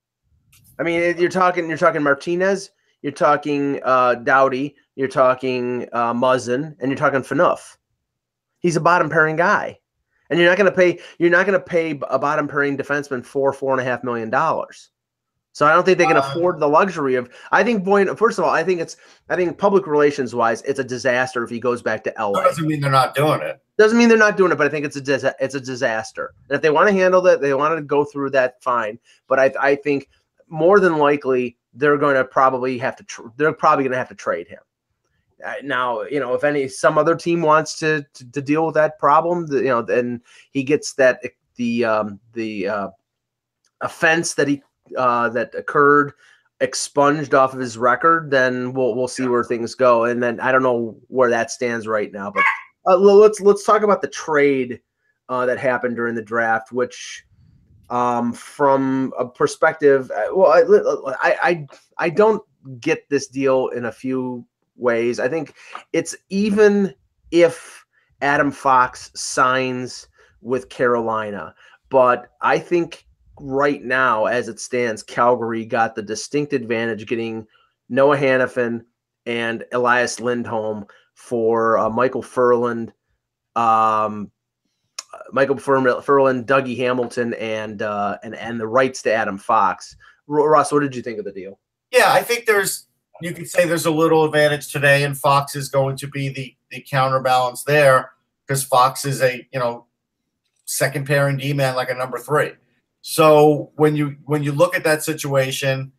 I 0.78 0.82
mean, 0.82 1.18
you're 1.18 1.28
talking 1.30 1.68
you're 1.68 1.78
talking 1.78 2.02
Martinez, 2.02 2.70
you're 3.02 3.12
talking 3.12 3.80
uh, 3.84 4.16
Doughty, 4.16 4.76
you're 4.94 5.08
talking 5.08 5.88
uh, 5.92 6.14
Muzzin, 6.14 6.76
and 6.80 6.90
you're 6.90 6.96
talking 6.96 7.20
Phaneuf. 7.20 7.76
He's 8.60 8.76
a 8.76 8.80
bottom 8.80 9.08
pairing 9.08 9.36
guy, 9.36 9.78
and 10.30 10.38
you're 10.38 10.48
not 10.48 10.56
going 10.56 10.70
to 10.70 10.76
pay. 10.76 10.98
You're 11.18 11.30
not 11.30 11.46
going 11.46 11.58
to 11.58 11.64
pay 11.64 11.90
a 12.08 12.18
bottom 12.18 12.48
pairing 12.48 12.78
defenseman 12.78 13.24
four, 13.24 13.52
four 13.52 13.72
and 13.72 13.80
a 13.80 13.84
half 13.84 14.02
million 14.04 14.30
dollars. 14.30 14.90
So 15.52 15.66
I 15.66 15.74
don't 15.74 15.84
think 15.84 15.98
they 15.98 16.06
can 16.06 16.16
uh, 16.16 16.20
afford 16.20 16.60
the 16.60 16.68
luxury 16.68 17.16
of. 17.16 17.28
I 17.50 17.64
think 17.64 17.84
Boyd. 17.84 18.16
First 18.16 18.38
of 18.38 18.44
all, 18.44 18.50
I 18.50 18.62
think 18.62 18.80
it's. 18.80 18.96
I 19.28 19.36
think 19.36 19.58
public 19.58 19.86
relations 19.86 20.34
wise, 20.34 20.62
it's 20.62 20.78
a 20.78 20.84
disaster 20.84 21.42
if 21.42 21.50
he 21.50 21.58
goes 21.58 21.82
back 21.82 22.04
to 22.04 22.14
LA. 22.16 22.42
Doesn't 22.44 22.66
mean 22.66 22.80
they're 22.80 22.90
not 22.90 23.14
doing 23.14 23.40
it. 23.42 23.60
Doesn't 23.76 23.98
mean 23.98 24.08
they're 24.08 24.16
not 24.16 24.36
doing 24.36 24.52
it, 24.52 24.58
but 24.58 24.66
I 24.66 24.70
think 24.70 24.86
it's 24.86 24.96
a 24.96 25.34
it's 25.40 25.54
a 25.54 25.60
disaster. 25.60 26.34
And 26.48 26.56
if 26.56 26.62
they 26.62 26.70
want 26.70 26.88
to 26.88 26.94
handle 26.94 27.20
that, 27.22 27.40
they 27.40 27.52
want 27.54 27.76
to 27.76 27.82
go 27.82 28.04
through 28.04 28.30
that, 28.30 28.62
fine. 28.62 28.98
But 29.26 29.40
I 29.40 29.52
I 29.60 29.74
think 29.74 30.08
more 30.48 30.78
than 30.78 30.98
likely 30.98 31.56
they're 31.74 31.98
going 31.98 32.14
to 32.14 32.24
probably 32.24 32.78
have 32.78 32.94
to. 32.96 33.04
Tr- 33.04 33.28
they're 33.36 33.52
probably 33.52 33.84
going 33.84 33.92
to 33.92 33.98
have 33.98 34.08
to 34.10 34.14
trade 34.14 34.46
him. 34.46 34.60
Uh, 35.44 35.55
now 35.62 36.03
you 36.03 36.20
know 36.20 36.35
if 36.35 36.44
any 36.44 36.68
some 36.68 36.98
other 36.98 37.14
team 37.14 37.42
wants 37.42 37.79
to 37.79 38.05
to, 38.14 38.31
to 38.33 38.42
deal 38.42 38.66
with 38.66 38.74
that 38.74 38.98
problem, 38.98 39.46
you 39.50 39.64
know, 39.64 39.83
then 39.83 40.20
he 40.50 40.62
gets 40.62 40.94
that 40.94 41.20
the 41.57 41.85
um, 41.85 42.20
the 42.33 42.68
uh, 42.68 42.88
offense 43.81 44.35
that 44.35 44.48
he 44.48 44.62
uh, 44.96 45.29
that 45.31 45.55
occurred 45.55 46.12
expunged 46.61 47.35
off 47.35 47.55
of 47.55 47.61
his 47.61 47.79
record, 47.79 48.31
then 48.31 48.72
we'll 48.72 48.94
we'll 48.94 49.09
see 49.09 49.26
where 49.26 49.44
things 49.44 49.74
go. 49.74 50.05
And 50.05 50.22
then 50.22 50.40
I 50.40 50.53
don't 50.53 50.62
know 50.62 50.96
where 51.09 51.31
that 51.31 51.50
stands 51.50 51.87
right 51.87 52.12
now, 52.12 52.31
but 52.31 52.44
uh, 52.87 52.96
let's 52.96 53.40
let's 53.40 53.64
talk 53.64 53.83
about 53.83 54.03
the 54.03 54.09
trade 54.09 54.81
uh, 55.29 55.46
that 55.46 55.59
happened 55.59 55.96
during 55.96 56.14
the 56.14 56.22
draft, 56.22 56.72
which 56.72 57.24
um, 57.88 58.33
from 58.33 59.12
a 59.18 59.26
perspective, 59.26 60.11
uh, 60.11 60.35
well, 60.35 60.53
I, 61.22 61.37
I 61.42 61.66
I 61.98 62.11
don't 62.11 62.42
get 62.81 63.09
this 63.09 63.26
deal 63.26 63.68
in 63.68 63.87
a 63.87 63.92
few 63.92 64.46
ways. 64.76 65.20
I 65.20 65.28
think 65.28 65.54
it's 65.92 66.16
even 66.28 66.94
if 67.30 67.85
Adam 68.22 68.50
Fox 68.50 69.11
signs 69.14 70.09
with 70.40 70.68
Carolina, 70.68 71.54
but 71.90 72.28
I 72.40 72.59
think 72.59 73.06
right 73.40 73.83
now, 73.83 74.26
as 74.26 74.48
it 74.48 74.61
stands, 74.61 75.02
Calgary 75.02 75.64
got 75.64 75.94
the 75.94 76.02
distinct 76.02 76.52
advantage 76.52 77.06
getting 77.06 77.46
Noah 77.88 78.16
Hanifin 78.16 78.85
and 79.26 79.64
Elias 79.72 80.20
Lindholm 80.20 80.87
for 81.14 81.78
uh, 81.78 81.90
Michael 81.90 82.22
Ferland, 82.22 82.92
um, 83.56 84.30
Michael 85.33 85.59
Ferland, 85.59 86.46
Dougie 86.46 86.76
Hamilton, 86.76 87.35
and 87.35 87.83
uh, 87.83 88.18
and 88.22 88.35
and 88.37 88.61
the 88.61 88.66
rights 88.66 89.02
to 89.02 89.12
Adam 89.12 89.38
Fox. 89.38 89.96
Ross, 90.26 90.70
what 90.70 90.80
did 90.80 90.94
you 90.94 91.02
think 91.02 91.18
of 91.18 91.24
the 91.24 91.33
deal? 91.33 91.59
Yeah, 91.90 92.12
I 92.12 92.22
think 92.22 92.46
there's 92.46 92.87
you 93.20 93.33
could 93.33 93.48
say 93.48 93.66
there's 93.66 93.87
a 93.87 93.90
little 93.90 94.24
advantage 94.24 94.72
today, 94.72 95.04
and 95.04 95.16
Fox 95.16 95.54
is 95.54 95.68
going 95.68 95.96
to 95.96 96.06
be 96.06 96.28
the 96.28 96.54
the 96.70 96.85
counterbalance 96.88 97.64
there 97.64 98.12
because 98.46 98.64
Fox 98.64 99.04
is 99.04 99.22
a 99.22 99.46
you 99.52 99.59
know 99.59 99.87
second 100.64 101.06
pairing 101.06 101.37
D 101.37 101.52
man 101.52 101.74
like 101.74 101.90
a 101.90 101.94
number 101.94 102.18
three. 102.18 102.52
So 103.02 103.72
when 103.76 103.96
you 103.96 104.16
when 104.24 104.42
you 104.42 104.52
look 104.52 104.74
at 104.74 104.85
that 104.85 105.02
situation, 105.02 105.92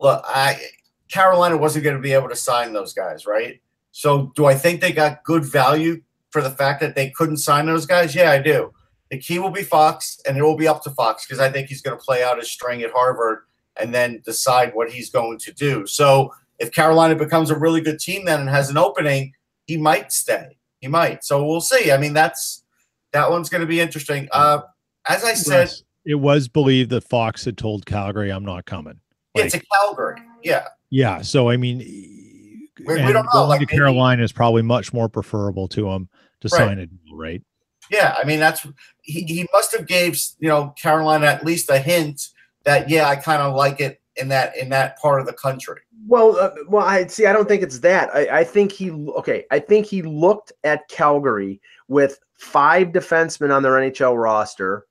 look, 0.00 0.22
I 0.26 0.60
Carolina 1.08 1.56
wasn't 1.56 1.84
going 1.84 1.96
to 1.96 2.02
be 2.02 2.12
able 2.12 2.28
to 2.28 2.36
sign 2.36 2.72
those 2.72 2.92
guys, 2.92 3.26
right? 3.26 3.60
So 3.92 4.32
do 4.36 4.46
I 4.46 4.54
think 4.54 4.80
they 4.80 4.92
got 4.92 5.24
good 5.24 5.44
value 5.44 6.02
for 6.30 6.42
the 6.42 6.50
fact 6.50 6.80
that 6.80 6.94
they 6.94 7.10
couldn't 7.10 7.38
sign 7.38 7.66
those 7.66 7.86
guys? 7.86 8.14
Yeah, 8.14 8.30
I 8.30 8.38
do. 8.38 8.72
The 9.10 9.18
key 9.18 9.40
will 9.40 9.50
be 9.50 9.64
Fox, 9.64 10.20
and 10.26 10.36
it 10.36 10.42
will 10.42 10.56
be 10.56 10.68
up 10.68 10.84
to 10.84 10.90
Fox 10.90 11.26
because 11.26 11.40
I 11.40 11.50
think 11.50 11.68
he's 11.68 11.82
going 11.82 11.98
to 11.98 12.04
play 12.04 12.22
out 12.22 12.38
his 12.38 12.50
string 12.50 12.82
at 12.82 12.92
Harvard 12.92 13.40
and 13.80 13.94
then 13.94 14.22
decide 14.24 14.72
what 14.74 14.90
he's 14.90 15.10
going 15.10 15.38
to 15.38 15.52
do. 15.52 15.86
So 15.86 16.32
if 16.58 16.72
Carolina 16.72 17.14
becomes 17.14 17.50
a 17.50 17.58
really 17.58 17.80
good 17.80 17.98
team 17.98 18.24
then 18.24 18.40
and 18.40 18.50
has 18.50 18.70
an 18.70 18.76
opening, 18.76 19.32
he 19.66 19.76
might 19.76 20.12
stay. 20.12 20.58
He 20.80 20.88
might. 20.88 21.24
So 21.24 21.44
we'll 21.44 21.60
see. 21.60 21.92
I 21.92 21.98
mean, 21.98 22.12
that's 22.12 22.64
that 23.12 23.30
one's 23.30 23.48
going 23.48 23.62
to 23.62 23.66
be 23.66 23.80
interesting. 23.80 24.28
Uh, 24.32 24.60
as 25.08 25.24
I 25.24 25.34
said, 25.34 25.60
yes 25.60 25.82
it 26.04 26.14
was 26.14 26.48
believed 26.48 26.90
that 26.90 27.08
Fox 27.08 27.44
had 27.44 27.58
told 27.58 27.86
Calgary, 27.86 28.30
"I'm 28.30 28.44
not 28.44 28.64
coming." 28.64 29.00
Like, 29.34 29.46
it's 29.46 29.54
a 29.54 29.60
Calgary, 29.60 30.20
yeah, 30.42 30.66
yeah. 30.90 31.22
So 31.22 31.50
I 31.50 31.56
mean, 31.56 31.78
we, 31.78 32.66
we 32.86 33.12
don't 33.12 33.26
know. 33.32 33.46
Like 33.46 33.60
maybe, 33.60 33.76
Carolina 33.76 34.22
is 34.22 34.32
probably 34.32 34.62
much 34.62 34.92
more 34.92 35.08
preferable 35.08 35.68
to 35.68 35.90
him 35.90 36.08
to 36.40 36.48
right. 36.48 36.58
sign 36.58 36.78
a 36.78 36.86
deal, 36.86 37.16
right? 37.16 37.42
Yeah, 37.90 38.16
I 38.18 38.24
mean 38.24 38.40
that's 38.40 38.66
he, 39.02 39.22
he 39.22 39.46
must 39.52 39.76
have 39.76 39.86
gave 39.86 40.18
you 40.38 40.48
know 40.48 40.74
Carolina 40.80 41.26
at 41.26 41.44
least 41.44 41.70
a 41.70 41.78
hint 41.78 42.28
that 42.64 42.88
yeah, 42.88 43.08
I 43.08 43.16
kind 43.16 43.42
of 43.42 43.54
like 43.54 43.80
it 43.80 44.00
in 44.16 44.28
that 44.28 44.56
in 44.56 44.68
that 44.70 44.98
part 44.98 45.20
of 45.20 45.26
the 45.26 45.32
country. 45.32 45.80
Well, 46.06 46.36
uh, 46.36 46.50
well, 46.68 46.86
I 46.86 47.06
see. 47.06 47.26
I 47.26 47.32
don't 47.32 47.48
think 47.48 47.62
it's 47.62 47.80
that. 47.80 48.10
I, 48.14 48.40
I 48.40 48.44
think 48.44 48.72
he 48.72 48.90
okay. 48.90 49.44
I 49.50 49.58
think 49.58 49.86
he 49.86 50.02
looked 50.02 50.52
at 50.64 50.88
Calgary 50.88 51.60
with 51.88 52.18
five 52.34 52.88
defensemen 52.88 53.54
on 53.54 53.62
their 53.62 53.72
NHL 53.72 54.20
roster 54.20 54.86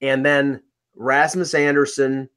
and 0.00 0.24
then 0.24 0.62
Rasmus 0.94 1.54
Andersson, 1.54 2.28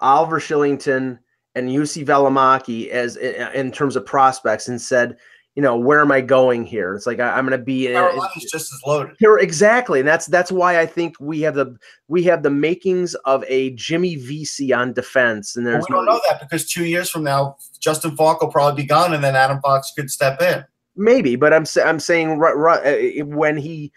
Oliver 0.00 0.40
Kylington, 0.40 1.18
and 1.54 1.68
Jussi 1.68 2.04
Välimäki 2.04 2.88
as 2.88 3.16
in 3.16 3.72
terms 3.72 3.96
of 3.96 4.06
prospects, 4.06 4.68
and 4.68 4.80
said, 4.80 5.16
you 5.58 5.62
know, 5.62 5.76
where 5.76 5.98
am 5.98 6.12
I 6.12 6.20
going 6.20 6.64
here? 6.64 6.94
It's 6.94 7.04
like 7.04 7.18
I, 7.18 7.36
am 7.36 7.44
going 7.44 7.58
to 7.58 7.64
be. 7.64 7.88
Carolina's 7.88 8.48
just 8.48 8.72
as 8.72 8.80
loaded. 8.86 9.16
Here, 9.18 9.38
exactly, 9.38 9.98
and 9.98 10.06
that's 10.06 10.26
that's 10.26 10.52
why 10.52 10.78
I 10.78 10.86
think 10.86 11.16
we 11.18 11.40
have 11.40 11.56
the 11.56 11.76
we 12.06 12.22
have 12.22 12.44
the 12.44 12.50
makings 12.50 13.16
of 13.24 13.42
a 13.48 13.70
Jimmy 13.70 14.14
Vesey 14.14 14.72
on 14.72 14.92
defense. 14.92 15.56
And 15.56 15.66
there's 15.66 15.84
well, 15.90 16.02
we 16.02 16.06
don't 16.06 16.14
know 16.14 16.20
that 16.30 16.38
because 16.38 16.70
two 16.70 16.84
years 16.84 17.10
from 17.10 17.24
now, 17.24 17.56
Justin 17.80 18.14
Faulk 18.14 18.40
will 18.40 18.52
probably 18.52 18.84
be 18.84 18.86
gone, 18.86 19.14
and 19.14 19.24
then 19.24 19.34
Adam 19.34 19.60
Fox 19.60 19.90
could 19.96 20.12
step 20.12 20.40
in. 20.40 20.64
Maybe, 20.94 21.34
but 21.34 21.52
I'm 21.52 21.64
I'm 21.84 21.98
saying 21.98 22.40
uh, 22.40 23.24
when 23.24 23.56
he 23.56 23.90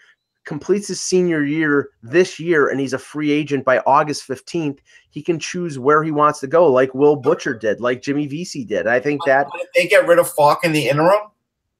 completes 0.44 0.88
his 0.88 1.00
senior 1.00 1.44
year 1.44 1.90
this 2.02 2.40
year 2.40 2.70
and 2.70 2.80
he's 2.80 2.92
a 2.92 2.98
free 2.98 3.30
agent 3.30 3.64
by 3.64 3.78
August 3.86 4.26
15th, 4.26 4.80
he 5.10 5.22
can 5.22 5.38
choose 5.38 5.78
where 5.78 6.02
he 6.02 6.10
wants 6.10 6.40
to 6.40 6.48
go, 6.48 6.66
like 6.66 6.92
Will 6.92 7.14
Butcher 7.14 7.54
did, 7.54 7.80
like 7.80 8.02
Jimmy 8.02 8.26
Vesey 8.26 8.64
did. 8.64 8.88
I 8.88 8.98
think 8.98 9.20
that 9.26 9.46
if 9.54 9.72
they 9.76 9.86
get 9.86 10.08
rid 10.08 10.18
of 10.18 10.28
Faulk 10.28 10.64
in 10.64 10.72
the 10.72 10.88
interim. 10.88 11.20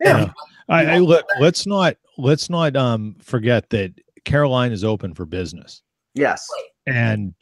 Yeah. 0.03 0.33
I, 0.69 0.85
I 0.85 0.99
let, 0.99 1.25
let's 1.41 1.67
not 1.67 1.97
let's 2.19 2.49
not 2.49 2.77
um 2.77 3.17
forget 3.21 3.69
that 3.71 3.93
Caroline 4.25 4.73
is 4.73 4.85
open 4.85 5.15
for 5.15 5.27
business. 5.27 5.83
Yes. 6.15 6.47
And 6.87 7.35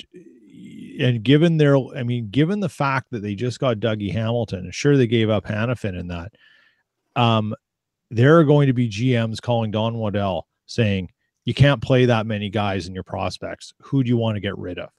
and 1.00 1.22
given 1.22 1.56
their 1.56 1.76
I 1.76 2.02
mean, 2.02 2.28
given 2.30 2.60
the 2.60 2.68
fact 2.68 3.08
that 3.10 3.22
they 3.22 3.34
just 3.34 3.60
got 3.60 3.78
Dougie 3.78 4.12
Hamilton, 4.12 4.60
and 4.60 4.74
sure 4.74 4.96
they 4.96 5.06
gave 5.06 5.30
up 5.30 5.44
Hanifin 5.44 5.98
in 5.98 6.08
that, 6.08 6.32
um, 7.16 7.54
there 8.10 8.38
are 8.38 8.44
going 8.44 8.66
to 8.66 8.72
be 8.72 8.88
GMs 8.88 9.40
calling 9.40 9.70
Don 9.70 9.98
Waddell 9.98 10.46
saying 10.66 11.10
you 11.44 11.54
can't 11.54 11.82
play 11.82 12.04
that 12.06 12.26
many 12.26 12.50
guys 12.50 12.86
in 12.86 12.94
your 12.94 13.04
prospects. 13.04 13.72
Who 13.82 14.02
do 14.02 14.08
you 14.08 14.16
want 14.16 14.36
to 14.36 14.40
get 14.40 14.56
rid 14.58 14.78
of? 14.78 14.90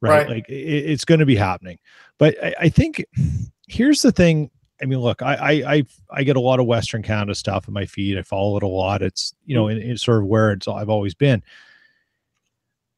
Right. 0.00 0.10
right. 0.10 0.28
Like 0.28 0.48
it, 0.48 0.54
it's 0.54 1.04
going 1.04 1.20
to 1.20 1.26
be 1.26 1.36
happening. 1.36 1.78
But 2.18 2.42
I, 2.42 2.54
I, 2.60 2.68
think 2.70 3.04
here's 3.68 4.02
the 4.02 4.12
thing. 4.12 4.50
I 4.82 4.86
mean, 4.86 5.00
look, 5.00 5.22
I, 5.22 5.34
I, 5.34 5.74
I 5.74 5.82
I 6.10 6.22
get 6.22 6.36
a 6.36 6.40
lot 6.40 6.60
of 6.60 6.66
Western 6.66 7.02
Canada 7.02 7.34
stuff 7.34 7.68
in 7.68 7.74
my 7.74 7.86
feed. 7.86 8.18
I 8.18 8.22
follow 8.22 8.56
it 8.56 8.62
a 8.62 8.68
lot. 8.68 9.02
It's 9.02 9.34
you 9.44 9.54
know, 9.54 9.68
it's 9.68 10.02
sort 10.02 10.18
of 10.18 10.26
where 10.26 10.52
it's 10.52 10.66
I've 10.66 10.88
always 10.88 11.14
been. 11.14 11.42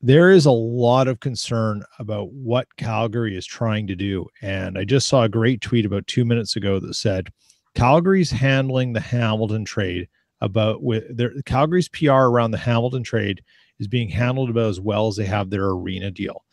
There 0.00 0.32
is 0.32 0.46
a 0.46 0.52
lot 0.52 1.06
of 1.06 1.20
concern 1.20 1.84
about 1.98 2.32
what 2.32 2.76
Calgary 2.76 3.36
is 3.36 3.46
trying 3.46 3.86
to 3.86 3.94
do. 3.94 4.26
And 4.40 4.76
I 4.76 4.84
just 4.84 5.06
saw 5.06 5.22
a 5.22 5.28
great 5.28 5.60
tweet 5.60 5.86
about 5.86 6.08
two 6.08 6.24
minutes 6.24 6.56
ago 6.56 6.80
that 6.80 6.94
said 6.94 7.28
Calgary's 7.76 8.30
handling 8.30 8.92
the 8.92 9.00
Hamilton 9.00 9.64
trade 9.64 10.08
about 10.40 10.82
with 10.82 11.16
their 11.16 11.32
Calgary's 11.46 11.88
PR 11.88 12.10
around 12.10 12.50
the 12.50 12.58
Hamilton 12.58 13.04
trade 13.04 13.42
is 13.78 13.86
being 13.86 14.08
handled 14.08 14.50
about 14.50 14.70
as 14.70 14.80
well 14.80 15.06
as 15.06 15.16
they 15.16 15.24
have 15.24 15.50
their 15.50 15.68
arena 15.68 16.10
deal. 16.10 16.44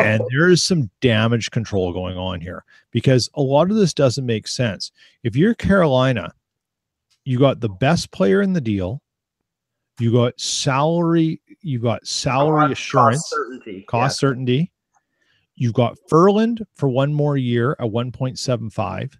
And 0.00 0.22
there 0.30 0.48
is 0.48 0.62
some 0.62 0.90
damage 1.00 1.50
control 1.50 1.92
going 1.92 2.16
on 2.16 2.40
here 2.40 2.64
because 2.90 3.30
a 3.34 3.42
lot 3.42 3.70
of 3.70 3.76
this 3.76 3.94
doesn't 3.94 4.26
make 4.26 4.48
sense. 4.48 4.92
If 5.22 5.36
you're 5.36 5.54
Carolina, 5.54 6.32
you 7.24 7.38
got 7.38 7.60
the 7.60 7.68
best 7.68 8.10
player 8.10 8.42
in 8.42 8.52
the 8.52 8.60
deal, 8.60 9.02
you 9.98 10.12
got 10.12 10.38
salary, 10.40 11.40
you 11.62 11.78
got 11.78 12.06
salary 12.06 12.68
cost, 12.68 12.72
assurance, 12.72 13.16
cost 13.18 13.30
certainty, 13.30 13.84
cost 13.88 14.16
yeah. 14.16 14.28
certainty. 14.28 14.72
You've 15.56 15.74
got 15.74 15.96
Ferland 16.08 16.66
for 16.74 16.88
one 16.88 17.14
more 17.14 17.36
year 17.36 17.72
at 17.78 17.86
1.75 17.86 19.14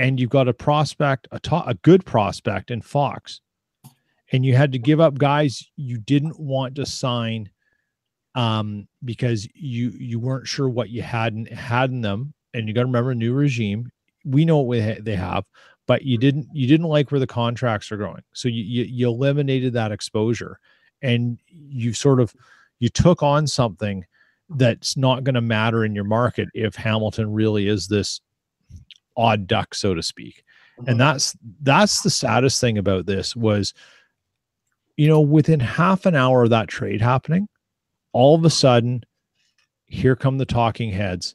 and 0.00 0.18
you've 0.18 0.30
got 0.30 0.48
a 0.48 0.54
prospect, 0.54 1.28
a, 1.30 1.38
to- 1.40 1.68
a 1.68 1.74
good 1.74 2.06
prospect 2.06 2.70
in 2.70 2.80
Fox, 2.80 3.42
and 4.32 4.46
you 4.46 4.56
had 4.56 4.72
to 4.72 4.78
give 4.78 4.98
up 4.98 5.18
guys 5.18 5.62
you 5.76 5.98
didn't 5.98 6.40
want 6.40 6.74
to 6.76 6.86
sign 6.86 7.50
um, 8.34 8.86
because 9.04 9.48
you 9.54 9.90
you 9.90 10.18
weren't 10.18 10.46
sure 10.46 10.68
what 10.68 10.90
you 10.90 11.02
had 11.02 11.34
in, 11.34 11.46
had 11.46 11.90
in 11.90 12.00
them, 12.00 12.32
and 12.54 12.68
you 12.68 12.74
got 12.74 12.82
to 12.82 12.86
remember 12.86 13.14
new 13.14 13.32
regime. 13.32 13.90
We 14.24 14.44
know 14.44 14.58
what 14.58 14.80
ha- 14.80 15.00
they 15.00 15.16
have, 15.16 15.46
but 15.86 16.02
you 16.02 16.18
didn't 16.18 16.48
you 16.52 16.66
didn't 16.66 16.86
like 16.86 17.10
where 17.10 17.20
the 17.20 17.26
contracts 17.26 17.90
are 17.90 17.96
going, 17.96 18.22
so 18.32 18.48
you, 18.48 18.62
you 18.62 18.84
you 18.84 19.08
eliminated 19.08 19.72
that 19.72 19.92
exposure, 19.92 20.58
and 21.02 21.38
you 21.46 21.92
sort 21.92 22.20
of 22.20 22.34
you 22.78 22.88
took 22.88 23.22
on 23.22 23.46
something 23.46 24.04
that's 24.50 24.96
not 24.96 25.24
going 25.24 25.34
to 25.34 25.40
matter 25.40 25.84
in 25.84 25.94
your 25.94 26.04
market 26.04 26.48
if 26.54 26.74
Hamilton 26.74 27.32
really 27.32 27.68
is 27.68 27.86
this 27.86 28.20
odd 29.16 29.46
duck, 29.46 29.74
so 29.74 29.94
to 29.94 30.02
speak. 30.02 30.44
And 30.78 30.88
mm-hmm. 30.88 30.98
that's 30.98 31.36
that's 31.62 32.02
the 32.02 32.10
saddest 32.10 32.60
thing 32.60 32.78
about 32.78 33.06
this 33.06 33.36
was, 33.36 33.74
you 34.96 35.08
know, 35.08 35.20
within 35.20 35.60
half 35.60 36.06
an 36.06 36.14
hour 36.14 36.42
of 36.42 36.50
that 36.50 36.68
trade 36.68 37.00
happening, 37.00 37.48
all 38.12 38.34
of 38.34 38.44
a 38.44 38.50
sudden, 38.50 39.04
here 39.86 40.16
come 40.16 40.38
the 40.38 40.46
talking 40.46 40.90
heads 40.90 41.34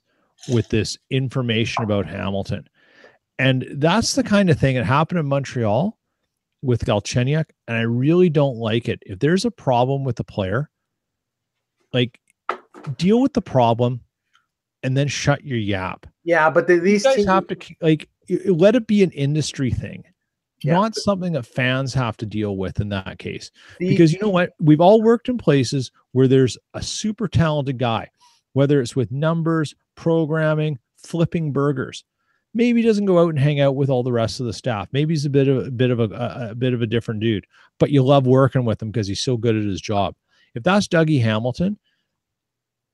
with 0.49 0.69
this 0.69 0.97
information 1.09 1.83
about 1.83 2.05
Hamilton. 2.05 2.67
And 3.37 3.65
that's 3.73 4.15
the 4.15 4.23
kind 4.23 4.49
of 4.49 4.59
thing 4.59 4.75
that 4.75 4.85
happened 4.85 5.19
in 5.19 5.25
Montreal 5.25 5.97
with 6.61 6.85
Galchenyuk. 6.85 7.45
And 7.67 7.77
I 7.77 7.81
really 7.81 8.29
don't 8.29 8.57
like 8.57 8.87
it. 8.87 9.03
If 9.05 9.19
there's 9.19 9.45
a 9.45 9.51
problem 9.51 10.03
with 10.03 10.15
the 10.15 10.23
player, 10.23 10.69
like 11.93 12.19
deal 12.97 13.21
with 13.21 13.33
the 13.33 13.41
problem 13.41 14.01
and 14.83 14.95
then 14.95 15.07
shut 15.07 15.43
your 15.43 15.57
yap. 15.57 16.05
Yeah, 16.23 16.49
but 16.49 16.67
the, 16.67 16.77
these 16.77 17.03
you 17.03 17.09
guys 17.09 17.15
teams, 17.15 17.27
have 17.27 17.47
to 17.47 17.57
like 17.81 18.07
let 18.45 18.75
it 18.75 18.87
be 18.87 19.03
an 19.03 19.11
industry 19.11 19.71
thing, 19.71 20.03
Yeah. 20.65 20.73
not 20.73 20.95
something 20.95 21.33
that 21.33 21.45
fans 21.45 21.93
have 21.93 22.17
to 22.17 22.25
deal 22.25 22.57
with 22.57 22.79
in 22.79 22.89
that 22.89 23.19
case. 23.19 23.51
the- 23.79 23.89
Because 23.89 24.11
you 24.13 24.19
know 24.21 24.29
what? 24.29 24.53
We've 24.59 24.81
all 24.81 25.01
worked 25.01 25.29
in 25.29 25.37
places 25.37 25.91
where 26.11 26.27
there's 26.27 26.57
a 26.73 26.81
super 26.81 27.27
talented 27.27 27.77
guy, 27.77 28.09
whether 28.53 28.81
it's 28.81 28.95
with 28.95 29.11
numbers, 29.11 29.75
programming, 29.95 30.79
flipping 30.97 31.51
burgers. 31.51 32.03
Maybe 32.53 32.81
he 32.81 32.87
doesn't 32.87 33.05
go 33.05 33.19
out 33.19 33.29
and 33.29 33.39
hang 33.39 33.59
out 33.59 33.75
with 33.75 33.89
all 33.89 34.01
the 34.01 34.13
rest 34.13 34.39
of 34.39 34.45
the 34.45 34.53
staff. 34.53 34.87
Maybe 34.93 35.13
he's 35.13 35.25
a 35.25 35.29
bit 35.29 35.47
of 35.49 35.67
a 35.67 35.71
bit 35.71 35.91
of 35.91 35.99
a, 35.99 36.03
a, 36.05 36.47
a 36.51 36.55
bit 36.55 36.73
of 36.73 36.81
a 36.81 36.87
different 36.87 37.19
dude, 37.19 37.45
but 37.79 37.91
you 37.91 38.01
love 38.01 38.25
working 38.27 38.63
with 38.63 38.81
him 38.81 38.91
because 38.91 39.07
he's 39.07 39.19
so 39.21 39.35
good 39.35 39.55
at 39.57 39.63
his 39.63 39.81
job. 39.81 40.15
If 40.53 40.63
that's 40.63 40.87
Dougie 40.87 41.21
Hamilton, 41.21 41.77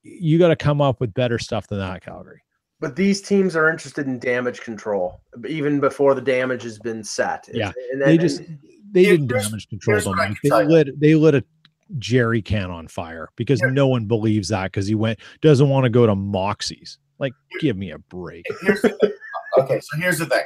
you 0.03 0.39
got 0.39 0.47
to 0.47 0.55
come 0.55 0.81
up 0.81 0.99
with 0.99 1.13
better 1.13 1.37
stuff 1.37 1.67
than 1.67 1.77
that, 1.77 2.03
Calgary. 2.03 2.41
But 2.81 2.95
these 2.95 3.21
teams 3.21 3.55
are 3.55 3.69
interested 3.69 4.07
in 4.07 4.19
damage 4.19 4.59
control 4.61 5.21
even 5.47 5.79
before 5.79 6.15
the 6.15 6.21
damage 6.21 6.63
has 6.63 6.79
been 6.79 7.03
set. 7.03 7.47
It's- 7.49 7.55
Yeah, 7.55 7.71
and, 7.93 8.01
They 8.01 8.11
and- 8.13 8.19
just 8.19 8.41
they 8.91 9.03
didn't 9.05 9.27
damage 9.27 9.69
control 9.69 9.93
here's 9.95 10.03
them. 10.03 10.11
what 10.17 10.19
I 10.19 10.27
Like, 10.29 10.29
can 10.29 10.37
they 10.43 10.49
tell 10.49 10.63
you. 10.63 10.67
lit 10.69 10.99
they 10.99 11.15
lit 11.15 11.35
a 11.35 11.43
jerry 11.99 12.41
can 12.41 12.71
on 12.71 12.87
fire 12.87 13.29
because 13.35 13.61
Yeah. 13.63 13.69
no 13.71 13.87
one 13.87 14.05
believes 14.05 14.49
that 14.49 14.65
because 14.65 14.87
he 14.87 14.95
went 14.95 15.19
doesn't 15.41 15.69
want 15.69 15.83
to 15.85 15.89
go 15.89 16.05
to 16.05 16.15
Moxie's. 16.15 16.97
Like, 17.19 17.33
give 17.59 17.77
me 17.77 17.91
a 17.91 17.99
break. 17.99 18.45
Here's 18.61 18.81
the 18.81 18.89
thing. 19.01 19.11
Okay, 19.59 19.79
so 19.79 19.97
here's 19.99 20.17
the 20.17 20.25
thing. 20.25 20.43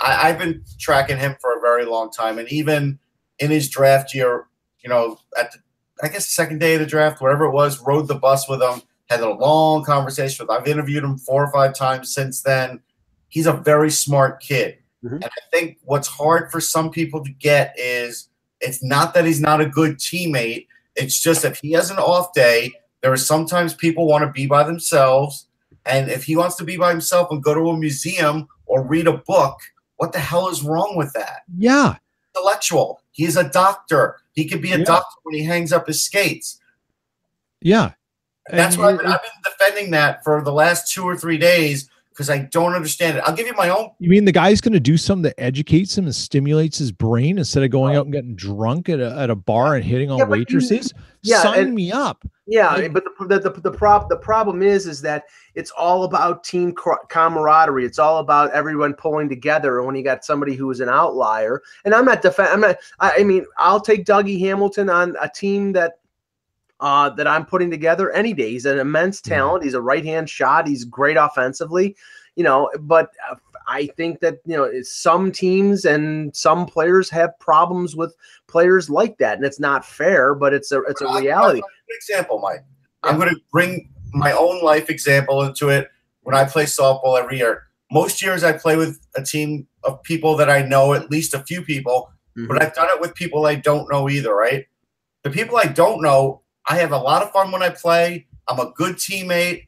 I, 0.00 0.28
I've 0.30 0.38
been 0.38 0.64
tracking 0.80 1.16
him 1.18 1.36
for 1.40 1.56
a 1.56 1.60
very 1.60 1.84
long 1.84 2.10
time, 2.10 2.38
and 2.38 2.50
even 2.50 2.98
in 3.38 3.50
his 3.50 3.68
draft 3.68 4.14
year, 4.14 4.46
you 4.82 4.90
know, 4.90 5.18
at 5.38 5.52
the, 5.52 5.58
I 6.02 6.08
guess 6.08 6.24
the 6.26 6.32
second 6.32 6.58
day 6.58 6.74
of 6.74 6.80
the 6.80 6.86
draft, 6.86 7.20
whatever 7.20 7.44
it 7.44 7.52
was, 7.52 7.80
rode 7.86 8.08
the 8.08 8.14
bus 8.16 8.48
with 8.48 8.60
him, 8.60 8.82
had 9.12 9.20
a 9.20 9.30
long 9.30 9.84
conversation 9.84 10.44
with. 10.46 10.56
I've 10.56 10.66
interviewed 10.66 11.04
him 11.04 11.18
four 11.18 11.44
or 11.44 11.52
five 11.52 11.74
times 11.74 12.12
since 12.12 12.42
then. 12.42 12.80
He's 13.28 13.46
a 13.46 13.52
very 13.52 13.90
smart 13.90 14.40
kid, 14.42 14.78
Mhm. 15.04 15.12
and 15.14 15.24
I 15.24 15.40
think 15.50 15.78
what's 15.84 16.08
hard 16.08 16.50
for 16.50 16.60
some 16.60 16.90
people 16.90 17.24
to 17.24 17.30
get 17.30 17.74
is 17.78 18.28
it's 18.60 18.82
not 18.82 19.14
that 19.14 19.24
he's 19.24 19.40
not 19.40 19.60
a 19.60 19.66
good 19.66 19.98
teammate. 19.98 20.66
It's 20.96 21.18
just 21.20 21.44
if 21.44 21.58
he 21.60 21.72
has 21.72 21.90
an 21.90 21.98
off 21.98 22.32
day, 22.34 22.72
there 23.00 23.12
are 23.12 23.16
sometimes 23.16 23.74
people 23.74 24.06
want 24.06 24.22
to 24.24 24.30
be 24.30 24.46
by 24.46 24.62
themselves. 24.64 25.46
And 25.84 26.10
if 26.10 26.24
he 26.24 26.36
wants 26.36 26.54
to 26.56 26.64
be 26.64 26.76
by 26.76 26.90
himself 26.90 27.28
and 27.30 27.42
go 27.42 27.54
to 27.54 27.70
a 27.70 27.76
museum 27.76 28.46
or 28.66 28.82
read 28.84 29.08
a 29.08 29.16
book, 29.16 29.58
what 29.96 30.12
the 30.12 30.20
hell 30.20 30.48
is 30.48 30.62
wrong 30.62 30.94
with 30.96 31.12
that? 31.14 31.42
Yeah. 31.58 31.96
Intellectual. 32.36 33.00
He's 33.10 33.36
a 33.36 33.48
doctor. 33.48 34.20
He 34.34 34.48
could 34.48 34.62
be 34.62 34.72
a 34.72 34.78
Yeah. 34.78 34.84
doctor 34.84 35.16
when 35.24 35.34
he 35.34 35.42
hangs 35.44 35.72
up 35.72 35.86
his 35.88 36.04
skates. 36.04 36.60
Yeah. 37.60 37.92
That's 38.50 38.76
why 38.76 38.90
I've 38.90 38.98
been, 38.98 39.06
I've 39.06 39.20
been 39.22 39.52
defending 39.58 39.90
that 39.92 40.24
for 40.24 40.42
the 40.42 40.52
last 40.52 40.92
two 40.92 41.04
or 41.04 41.16
three 41.16 41.38
days 41.38 41.88
because 42.10 42.28
I 42.28 42.38
don't 42.38 42.74
understand 42.74 43.16
it. 43.16 43.22
I'll 43.26 43.34
give 43.34 43.46
you 43.46 43.54
my 43.54 43.70
own. 43.70 43.90
You 43.98 44.10
mean 44.10 44.26
the 44.26 44.32
guy's 44.32 44.60
going 44.60 44.74
to 44.74 44.80
do 44.80 44.98
something 44.98 45.22
that 45.22 45.34
educates 45.40 45.96
him 45.96 46.04
and 46.04 46.14
stimulates 46.14 46.76
his 46.76 46.92
brain 46.92 47.38
instead 47.38 47.62
of 47.62 47.70
going 47.70 47.96
out 47.96 48.04
and 48.04 48.12
getting 48.12 48.34
drunk 48.34 48.88
at 48.90 49.00
a, 49.00 49.16
at 49.18 49.30
a 49.30 49.34
bar 49.34 49.76
and 49.76 49.84
hitting 49.84 50.10
on 50.10 50.18
Yeah, 50.18 50.24
you- 50.24 50.30
waitresses? 50.30 50.92
yeah, 51.22 51.40
Sign 51.40 51.58
and- 51.60 51.74
me 51.74 51.90
up. 51.90 52.22
Yeah, 52.46 52.74
Like- 52.74 52.92
but 52.92 53.04
the 53.04 53.38
the, 53.38 53.38
the, 53.50 53.60
the 53.60 53.70
prob 53.70 54.08
the 54.10 54.16
problem 54.16 54.62
is 54.62 54.86
is 54.86 55.00
that 55.02 55.24
it's 55.54 55.70
all 55.70 56.02
about 56.04 56.42
team 56.44 56.74
camaraderie. 57.08 57.84
It's 57.86 58.00
all 58.00 58.18
about 58.18 58.50
everyone 58.50 58.94
pulling 58.94 59.28
together. 59.28 59.78
And 59.78 59.86
when 59.86 59.94
you 59.96 60.02
got 60.02 60.24
somebody 60.24 60.54
who 60.54 60.70
is 60.70 60.80
an 60.80 60.88
outlier, 60.88 61.62
and 61.84 61.94
I'm 61.94 62.04
not 62.04 62.20
defend, 62.20 62.48
I'm 62.48 62.60
not. 62.60 62.76
I, 63.00 63.12
I 63.20 63.24
mean, 63.24 63.46
I'll 63.58 63.80
take 63.80 64.04
Dougie 64.04 64.40
Hamilton 64.40 64.90
on 64.90 65.14
a 65.20 65.28
team 65.28 65.72
that 65.74 65.98
uh, 66.82 67.08
that 67.10 67.26
I'm 67.26 67.46
putting 67.46 67.70
together 67.70 68.10
any 68.10 68.34
day. 68.34 68.50
He's 68.50 68.66
an 68.66 68.78
immense 68.78 69.20
talent. 69.22 69.64
He's 69.64 69.74
a 69.74 69.80
right 69.80 70.04
hand 70.04 70.28
shot. 70.28 70.66
He's 70.66 70.84
great 70.84 71.16
offensively. 71.16 71.96
You 72.34 72.44
know, 72.44 72.70
but 72.80 73.12
uh, 73.30 73.36
I 73.68 73.86
think 73.96 74.20
that 74.20 74.38
you 74.44 74.56
know 74.56 74.70
some 74.82 75.30
teams 75.32 75.84
and 75.84 76.34
some 76.34 76.66
players 76.66 77.08
have 77.10 77.38
problems 77.38 77.94
with 77.94 78.14
players 78.48 78.90
like 78.90 79.18
that, 79.18 79.36
and 79.36 79.46
it's 79.46 79.60
not 79.60 79.84
fair. 79.84 80.34
But 80.34 80.52
it's 80.52 80.72
a 80.72 80.82
it's 80.82 81.00
a 81.00 81.06
reality. 81.06 81.30
I'll 81.32 81.52
give 81.52 81.56
you 81.56 81.62
an 81.62 81.96
example, 81.96 82.38
Mike. 82.40 82.64
I'm 83.04 83.16
going 83.16 83.30
to 83.30 83.40
bring 83.52 83.88
my 84.12 84.32
own 84.32 84.62
life 84.62 84.90
example 84.90 85.42
into 85.42 85.68
it 85.68 85.88
when 86.22 86.34
I 86.34 86.44
play 86.44 86.64
softball 86.64 87.18
every 87.18 87.38
year. 87.38 87.64
Most 87.90 88.22
years 88.22 88.44
I 88.44 88.52
play 88.52 88.76
with 88.76 89.00
a 89.16 89.22
team 89.22 89.66
of 89.84 90.02
people 90.02 90.36
that 90.36 90.48
I 90.50 90.62
know, 90.62 90.94
at 90.94 91.10
least 91.10 91.34
a 91.34 91.40
few 91.40 91.62
people, 91.62 92.10
Mhm. 92.36 92.48
but 92.48 92.62
I've 92.62 92.74
done 92.74 92.88
it 92.90 93.00
with 93.00 93.14
people 93.14 93.46
I 93.46 93.56
don't 93.56 93.90
know 93.90 94.08
either, 94.08 94.34
right? 94.34 94.66
The 95.24 95.30
people 95.30 95.56
I 95.56 95.66
don't 95.66 96.00
know, 96.02 96.41
I 96.68 96.76
have 96.78 96.92
a 96.92 96.98
lot 96.98 97.22
of 97.22 97.30
fun 97.32 97.50
when 97.52 97.62
I 97.62 97.70
play. 97.70 98.26
I'm 98.48 98.58
a 98.60 98.70
good 98.72 98.96
teammate. 98.96 99.66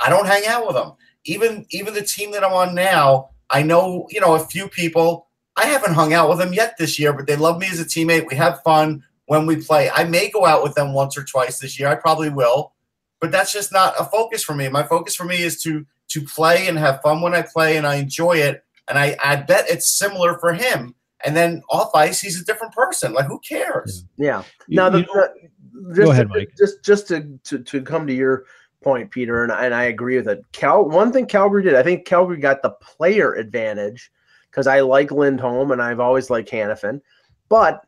I 0.00 0.10
don't 0.10 0.26
hang 0.26 0.46
out 0.46 0.66
with 0.66 0.76
them. 0.76 0.92
Even 1.24 1.66
even 1.70 1.94
the 1.94 2.02
team 2.02 2.32
that 2.32 2.42
I'm 2.44 2.52
on 2.52 2.74
now, 2.74 3.30
I 3.50 3.62
know, 3.62 4.06
you 4.10 4.20
know, 4.20 4.34
a 4.34 4.40
few 4.44 4.68
people. 4.68 5.28
I 5.56 5.66
haven't 5.66 5.94
hung 5.94 6.14
out 6.14 6.28
with 6.30 6.38
them 6.38 6.52
yet 6.54 6.76
this 6.78 6.98
year, 6.98 7.12
but 7.12 7.26
they 7.26 7.36
love 7.36 7.58
me 7.58 7.66
as 7.68 7.78
a 7.78 7.84
teammate. 7.84 8.26
We 8.28 8.36
have 8.36 8.62
fun 8.62 9.04
when 9.26 9.46
we 9.46 9.56
play. 9.56 9.90
I 9.90 10.04
may 10.04 10.30
go 10.30 10.46
out 10.46 10.62
with 10.62 10.74
them 10.74 10.94
once 10.94 11.16
or 11.16 11.24
twice 11.24 11.58
this 11.58 11.78
year. 11.78 11.88
I 11.88 11.94
probably 11.94 12.30
will, 12.30 12.72
but 13.20 13.30
that's 13.30 13.52
just 13.52 13.70
not 13.72 13.94
a 14.00 14.04
focus 14.04 14.42
for 14.42 14.54
me. 14.54 14.68
My 14.68 14.82
focus 14.82 15.14
for 15.14 15.24
me 15.24 15.42
is 15.42 15.62
to 15.62 15.86
to 16.08 16.22
play 16.22 16.66
and 16.68 16.78
have 16.78 17.00
fun 17.02 17.20
when 17.20 17.34
I 17.34 17.42
play, 17.42 17.76
and 17.76 17.86
I 17.86 17.96
enjoy 17.96 18.38
it. 18.38 18.64
And 18.88 18.98
I 18.98 19.16
I 19.22 19.36
bet 19.36 19.66
it's 19.68 19.88
similar 19.88 20.38
for 20.38 20.52
him. 20.54 20.94
And 21.24 21.36
then 21.36 21.62
off 21.70 21.94
ice, 21.94 22.20
he's 22.20 22.40
a 22.40 22.44
different 22.44 22.74
person. 22.74 23.12
Like 23.12 23.26
who 23.26 23.38
cares? 23.40 24.04
Yeah. 24.16 24.42
You- 24.66 24.76
Now, 24.76 24.88
the, 24.90 24.98
you 25.00 25.06
know- 25.06 25.12
the- 25.22 25.48
just 25.94 26.12
ahead, 26.12 26.28
to, 26.28 26.34
Mike. 26.34 26.54
Just 26.56 26.84
just 26.84 27.08
to, 27.08 27.38
to 27.44 27.58
to 27.58 27.82
come 27.82 28.06
to 28.06 28.14
your 28.14 28.44
point, 28.82 29.10
Peter, 29.10 29.42
and 29.44 29.52
I, 29.52 29.66
and 29.66 29.74
I 29.74 29.84
agree 29.84 30.16
with 30.16 30.28
it. 30.28 30.44
Cal, 30.52 30.84
one 30.84 31.12
thing 31.12 31.26
Calgary 31.26 31.62
did, 31.62 31.74
I 31.74 31.82
think 31.82 32.04
Calgary 32.04 32.38
got 32.38 32.62
the 32.62 32.70
player 32.80 33.34
advantage 33.34 34.10
because 34.50 34.66
I 34.66 34.80
like 34.80 35.10
Lindholm 35.10 35.70
and 35.70 35.80
I've 35.80 36.00
always 36.00 36.30
liked 36.30 36.50
Hanifin, 36.50 37.00
but 37.48 37.82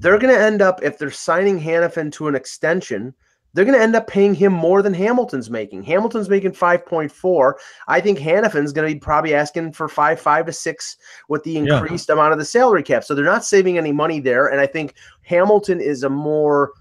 they're 0.00 0.18
going 0.18 0.34
to 0.34 0.40
end 0.40 0.62
up 0.62 0.82
if 0.82 0.98
they're 0.98 1.10
signing 1.10 1.60
Hanifin 1.60 2.10
to 2.12 2.28
an 2.28 2.34
extension. 2.34 3.14
They're 3.54 3.64
going 3.64 3.76
to 3.76 3.82
end 3.82 3.96
up 3.96 4.06
paying 4.06 4.34
him 4.34 4.52
more 4.52 4.82
than 4.82 4.94
Hamilton's 4.94 5.50
making. 5.50 5.82
Hamilton's 5.82 6.28
making 6.28 6.52
5.4. 6.52 7.54
I 7.88 8.00
think 8.00 8.18
Hanifin's 8.18 8.72
going 8.72 8.88
to 8.88 8.94
be 8.94 9.00
probably 9.00 9.34
asking 9.34 9.72
for 9.72 9.88
5, 9.88 10.20
5 10.20 10.46
to 10.46 10.52
6 10.52 10.96
with 11.28 11.42
the 11.42 11.52
Yeah. 11.52 11.80
increased 11.80 12.10
amount 12.10 12.32
of 12.32 12.38
the 12.38 12.44
salary 12.44 12.82
cap. 12.82 13.04
So 13.04 13.14
they're 13.14 13.24
not 13.24 13.44
saving 13.44 13.78
any 13.78 13.90
money 13.90 14.20
there. 14.20 14.48
And 14.48 14.60
I 14.60 14.66
think 14.66 14.94
Hamilton 15.22 15.80
is 15.80 16.02
a 16.02 16.10
more 16.10 16.72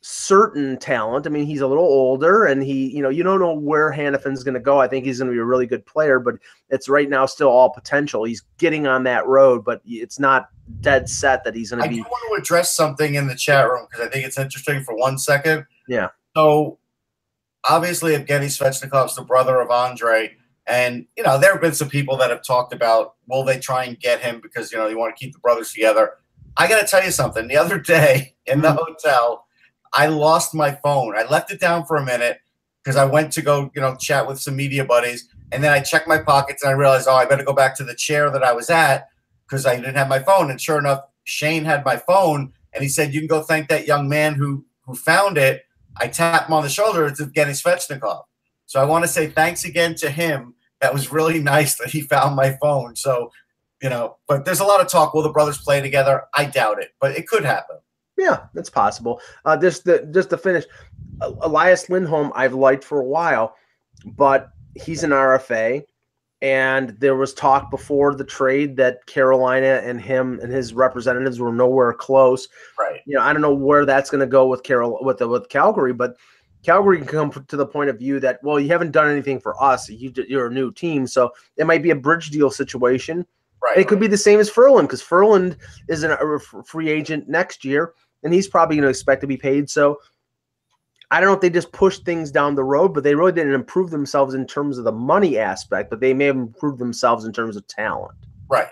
certain 0.00 0.78
talent. 0.78 1.26
I 1.26 1.30
mean, 1.30 1.44
he's 1.44 1.60
a 1.60 1.66
little 1.66 1.84
older 1.84 2.44
and 2.44 2.62
he, 2.62 2.94
you 2.94 3.02
know, 3.02 3.08
you 3.08 3.22
don't 3.22 3.40
know 3.40 3.52
where 3.52 3.92
Hanifin's 3.92 4.44
going 4.44 4.54
to 4.54 4.60
go. 4.60 4.80
I 4.80 4.88
think 4.88 5.04
he's 5.04 5.18
going 5.18 5.28
to 5.28 5.34
be 5.34 5.40
a 5.40 5.44
really 5.44 5.66
good 5.66 5.84
player, 5.86 6.20
but 6.20 6.36
it's 6.70 6.88
right 6.88 7.08
now 7.08 7.26
still 7.26 7.48
all 7.48 7.70
potential. 7.70 8.24
He's 8.24 8.42
getting 8.58 8.86
on 8.86 9.02
that 9.04 9.26
road, 9.26 9.64
but 9.64 9.80
it's 9.84 10.18
not 10.18 10.48
dead 10.80 11.08
set 11.08 11.44
that 11.44 11.54
he's 11.54 11.70
going 11.70 11.82
I 11.82 11.88
to 11.88 11.94
do 11.94 11.96
be. 11.96 12.02
want 12.02 12.36
to 12.36 12.42
address 12.42 12.74
something 12.74 13.14
in 13.14 13.26
the 13.26 13.34
chat 13.34 13.68
room 13.68 13.86
because 13.90 14.06
I 14.06 14.10
think 14.10 14.24
it's 14.24 14.38
interesting 14.38 14.84
for 14.84 14.94
one 14.96 15.18
second. 15.18 15.66
Yeah. 15.88 16.08
So 16.36 16.78
obviously, 17.68 18.12
Evgeny 18.12 18.46
Svechnikov's 18.46 19.16
the 19.16 19.22
brother 19.22 19.60
of 19.60 19.70
Andre. 19.70 20.36
And, 20.66 21.06
you 21.16 21.22
know, 21.22 21.38
there 21.38 21.52
have 21.52 21.62
been 21.62 21.74
some 21.74 21.88
people 21.88 22.16
that 22.18 22.30
have 22.30 22.44
talked 22.44 22.74
about 22.74 23.14
will 23.26 23.42
they 23.42 23.58
try 23.58 23.84
and 23.84 23.98
get 23.98 24.20
him 24.20 24.40
because, 24.40 24.70
you 24.70 24.78
know, 24.78 24.86
you 24.86 24.98
want 24.98 25.16
to 25.16 25.24
keep 25.24 25.32
the 25.32 25.40
brothers 25.40 25.72
together. 25.72 26.12
I 26.58 26.68
got 26.68 26.80
to 26.80 26.86
tell 26.86 27.02
you 27.02 27.10
something. 27.10 27.48
The 27.48 27.56
other 27.56 27.78
day 27.78 28.34
in 28.46 28.60
the 28.60 28.68
mm-hmm. 28.68 28.78
hotel, 28.78 29.46
I 29.92 30.06
lost 30.06 30.54
my 30.54 30.72
phone. 30.72 31.16
I 31.16 31.24
left 31.24 31.50
it 31.50 31.60
down 31.60 31.84
for 31.84 31.96
a 31.96 32.04
minute 32.04 32.40
because 32.82 32.96
I 32.96 33.04
went 33.04 33.32
to 33.32 33.42
go, 33.42 33.70
you 33.74 33.80
know, 33.80 33.96
chat 33.96 34.26
with 34.26 34.40
some 34.40 34.56
media 34.56 34.84
buddies. 34.84 35.28
And 35.52 35.62
then 35.64 35.72
I 35.72 35.80
checked 35.80 36.08
my 36.08 36.18
pockets 36.18 36.62
and 36.62 36.70
I 36.70 36.74
realized, 36.74 37.08
oh, 37.08 37.14
I 37.14 37.24
better 37.24 37.44
go 37.44 37.52
back 37.52 37.76
to 37.76 37.84
the 37.84 37.94
chair 37.94 38.30
that 38.30 38.42
I 38.42 38.52
was 38.52 38.70
at 38.70 39.08
because 39.46 39.66
I 39.66 39.76
didn't 39.76 39.96
have 39.96 40.08
my 40.08 40.18
phone. 40.20 40.50
And 40.50 40.60
sure 40.60 40.78
enough, 40.78 41.02
Shane 41.24 41.64
had 41.64 41.84
my 41.84 41.96
phone 41.96 42.52
and 42.72 42.82
he 42.82 42.88
said, 42.88 43.12
You 43.12 43.20
can 43.20 43.26
go 43.26 43.42
thank 43.42 43.68
that 43.68 43.86
young 43.86 44.08
man 44.08 44.34
who 44.34 44.64
who 44.82 44.94
found 44.94 45.36
it. 45.36 45.64
I 45.96 46.08
tapped 46.08 46.48
him 46.48 46.54
on 46.54 46.62
the 46.62 46.68
shoulder. 46.68 47.06
It's 47.06 47.20
Evgeny 47.20 47.60
Svechnikov. 47.60 48.22
So 48.66 48.80
I 48.80 48.84
want 48.84 49.04
to 49.04 49.08
say 49.08 49.26
thanks 49.26 49.64
again 49.64 49.94
to 49.96 50.10
him. 50.10 50.54
That 50.80 50.94
was 50.94 51.12
really 51.12 51.40
nice 51.54 51.76
that 51.76 51.90
he 51.90 52.00
found 52.00 52.36
my 52.36 52.56
phone. 52.60 52.96
So, 52.96 53.30
you 53.82 53.90
know, 53.90 54.16
but 54.26 54.44
there's 54.44 54.60
a 54.60 54.64
lot 54.64 54.80
of 54.80 54.88
talk. 54.88 55.12
Will 55.12 55.22
the 55.22 55.32
brothers 55.32 55.58
play 55.58 55.80
together? 55.80 56.24
I 56.36 56.44
doubt 56.46 56.80
it, 56.80 56.94
but 57.00 57.12
it 57.12 57.26
could 57.26 57.44
happen. 57.44 57.78
Yeah, 58.18 58.46
that's 58.52 58.68
possible. 58.68 59.20
Uh, 59.44 59.56
just 59.56 59.84
the 59.84 60.08
just 60.12 60.30
to 60.30 60.36
finish, 60.36 60.64
Elias 61.20 61.88
Lindholm 61.88 62.32
I've 62.34 62.52
liked 62.52 62.82
for 62.82 62.98
a 62.98 63.04
while, 63.04 63.54
but 64.04 64.50
he's 64.74 65.04
an 65.04 65.10
RFA, 65.10 65.84
and 66.42 66.90
there 66.98 67.14
was 67.14 67.32
talk 67.32 67.70
before 67.70 68.14
the 68.14 68.24
trade 68.24 68.76
that 68.76 69.06
Carolina 69.06 69.80
and 69.84 70.00
him 70.00 70.40
and 70.42 70.52
his 70.52 70.74
representatives 70.74 71.38
were 71.38 71.52
nowhere 71.52 71.92
close. 71.92 72.48
Right. 72.78 73.00
You 73.06 73.14
know, 73.14 73.22
I 73.22 73.32
don't 73.32 73.42
know 73.42 73.54
where 73.54 73.86
that's 73.86 74.10
going 74.10 74.20
to 74.20 74.26
go 74.26 74.48
with 74.48 74.64
Carol 74.64 74.98
with 75.02 75.18
the, 75.18 75.28
with 75.28 75.48
Calgary, 75.48 75.92
but 75.92 76.16
Calgary 76.64 76.98
can 76.98 77.06
come 77.06 77.44
to 77.46 77.56
the 77.56 77.66
point 77.66 77.88
of 77.88 77.98
view 77.98 78.18
that 78.20 78.40
well, 78.42 78.58
you 78.58 78.68
haven't 78.68 78.90
done 78.90 79.08
anything 79.08 79.38
for 79.38 79.60
us. 79.62 79.88
You, 79.88 80.12
you're 80.28 80.48
a 80.48 80.52
new 80.52 80.72
team, 80.72 81.06
so 81.06 81.30
it 81.56 81.66
might 81.66 81.84
be 81.84 81.90
a 81.90 81.96
bridge 81.96 82.30
deal 82.30 82.50
situation. 82.50 83.26
Right. 83.60 83.78
it 83.78 83.88
could 83.88 83.98
be 83.98 84.06
the 84.06 84.16
same 84.16 84.38
as 84.38 84.48
Ferland 84.48 84.86
because 84.86 85.02
Ferland 85.02 85.56
is 85.88 86.04
an, 86.04 86.12
a 86.12 86.38
free 86.38 86.88
agent 86.88 87.28
next 87.28 87.64
year, 87.64 87.94
and 88.22 88.32
he's 88.34 88.48
probably 88.48 88.76
going 88.76 88.84
to 88.84 88.90
expect 88.90 89.20
to 89.22 89.26
be 89.26 89.36
paid. 89.36 89.70
So 89.70 89.98
I 91.10 91.20
don't 91.20 91.28
know 91.28 91.34
if 91.34 91.40
they 91.40 91.50
just 91.50 91.72
pushed 91.72 92.04
things 92.04 92.30
down 92.30 92.54
the 92.54 92.64
road, 92.64 92.92
but 92.92 93.02
they 93.02 93.14
really 93.14 93.32
didn't 93.32 93.54
improve 93.54 93.90
themselves 93.90 94.34
in 94.34 94.46
terms 94.46 94.76
of 94.76 94.84
the 94.84 94.92
money 94.92 95.38
aspect, 95.38 95.88
but 95.90 96.00
they 96.00 96.12
may 96.12 96.26
have 96.26 96.36
improved 96.36 96.78
themselves 96.78 97.24
in 97.24 97.32
terms 97.32 97.56
of 97.56 97.66
talent. 97.66 98.18
Right. 98.48 98.68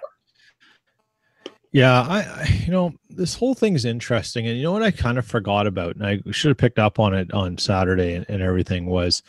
Yeah, 1.73 2.03
I, 2.03 2.19
I, 2.21 2.63
you 2.65 2.73
know 2.73 2.95
this 3.11 3.35
whole 3.35 3.55
thing's 3.55 3.85
interesting, 3.85 4.47
and 4.47 4.57
you 4.57 4.63
know 4.63 4.73
what 4.73 4.83
I 4.83 4.91
kind 4.91 5.19
of 5.19 5.27
forgot 5.27 5.67
about, 5.67 5.97
and 5.97 6.07
I 6.07 6.21
should 6.31 6.49
have 6.49 6.57
picked 6.57 6.79
up 6.79 6.99
on 6.99 7.13
it 7.13 7.33
on 7.35 7.59
Saturday 7.59 8.15
and, 8.15 8.25
and 8.31 8.43
everything 8.43 8.87
was, 8.87 9.23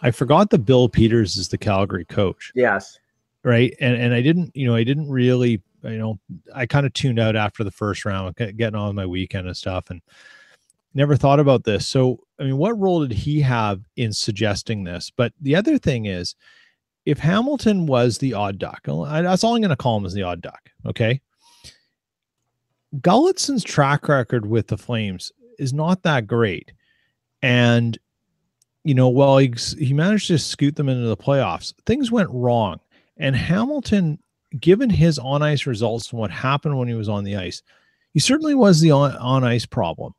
I 0.00 0.12
forgot 0.12 0.50
that 0.50 0.60
Bill 0.60 0.88
Peters 0.88 1.36
is 1.36 1.48
the 1.48 1.58
Calgary 1.58 2.04
coach. 2.04 2.52
Yes. 2.54 2.98
Right, 3.42 3.74
and 3.80 3.96
and 3.96 4.14
I 4.14 4.22
didn't, 4.22 4.54
you 4.54 4.68
know, 4.68 4.74
I 4.74 4.84
didn't 4.84 5.10
really, 5.10 5.62
you 5.84 5.98
know, 5.98 6.18
I 6.54 6.66
kind 6.66 6.86
of 6.86 6.92
tuned 6.92 7.18
out 7.18 7.36
after 7.36 7.64
the 7.64 7.70
first 7.70 8.04
round, 8.04 8.36
getting 8.36 8.74
on 8.74 8.94
my 8.94 9.06
weekend 9.06 9.46
and 9.46 9.56
stuff, 9.56 9.90
and 9.90 10.00
never 10.94 11.16
thought 11.16 11.40
about 11.40 11.64
this. 11.64 11.86
So, 11.86 12.20
I 12.38 12.44
mean, 12.44 12.56
what 12.56 12.78
role 12.78 13.06
did 13.06 13.16
he 13.16 13.40
have 13.40 13.80
in 13.96 14.12
suggesting 14.12 14.84
this? 14.84 15.10
But 15.14 15.32
the 15.40 15.56
other 15.56 15.78
thing 15.78 16.06
is, 16.06 16.34
if 17.06 17.18
Hamilton 17.18 17.86
was 17.86 18.18
the 18.18 18.34
odd 18.34 18.58
duck, 18.58 18.82
that's 18.84 19.42
all 19.44 19.54
I'm 19.54 19.62
going 19.62 19.70
to 19.70 19.76
call 19.76 19.96
him 19.96 20.04
is 20.04 20.12
the 20.12 20.22
odd 20.22 20.40
duck. 20.42 20.70
Okay 20.86 21.20
Gulutzan's 22.96 23.62
track 23.62 24.08
record 24.08 24.46
with 24.46 24.66
the 24.66 24.78
Flames 24.78 25.32
is 25.58 25.72
not 25.72 26.02
that 26.02 26.26
great. 26.26 26.72
And, 27.42 27.96
you 28.84 28.94
know, 28.94 29.08
while 29.08 29.38
he, 29.38 29.54
he 29.78 29.92
managed 29.92 30.26
to 30.28 30.38
scoot 30.38 30.76
them 30.76 30.88
into 30.88 31.06
the 31.06 31.16
playoffs, 31.16 31.72
things 31.86 32.10
went 32.10 32.30
wrong. 32.30 32.80
And 33.16 33.36
Hamilton, 33.36 34.18
given 34.58 34.90
his 34.90 35.18
on 35.18 35.42
ice 35.42 35.66
results 35.66 36.10
and 36.10 36.20
what 36.20 36.30
happened 36.30 36.78
when 36.78 36.88
he 36.88 36.94
was 36.94 37.08
on 37.08 37.24
the 37.24 37.36
ice, 37.36 37.62
he 38.12 38.20
certainly 38.20 38.54
was 38.54 38.80
the 38.80 38.90
on, 38.90 39.16
on 39.16 39.44
ice 39.44 39.66
problem. 39.66 40.14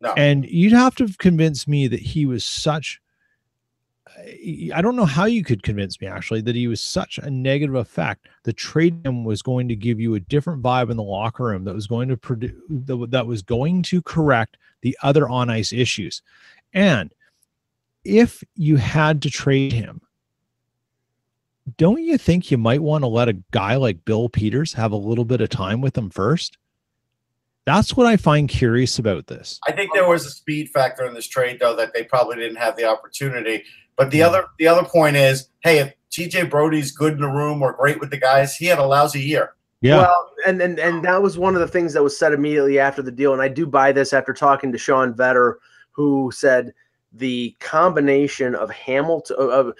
No. 0.00 0.12
And 0.16 0.44
you'd 0.44 0.72
have 0.72 0.94
to 0.96 1.08
convince 1.18 1.66
me 1.66 1.88
that 1.88 2.00
he 2.00 2.26
was 2.26 2.44
such 2.44 3.00
I 4.74 4.80
don't 4.80 4.96
know 4.96 5.04
how 5.04 5.24
you 5.24 5.42
could 5.42 5.62
convince 5.62 6.00
me 6.00 6.06
actually 6.06 6.40
that 6.42 6.54
he 6.54 6.68
was 6.68 6.80
such 6.80 7.18
a 7.18 7.30
negative 7.30 7.74
effect. 7.74 8.28
The 8.44 8.52
trade 8.52 9.04
him 9.04 9.24
was 9.24 9.42
going 9.42 9.68
to 9.68 9.76
give 9.76 9.98
you 9.98 10.14
a 10.14 10.20
different 10.20 10.62
vibe 10.62 10.90
in 10.90 10.96
the 10.96 11.02
locker 11.02 11.44
room 11.44 11.64
that 11.64 11.74
was 11.74 11.86
going 11.86 12.08
to 12.08 12.16
produce 12.16 12.54
that 12.68 13.26
was 13.26 13.42
going 13.42 13.82
to 13.84 14.02
correct 14.02 14.56
the 14.82 14.96
other 15.02 15.28
on 15.28 15.50
ice 15.50 15.72
issues. 15.72 16.22
And 16.72 17.12
if 18.04 18.44
you 18.54 18.76
had 18.76 19.22
to 19.22 19.30
trade 19.30 19.72
him, 19.72 20.00
don't 21.76 22.02
you 22.02 22.18
think 22.18 22.50
you 22.50 22.58
might 22.58 22.82
want 22.82 23.02
to 23.02 23.08
let 23.08 23.28
a 23.28 23.38
guy 23.50 23.76
like 23.76 24.04
Bill 24.04 24.28
Peters 24.28 24.72
have 24.74 24.92
a 24.92 24.96
little 24.96 25.24
bit 25.24 25.40
of 25.40 25.48
time 25.48 25.80
with 25.80 25.96
him 25.96 26.10
first? 26.10 26.58
That's 27.64 27.96
what 27.96 28.06
I 28.06 28.18
find 28.18 28.48
curious 28.48 28.98
about 28.98 29.26
this. 29.26 29.58
I 29.66 29.72
think 29.72 29.94
there 29.94 30.06
was 30.06 30.26
a 30.26 30.30
speed 30.30 30.68
factor 30.68 31.06
in 31.06 31.14
this 31.14 31.26
trade, 31.26 31.58
though, 31.60 31.74
that 31.76 31.94
they 31.94 32.04
probably 32.04 32.36
didn't 32.36 32.56
have 32.56 32.76
the 32.76 32.84
opportunity 32.84 33.64
but 33.96 34.10
the 34.10 34.22
other 34.22 34.46
the 34.58 34.66
other 34.66 34.84
point 34.84 35.16
is, 35.16 35.48
hey, 35.62 35.78
if 35.78 35.92
TJ 36.10 36.50
Brodie's 36.50 36.92
good 36.92 37.14
in 37.14 37.20
the 37.20 37.28
room 37.28 37.62
or 37.62 37.74
great 37.74 38.00
with 38.00 38.10
the 38.10 38.18
guys, 38.18 38.56
he 38.56 38.66
had 38.66 38.78
a 38.78 38.86
lousy 38.86 39.20
year. 39.20 39.54
Yeah. 39.80 39.98
Well, 39.98 40.30
and, 40.46 40.60
and 40.62 40.78
and 40.78 41.04
that 41.04 41.22
was 41.22 41.38
one 41.38 41.54
of 41.54 41.60
the 41.60 41.68
things 41.68 41.92
that 41.92 42.02
was 42.02 42.18
said 42.18 42.32
immediately 42.32 42.78
after 42.78 43.02
the 43.02 43.12
deal. 43.12 43.32
And 43.32 43.42
I 43.42 43.48
do 43.48 43.66
buy 43.66 43.92
this 43.92 44.12
after 44.12 44.32
talking 44.32 44.72
to 44.72 44.78
Sean 44.78 45.14
Vetter, 45.14 45.54
who 45.92 46.30
said 46.34 46.72
the 47.12 47.54
combination 47.60 48.54
of 48.54 48.70
Hamilton 48.70 49.36
of 49.38 49.72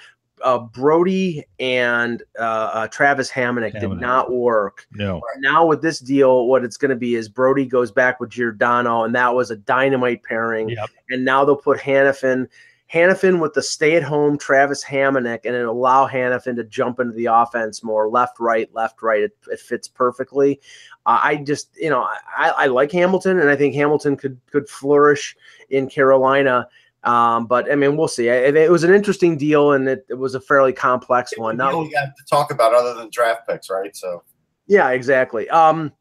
uh, 0.42 0.58
Brodie 0.58 1.44
and 1.58 2.22
uh, 2.38 2.42
uh, 2.72 2.88
Travis 2.88 3.30
Hamonic 3.30 3.78
did 3.78 3.90
not 3.90 4.32
work. 4.32 4.86
No. 4.92 5.22
Now 5.38 5.66
with 5.66 5.82
this 5.82 6.00
deal, 6.00 6.46
what 6.46 6.64
it's 6.64 6.76
going 6.76 6.90
to 6.90 6.96
be 6.96 7.14
is 7.14 7.28
Brodie 7.28 7.66
goes 7.66 7.90
back 7.90 8.20
with 8.20 8.30
Giordano, 8.30 9.04
and 9.04 9.14
that 9.14 9.34
was 9.34 9.50
a 9.50 9.56
dynamite 9.56 10.22
pairing. 10.22 10.70
Yep. 10.70 10.90
And 11.10 11.24
now 11.24 11.44
they'll 11.44 11.56
put 11.56 11.78
Hanifin 11.78 12.48
Hanifin 12.92 13.40
with 13.40 13.54
the 13.54 13.62
stay-at-home 13.62 14.38
Travis 14.38 14.84
Hamonic, 14.84 15.40
and 15.44 15.56
it 15.56 15.64
allow 15.64 16.06
Hanifin 16.06 16.54
to 16.56 16.64
jump 16.64 17.00
into 17.00 17.12
the 17.14 17.26
offense 17.26 17.82
more 17.82 18.08
left, 18.08 18.38
right, 18.38 18.72
left, 18.74 19.02
right. 19.02 19.22
It, 19.22 19.36
it 19.50 19.58
fits 19.58 19.88
perfectly. 19.88 20.60
Uh, 21.06 21.18
I 21.22 21.36
just, 21.36 21.70
you 21.76 21.90
know, 21.90 22.02
I, 22.02 22.50
I, 22.50 22.66
like 22.66 22.92
Hamilton, 22.92 23.40
and 23.40 23.50
I 23.50 23.56
think 23.56 23.74
Hamilton 23.74 24.16
could 24.16 24.38
could 24.50 24.68
flourish 24.68 25.36
in 25.70 25.88
Carolina. 25.88 26.68
Um, 27.04 27.46
but 27.46 27.70
I 27.70 27.74
mean, 27.74 27.96
we'll 27.96 28.08
see. 28.08 28.28
It, 28.28 28.56
it, 28.56 28.70
was 28.70 28.84
an 28.84 28.94
interesting 28.94 29.36
deal, 29.36 29.72
and 29.72 29.88
it, 29.88 30.06
it 30.08 30.14
was 30.14 30.34
a 30.34 30.40
fairly 30.40 30.72
complex 30.72 31.36
one. 31.36 31.56
Now 31.56 31.82
we 31.82 31.90
got 31.90 32.16
to 32.16 32.24
talk 32.28 32.50
about 32.50 32.74
other 32.74 32.94
than 32.94 33.10
draft 33.10 33.46
picks, 33.46 33.68
right? 33.68 33.94
So, 33.94 34.22
yeah, 34.66 34.90
exactly. 34.90 35.48
Um, 35.50 35.92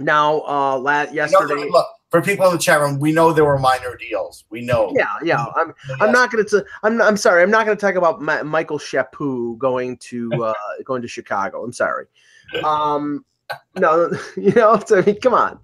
now, 0.00 0.40
uh, 0.42 0.78
last 0.78 1.12
yesterday. 1.12 1.68
Look, 1.70 1.86
for 2.10 2.20
people 2.20 2.46
in 2.46 2.52
the 2.52 2.58
chat 2.58 2.80
room, 2.80 2.98
we 2.98 3.12
know 3.12 3.32
there 3.32 3.44
were 3.44 3.58
minor 3.58 3.96
deals. 3.96 4.44
We 4.50 4.60
know. 4.60 4.92
Yeah, 4.94 5.06
yeah. 5.22 5.46
I'm 5.56 5.72
yes. 5.88 5.98
I'm 6.00 6.12
not 6.12 6.30
going 6.30 6.44
to. 6.44 6.64
I'm 6.82 7.00
I'm 7.00 7.16
sorry. 7.16 7.42
I'm 7.42 7.50
not 7.50 7.64
going 7.64 7.76
to 7.76 7.80
talk 7.80 7.94
about 7.94 8.20
Ma- 8.20 8.42
Michael 8.42 8.78
Chaput 8.78 9.58
going 9.58 9.96
to 9.98 10.30
uh, 10.44 10.54
going 10.84 11.02
to 11.02 11.08
Chicago. 11.08 11.64
I'm 11.64 11.72
sorry. 11.72 12.06
Um, 12.64 13.24
no, 13.76 14.10
you 14.36 14.52
know. 14.52 14.82
I 14.90 15.00
mean, 15.02 15.20
come 15.20 15.34
on. 15.34 15.58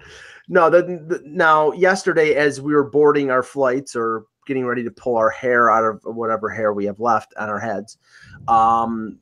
No, 0.48 0.70
the, 0.70 0.82
the, 0.82 1.22
now 1.26 1.72
yesterday 1.72 2.34
as 2.34 2.60
we 2.60 2.72
were 2.72 2.88
boarding 2.88 3.30
our 3.30 3.42
flights 3.42 3.94
or 3.94 4.24
getting 4.48 4.66
ready 4.66 4.82
to 4.82 4.90
pull 4.90 5.16
our 5.16 5.30
hair 5.30 5.70
out 5.70 5.84
of 5.84 6.00
whatever 6.02 6.48
hair 6.48 6.72
we 6.72 6.84
have 6.86 6.98
left 6.98 7.32
on 7.36 7.48
our 7.48 7.60
heads, 7.60 7.98
um, 8.48 9.18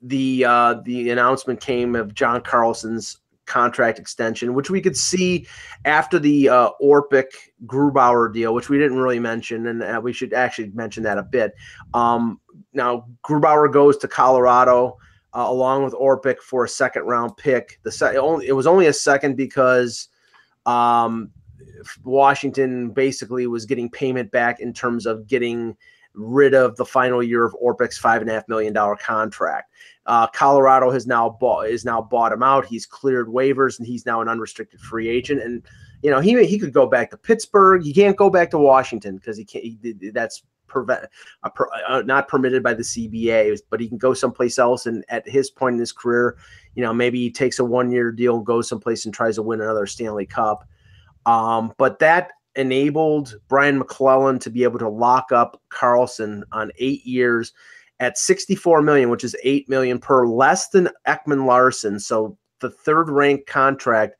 the 0.00 0.44
uh, 0.46 0.74
the 0.84 1.10
announcement 1.10 1.60
came 1.60 1.94
of 1.94 2.14
John 2.14 2.40
Carlson's 2.40 3.18
contract 3.46 3.98
extension, 3.98 4.54
which 4.54 4.70
we 4.70 4.80
could 4.80 4.96
see 4.96 5.46
after 5.84 6.18
the 6.18 6.48
uh, 6.48 6.70
Orpik 6.82 7.26
Grubauer 7.66 8.32
deal, 8.32 8.54
which 8.54 8.70
we 8.70 8.78
didn't 8.78 8.98
really 8.98 9.18
mention, 9.18 9.66
and 9.66 9.82
uh, 9.82 10.00
we 10.02 10.14
should 10.14 10.32
actually 10.32 10.70
mention 10.70 11.02
that 11.02 11.18
a 11.18 11.22
bit. 11.22 11.52
Um, 11.92 12.40
now 12.72 13.06
Grubauer 13.22 13.70
goes 13.70 13.98
to 13.98 14.08
Colorado 14.08 14.96
uh, 15.34 15.46
along 15.48 15.84
with 15.84 15.94
Orpik 15.94 16.38
for 16.38 16.64
a 16.64 16.68
second 16.68 17.02
round 17.02 17.36
pick. 17.36 17.80
The 17.82 17.92
se- 17.92 18.16
only, 18.16 18.46
it 18.46 18.52
was 18.52 18.66
only 18.66 18.86
a 18.86 18.92
second 18.92 19.36
because 19.36 20.08
um, 20.64 21.30
Washington 22.02 22.90
basically 22.90 23.46
was 23.46 23.66
getting 23.66 23.90
payment 23.90 24.30
back 24.30 24.60
in 24.60 24.72
terms 24.72 25.06
of 25.06 25.26
getting 25.26 25.76
rid 26.14 26.54
of 26.54 26.76
the 26.76 26.84
final 26.84 27.22
year 27.22 27.44
of 27.44 27.54
Orpik's 27.62 27.98
five 27.98 28.20
and 28.20 28.30
a 28.30 28.34
half 28.34 28.48
million 28.48 28.72
dollar 28.72 28.96
contract. 28.96 29.70
Uh, 30.06 30.26
Colorado 30.28 30.90
has 30.90 31.06
now 31.06 31.28
bought 31.28 31.68
is 31.68 31.84
now 31.84 32.00
bought 32.00 32.32
him 32.32 32.42
out. 32.42 32.66
He's 32.66 32.86
cleared 32.86 33.28
waivers 33.28 33.78
and 33.78 33.86
he's 33.86 34.06
now 34.06 34.20
an 34.20 34.28
unrestricted 34.28 34.80
free 34.80 35.08
agent. 35.08 35.42
And 35.42 35.62
you 36.02 36.10
know 36.10 36.20
he 36.20 36.44
he 36.46 36.58
could 36.58 36.72
go 36.72 36.86
back 36.86 37.10
to 37.10 37.16
Pittsburgh. 37.16 37.82
He 37.82 37.92
can't 37.92 38.16
go 38.16 38.30
back 38.30 38.50
to 38.50 38.58
Washington 38.58 39.16
because 39.16 39.36
he 39.36 39.44
can't. 39.44 39.64
He, 39.64 40.10
that's 40.12 40.42
prevent 40.66 41.06
uh, 41.42 41.50
per, 41.50 41.68
uh, 41.88 42.02
not 42.02 42.28
permitted 42.28 42.62
by 42.62 42.74
the 42.74 42.82
CBA. 42.82 43.58
But 43.70 43.80
he 43.80 43.88
can 43.88 43.98
go 43.98 44.14
someplace 44.14 44.58
else. 44.58 44.86
And 44.86 45.04
at 45.08 45.26
his 45.28 45.50
point 45.50 45.74
in 45.74 45.80
his 45.80 45.92
career, 45.92 46.36
you 46.74 46.82
know 46.82 46.92
maybe 46.92 47.18
he 47.18 47.30
takes 47.30 47.58
a 47.58 47.64
one 47.64 47.90
year 47.90 48.12
deal 48.12 48.40
goes 48.40 48.68
someplace 48.68 49.04
and 49.04 49.14
tries 49.14 49.36
to 49.36 49.42
win 49.42 49.60
another 49.60 49.86
Stanley 49.86 50.26
Cup. 50.26 50.68
Um, 51.26 51.72
but 51.78 51.98
that 52.00 52.32
enabled 52.56 53.36
Brian 53.48 53.78
MacLellan 53.78 54.38
to 54.40 54.50
be 54.50 54.62
able 54.62 54.78
to 54.78 54.88
lock 54.88 55.32
up 55.32 55.60
Carlson 55.70 56.44
on 56.52 56.70
eight 56.78 57.04
years 57.04 57.52
at 58.00 58.18
64 58.18 58.82
million, 58.82 59.10
which 59.10 59.24
is 59.24 59.36
8 59.42 59.68
million 59.68 59.98
per 59.98 60.26
less 60.26 60.68
than 60.68 60.88
Ekman 61.06 61.46
Larsson. 61.46 61.98
So 61.98 62.36
the 62.60 62.70
third 62.70 63.10
ranked 63.10 63.46
contract. 63.46 64.16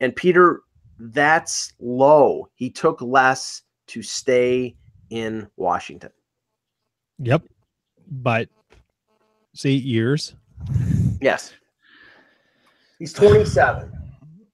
And 0.00 0.14
Peter, 0.14 0.62
that's 0.98 1.72
low. 1.80 2.48
He 2.54 2.70
took 2.70 3.00
less 3.00 3.62
to 3.88 4.02
stay 4.02 4.76
in 5.10 5.48
Washington. 5.56 6.10
Yep. 7.20 7.42
But 8.10 8.48
it's 9.52 9.66
eight 9.66 9.84
years. 9.84 10.34
Yes. 11.20 11.52
He's 12.98 13.12
27. 13.12 13.92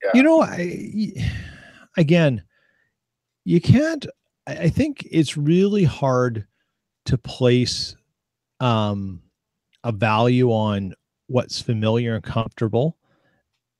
yeah. 0.03 0.11
You 0.15 0.23
know, 0.23 0.43
I 0.43 1.13
again, 1.97 2.43
you 3.45 3.61
can't 3.61 4.07
I 4.47 4.69
think 4.69 5.07
it's 5.11 5.37
really 5.37 5.85
hard 5.85 6.47
to 7.07 7.19
place 7.19 7.97
um, 8.61 9.23
a 9.83 9.93
value 9.93 10.51
on 10.51 10.95
what's 11.29 11.61
familiar 11.61 12.15
and 12.15 12.25
comfortable. 12.25 12.97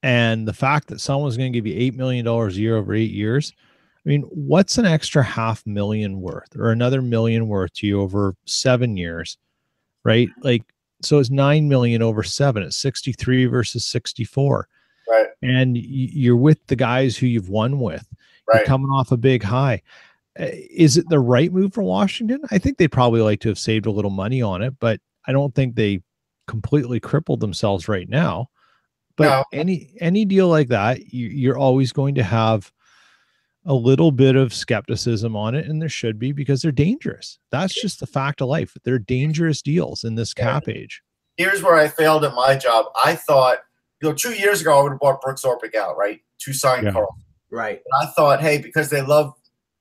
And 0.03 0.47
the 0.47 0.53
fact 0.53 0.89
that 0.89 1.01
someone's 1.01 1.37
going 1.37 1.53
to 1.53 1.59
give 1.59 1.67
you 1.67 1.93
$8 1.93 1.97
million 1.97 2.27
a 2.27 2.49
year 2.51 2.77
over 2.77 2.95
eight 2.95 3.11
years, 3.11 3.53
I 4.05 4.09
mean, 4.09 4.23
what's 4.23 4.77
an 4.77 4.85
extra 4.85 5.23
half 5.23 5.67
million 5.67 6.21
worth 6.21 6.57
or 6.57 6.71
another 6.71 7.01
million 7.01 7.49
worth 7.49 7.73
to 7.75 7.87
you 7.87 8.01
over 8.01 8.35
seven 8.45 8.97
years, 8.97 9.39
right? 10.05 10.29
Like, 10.43 10.63
so 11.03 11.19
it's 11.19 11.31
9 11.31 11.69
million 11.69 12.03
over 12.03 12.23
seven. 12.23 12.63
It's 12.63 12.77
63 12.77 13.47
versus 13.47 13.85
64. 13.85 14.69
Right. 15.09 15.27
And 15.43 15.77
you're 15.77 16.37
with 16.37 16.67
the 16.67 16.77
guys 16.77 17.17
who 17.17 17.27
you've 17.27 17.49
won 17.49 17.79
with. 17.81 18.07
Right. 18.47 18.59
You're 18.59 18.67
coming 18.67 18.91
off 18.91 19.13
a 19.13 19.17
big 19.17 19.43
high. 19.43 19.83
eh, 20.37 20.51
is 20.71 20.97
it 20.97 21.09
the 21.09 21.21
right 21.21 21.53
move 21.53 21.75
for 21.75 21.83
Washington? 21.83 22.41
I 22.51 22.59
think 22.59 22.79
they'd 22.79 22.89
probably 22.89 23.21
like 23.21 23.41
to 23.41 23.49
have 23.49 23.59
saved 23.59 23.87
a 23.87 23.91
little 23.91 24.11
money 24.11 24.43
on 24.43 24.63
it, 24.63 24.75
but 24.79 25.01
I 25.27 25.33
don't 25.33 25.55
think 25.55 25.75
they 25.75 26.03
completely 26.47 27.01
crippled 27.01 27.41
themselves 27.41 27.89
right 27.89 28.09
now. 28.09 28.51
But 29.17 29.25
no. 29.25 29.45
any 29.53 29.95
any 30.01 30.25
deal 30.25 30.49
like 30.49 30.69
that, 30.69 31.13
you, 31.13 31.29
you're 31.29 31.57
always 31.57 31.93
going 31.93 32.17
to 32.17 32.25
have 32.25 32.73
a 33.65 33.75
little 33.75 34.11
bit 34.11 34.37
of 34.37 34.53
skepticism 34.53 35.37
on 35.37 35.55
it, 35.55 35.67
and 35.67 35.81
there 35.81 35.89
should 35.89 36.19
be 36.19 36.33
because 36.33 36.61
they're 36.63 36.73
dangerous. 36.73 37.39
That's 37.51 37.81
just 37.81 38.01
the 38.01 38.07
fact 38.07 38.43
of 38.43 38.49
life. 38.49 38.77
They're 38.85 38.99
dangerous 38.99 39.63
deals 39.63 40.05
in 40.05 40.17
this 40.17 40.35
cap 40.35 40.69
age. 40.69 41.03
Here's 41.37 41.63
where 41.63 41.77
I 41.77 41.89
failed 41.89 42.25
at 42.25 42.35
my 42.35 42.57
job. 42.57 42.87
I 43.05 43.15
thought, 43.15 43.59
you 44.05 44.11
know, 44.11 44.15
two 44.15 44.35
years 44.35 44.61
ago 44.61 44.79
I 44.79 44.83
would 44.83 44.93
have 44.93 45.01
bought 45.01 45.23
Brooks 45.23 45.43
Orpik 45.43 45.75
out, 45.75 45.97
right? 45.97 46.21
To 46.41 46.53
sign 46.53 46.85
yeah. 46.85 46.93
Carl. 46.93 47.17
Right. 47.51 47.77
And 47.77 48.09
I 48.09 48.13
thought, 48.13 48.43
hey, 48.43 48.59
because 48.59 48.91
they 48.91 49.01
love 49.01 49.33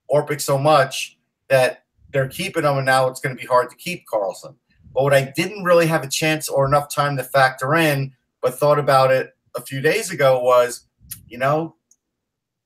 Orpik 0.10 0.40
so 0.40 0.58
much 0.58 1.18
that 1.50 1.84
they're 2.14 2.30
keeping 2.30 2.64
him, 2.64 2.78
and 2.78 2.86
now 2.86 3.08
it's 3.08 3.20
going 3.20 3.36
to 3.36 3.42
be 3.42 3.48
hard 3.48 3.70
to 3.70 3.76
keep 3.76 4.06
Carlson. 4.08 4.56
But 4.94 5.04
what 5.04 5.14
I 5.14 5.34
didn't 5.36 5.64
really 5.64 5.88
have 5.88 6.04
a 6.04 6.08
chance 6.08 6.48
or 6.48 6.66
enough 6.66 6.94
time 6.94 7.18
to 7.18 7.24
factor 7.24 7.76
in, 7.76 8.14
but 8.42 8.54
thought 8.54 8.80
about 8.80 9.12
it 9.12 9.32
a 9.56 9.62
few 9.62 9.82
days 9.82 10.12
ago 10.12 10.40
was, 10.40 10.88
you 11.28 11.38
know, 11.38 11.76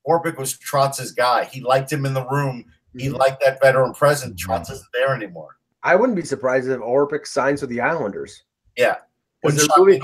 Orpik 0.06 0.38
was 0.38 0.56
Trotz's 0.58 1.12
guy. 1.12 1.44
He 1.44 1.60
liked 1.60 1.92
him 1.92 2.06
in 2.06 2.14
the 2.14 2.26
room. 2.26 2.64
He 2.96 3.06
mm-hmm. 3.06 3.16
liked 3.16 3.42
that 3.44 3.60
veteran 3.60 3.94
presence. 3.94 4.40
Mm-hmm. 4.40 4.52
Trotz 4.52 4.70
isn't 4.70 4.88
there 4.92 5.14
anymore. 5.14 5.56
I 5.82 5.96
wouldn't 5.96 6.16
be 6.16 6.24
surprised 6.24 6.68
if 6.68 6.78
Orpik 6.78 7.26
signs 7.26 7.62
with 7.62 7.70
the 7.70 7.80
Islanders. 7.80 8.44
Yeah. 8.76 8.96
They're, 9.42 9.52
losing, 9.52 10.00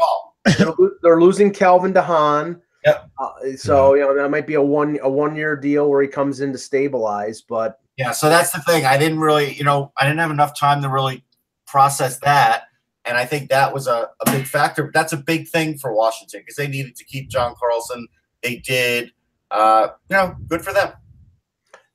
they're, 1.03 1.20
losing 1.20 1.53
Calvin 1.53 1.92
DeHaan. 1.92 2.61
Yep. 2.84 3.11
Uh, 3.18 3.57
so 3.57 3.95
you 3.95 4.03
know 4.03 4.14
that 4.14 4.30
might 4.30 4.47
be 4.47 4.55
a 4.55 4.62
one 4.62 4.99
a 5.03 5.09
one 5.09 5.34
year 5.36 5.57
deal 5.57 5.88
where 5.88 6.03
he 6.03 6.09
comes 6.09 6.40
in 6.40 6.53
to 6.53 6.59
stabilize, 6.59 7.40
but 7.40 7.80
yeah. 7.97 8.12
So 8.12 8.28
that's 8.28 8.51
the 8.51 8.61
thing. 8.61 8.84
I 8.84 8.99
didn't 8.99 9.20
really, 9.20 9.55
you 9.55 9.64
know, 9.64 9.92
I 9.97 10.05
didn't 10.05 10.18
have 10.18 10.30
enough 10.30 10.59
time 10.59 10.82
to 10.82 10.88
really 10.88 11.24
process 11.66 12.18
that, 12.20 12.64
and 13.07 13.16
I 13.16 13.24
think 13.24 13.49
that 13.49 13.72
was 13.72 13.86
a, 13.86 14.11
a 14.26 14.30
big 14.30 14.47
factor. 14.47 14.90
That's 14.92 15.14
a 15.14 15.16
big 15.16 15.49
thing 15.49 15.78
for 15.78 15.95
Washington 15.95 16.40
because 16.40 16.57
they 16.57 16.68
needed 16.68 16.95
to 16.97 17.05
keep 17.05 17.30
John 17.30 17.55
Carlson. 17.59 18.07
They 18.42 18.57
did 18.57 19.12
uh, 19.55 19.88
you 20.11 20.16
know, 20.16 20.36
good 20.49 20.62
for 20.62 20.72
them. 20.72 20.92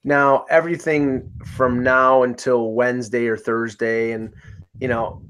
Now, 0.04 0.46
everything 0.50 1.30
from 1.46 1.84
now 1.84 2.24
until 2.24 2.72
Wednesday 2.72 3.28
or 3.28 3.38
Thursday, 3.38 4.14
and 4.14 4.34
you 4.80 4.88
know, 4.88 5.22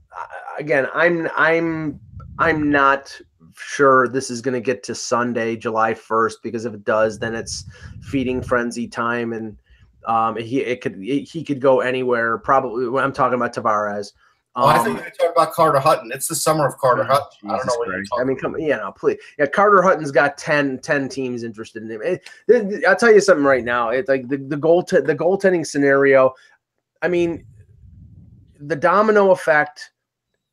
again, 0.60 0.88
I'm 0.94 1.28
I'm 1.36 2.00
I'm 2.40 2.72
not 2.72 3.20
sure 3.56 4.08
this 4.08 4.30
is 4.30 4.42
going 4.42 4.54
to 4.54 4.62
get 4.62 4.84
to 4.84 4.96
Sunday, 4.96 5.56
July 5.56 5.94
1st, 5.94 6.36
because 6.42 6.66
if 6.66 6.74
it 6.74 6.84
does, 6.86 7.20
then 7.20 7.36
it's 7.36 7.66
feeding 8.02 8.42
frenzy 8.42 8.88
time, 8.88 9.34
and 9.34 9.58
um, 10.06 10.38
he 10.38 10.62
it 10.62 10.82
could 10.82 10.96
he 10.96 11.44
could 11.44 11.60
go 11.60 11.82
anywhere. 11.82 12.38
Probably 12.38 12.90
when 12.90 13.04
I'm 13.04 13.14
talking 13.14 13.36
about 13.36 13.54
Tavares. 13.54 14.14
Um, 14.56 14.64
oh, 14.64 14.68
I 14.68 14.80
think 14.80 14.98
we 14.98 15.04
talk 15.04 15.32
about 15.32 15.54
Carter 15.54 15.80
Hutton. 15.80 16.12
It's 16.12 16.28
the 16.28 16.36
summer 16.36 16.68
of 16.68 16.78
Carter 16.78 17.04
Hutton. 17.04 17.28
Jesus 17.40 17.54
I 17.54 17.58
don't 17.58 17.68
know 17.68 17.76
what 17.78 17.88
you're 17.90 18.04
talking 18.06 18.22
I 18.22 18.24
mean, 18.26 18.38
come, 18.38 18.56
yeah, 18.58 18.78
no, 18.78 18.92
please. 18.92 19.20
Yeah, 19.38 19.46
Carter 19.46 19.82
Hutton's 19.82 20.12
got 20.12 20.38
10, 20.38 20.80
10 20.80 21.08
teams 21.08 21.44
interested 21.44 21.84
in 21.84 21.92
him. 21.92 22.02
It, 22.02 22.28
it, 22.48 22.84
I'll 22.86 22.96
tell 22.96 23.14
you 23.14 23.22
something 23.22 23.46
right 23.46 23.64
now. 23.64 23.90
It's 23.90 24.10
like 24.10 24.28
the, 24.28 24.38
the 24.38 24.58
goal 24.58 24.82
t- 24.84 25.02
the 25.02 25.16
goaltending 25.16 25.66
scenario. 25.66 26.34
I 27.02 27.10
mean, 27.10 27.46
the 28.60 28.76
domino 28.76 29.32
effect. 29.32 29.92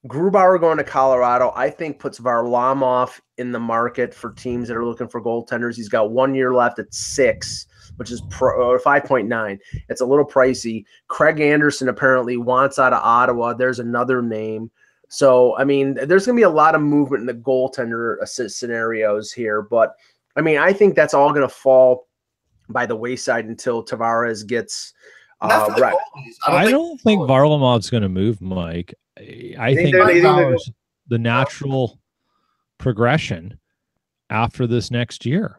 Grubauer 0.07 0.61
going 0.61 0.79
to 0.79 0.85
Colorado, 0.85 1.53
I 1.57 1.71
think 1.71 1.99
puts 1.99 2.19
Varlamov 2.19 3.21
in 3.39 3.53
the 3.53 3.61
market 3.61 4.15
for 4.15 4.33
teams 4.33 4.69
that 4.69 4.77
are 4.77 4.85
looking 4.85 5.09
for 5.09 5.23
goaltenders. 5.23 5.77
He's 5.77 5.89
got 5.89 6.11
one 6.11 6.35
year 6.35 6.55
left 6.55 6.79
at 6.79 6.93
six 6.93 7.67
which 7.97 8.11
is 8.11 8.23
pro, 8.31 8.79
5.9. 8.79 9.59
It's 9.89 10.01
a 10.01 10.07
little 10.07 10.25
pricey. 10.25 10.85
Craig 11.09 11.41
Anderson 11.41 11.89
apparently 11.89 12.37
wants 12.37 12.79
out 12.79 12.93
of 12.93 13.03
Ottawa. 13.03 13.55
There's 13.55 13.79
another 13.79 14.23
name. 14.23 14.71
So, 15.09 15.57
I 15.57 15.65
mean, 15.65 15.95
there's 15.95 16.27
going 16.27 16.37
to 16.37 16.41
be 16.41 16.43
a 16.43 16.51
lot 16.51 16.75
of 16.75 16.83
movement 16.83 17.21
in 17.21 17.27
the 17.27 17.35
goaltender 17.35 18.21
assist 18.21 18.59
scenarios 18.59 19.33
here. 19.33 19.63
But, 19.63 19.95
I 20.37 20.41
mean, 20.41 20.59
I 20.59 20.73
think 20.73 20.95
that's 20.95 21.15
all 21.15 21.31
going 21.31 21.49
to 21.49 21.55
fall 21.55 22.09
by 22.69 22.87
the 22.87 22.97
wayside 22.97 23.47
until 23.47 23.85
Tavares 23.85 24.47
gets. 24.47 24.93
Uh, 25.41 25.75
right. 25.79 25.95
I 26.47 26.51
don't, 26.51 26.69
I 26.69 26.71
don't 26.71 27.01
think, 27.03 27.21
Varlamov's 27.23 27.91
going 27.91 28.03
to 28.03 28.09
move, 28.09 28.41
Mike. 28.41 28.95
I 29.19 29.75
think, 29.75 29.95
think 29.95 30.61
the 31.09 31.19
natural 31.19 31.99
progression 32.79 33.59
after 34.31 34.67
this 34.67 34.91
next 34.91 35.25
year. 35.25 35.59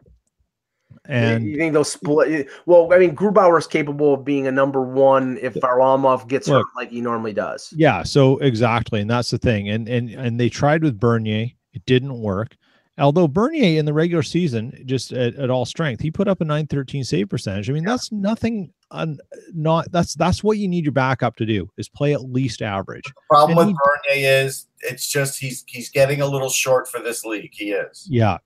And 1.06 1.46
you 1.46 1.56
think 1.56 1.72
they'll 1.72 1.84
split? 1.84 2.48
Well, 2.66 2.92
I 2.92 2.98
mean, 2.98 3.16
Grubauer 3.16 3.58
is 3.58 3.66
capable 3.66 4.14
of 4.14 4.24
being 4.24 4.46
a 4.46 4.52
number 4.52 4.82
one 4.82 5.38
if 5.40 5.54
Varlamov 5.54 6.28
gets 6.28 6.48
look, 6.48 6.66
hurt 6.66 6.76
like 6.76 6.90
he 6.90 7.00
normally 7.00 7.32
does. 7.32 7.72
Yeah, 7.76 8.02
so 8.02 8.38
exactly, 8.38 9.00
and 9.00 9.10
that's 9.10 9.30
the 9.30 9.38
thing. 9.38 9.68
And 9.70 9.88
and 9.88 10.10
and 10.10 10.38
they 10.38 10.48
tried 10.48 10.82
with 10.82 11.00
Bernier, 11.00 11.48
it 11.72 11.84
didn't 11.86 12.20
work. 12.20 12.56
Although 12.98 13.28
Bernier 13.28 13.78
in 13.78 13.84
the 13.84 13.92
regular 13.92 14.22
season, 14.22 14.82
just 14.84 15.12
at, 15.12 15.34
at 15.36 15.50
all 15.50 15.64
strength, 15.64 16.02
he 16.02 16.10
put 16.10 16.26
up 16.28 16.40
a 16.40 16.44
913 16.44 17.04
save 17.04 17.28
percentage. 17.28 17.70
I 17.70 17.72
mean, 17.72 17.84
that's 17.84 18.10
nothing. 18.10 18.72
Un, 18.90 19.18
not 19.52 19.92
that's 19.92 20.14
that's 20.14 20.42
what 20.42 20.56
you 20.56 20.66
need 20.66 20.82
your 20.84 20.92
backup 20.92 21.36
to 21.36 21.44
do 21.44 21.70
is 21.76 21.90
play 21.90 22.14
at 22.14 22.22
least 22.22 22.62
average. 22.62 23.04
The 23.04 23.12
problem 23.28 23.58
and 23.58 23.68
with 23.68 23.76
he, 24.08 24.14
Bernier 24.14 24.46
is 24.46 24.66
it's 24.80 25.06
just 25.06 25.38
he's 25.38 25.62
he's 25.68 25.90
getting 25.90 26.22
a 26.22 26.26
little 26.26 26.48
short 26.48 26.88
for 26.88 26.98
this 26.98 27.22
league. 27.22 27.50
He 27.52 27.72
is. 27.72 28.06
Yeah, 28.10 28.38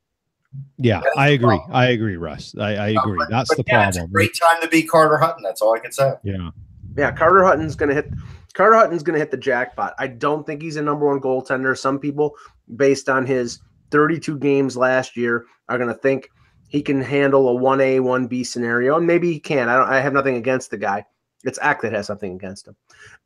yeah, 0.79 1.01
I 1.17 1.31
agree. 1.31 1.57
Problem. 1.57 1.77
I 1.77 1.91
agree, 1.91 2.17
Russ. 2.17 2.55
I, 2.59 2.75
I 2.75 2.89
agree. 2.89 3.19
But, 3.19 3.31
That's 3.31 3.49
but 3.49 3.59
the 3.59 3.65
yeah, 3.67 3.91
problem. 3.91 4.11
great 4.11 4.33
time 4.39 4.61
to 4.61 4.69
be 4.69 4.83
Carter 4.83 5.17
Hutton. 5.17 5.43
That's 5.43 5.63
all 5.63 5.75
I 5.75 5.79
can 5.79 5.93
say. 5.93 6.13
Yeah. 6.25 6.51
Yeah, 6.97 7.11
Carter 7.13 7.43
Hutton's 7.43 7.75
gonna 7.75 7.95
hit 7.95 8.11
Carter 8.53 8.77
Hutton's 8.77 9.03
gonna 9.03 9.19
hit 9.19 9.31
the 9.31 9.37
jackpot. 9.37 9.95
I 9.99 10.09
don't 10.09 10.47
think 10.47 10.61
he's 10.61 10.77
a 10.77 10.83
number 10.83 11.07
one 11.07 11.21
goaltender. 11.21 11.79
Some 11.79 11.99
people, 11.99 12.35
based 12.77 13.09
on 13.09 13.25
his 13.25 13.61
32 13.93 14.39
games 14.39 14.77
last 14.77 15.17
year, 15.17 15.47
are 15.69 15.79
gonna 15.79 15.95
think 15.95 16.29
he 16.69 16.83
can 16.83 17.01
handle 17.01 17.49
a 17.57 17.61
1A, 17.61 18.01
1B 18.01 18.47
scenario, 18.47 18.97
and 18.97 19.07
maybe 19.07 19.31
he 19.33 19.39
can. 19.39 19.69
I 19.69 19.77
don't 19.77 19.89
I 19.89 20.01
have 20.01 20.13
nothing 20.13 20.37
against 20.37 20.71
the 20.71 20.79
guy. 20.79 21.05
It's 21.45 21.59
Act 21.63 21.83
that 21.83 21.93
has 21.93 22.07
something 22.07 22.35
against 22.35 22.67
him. 22.67 22.77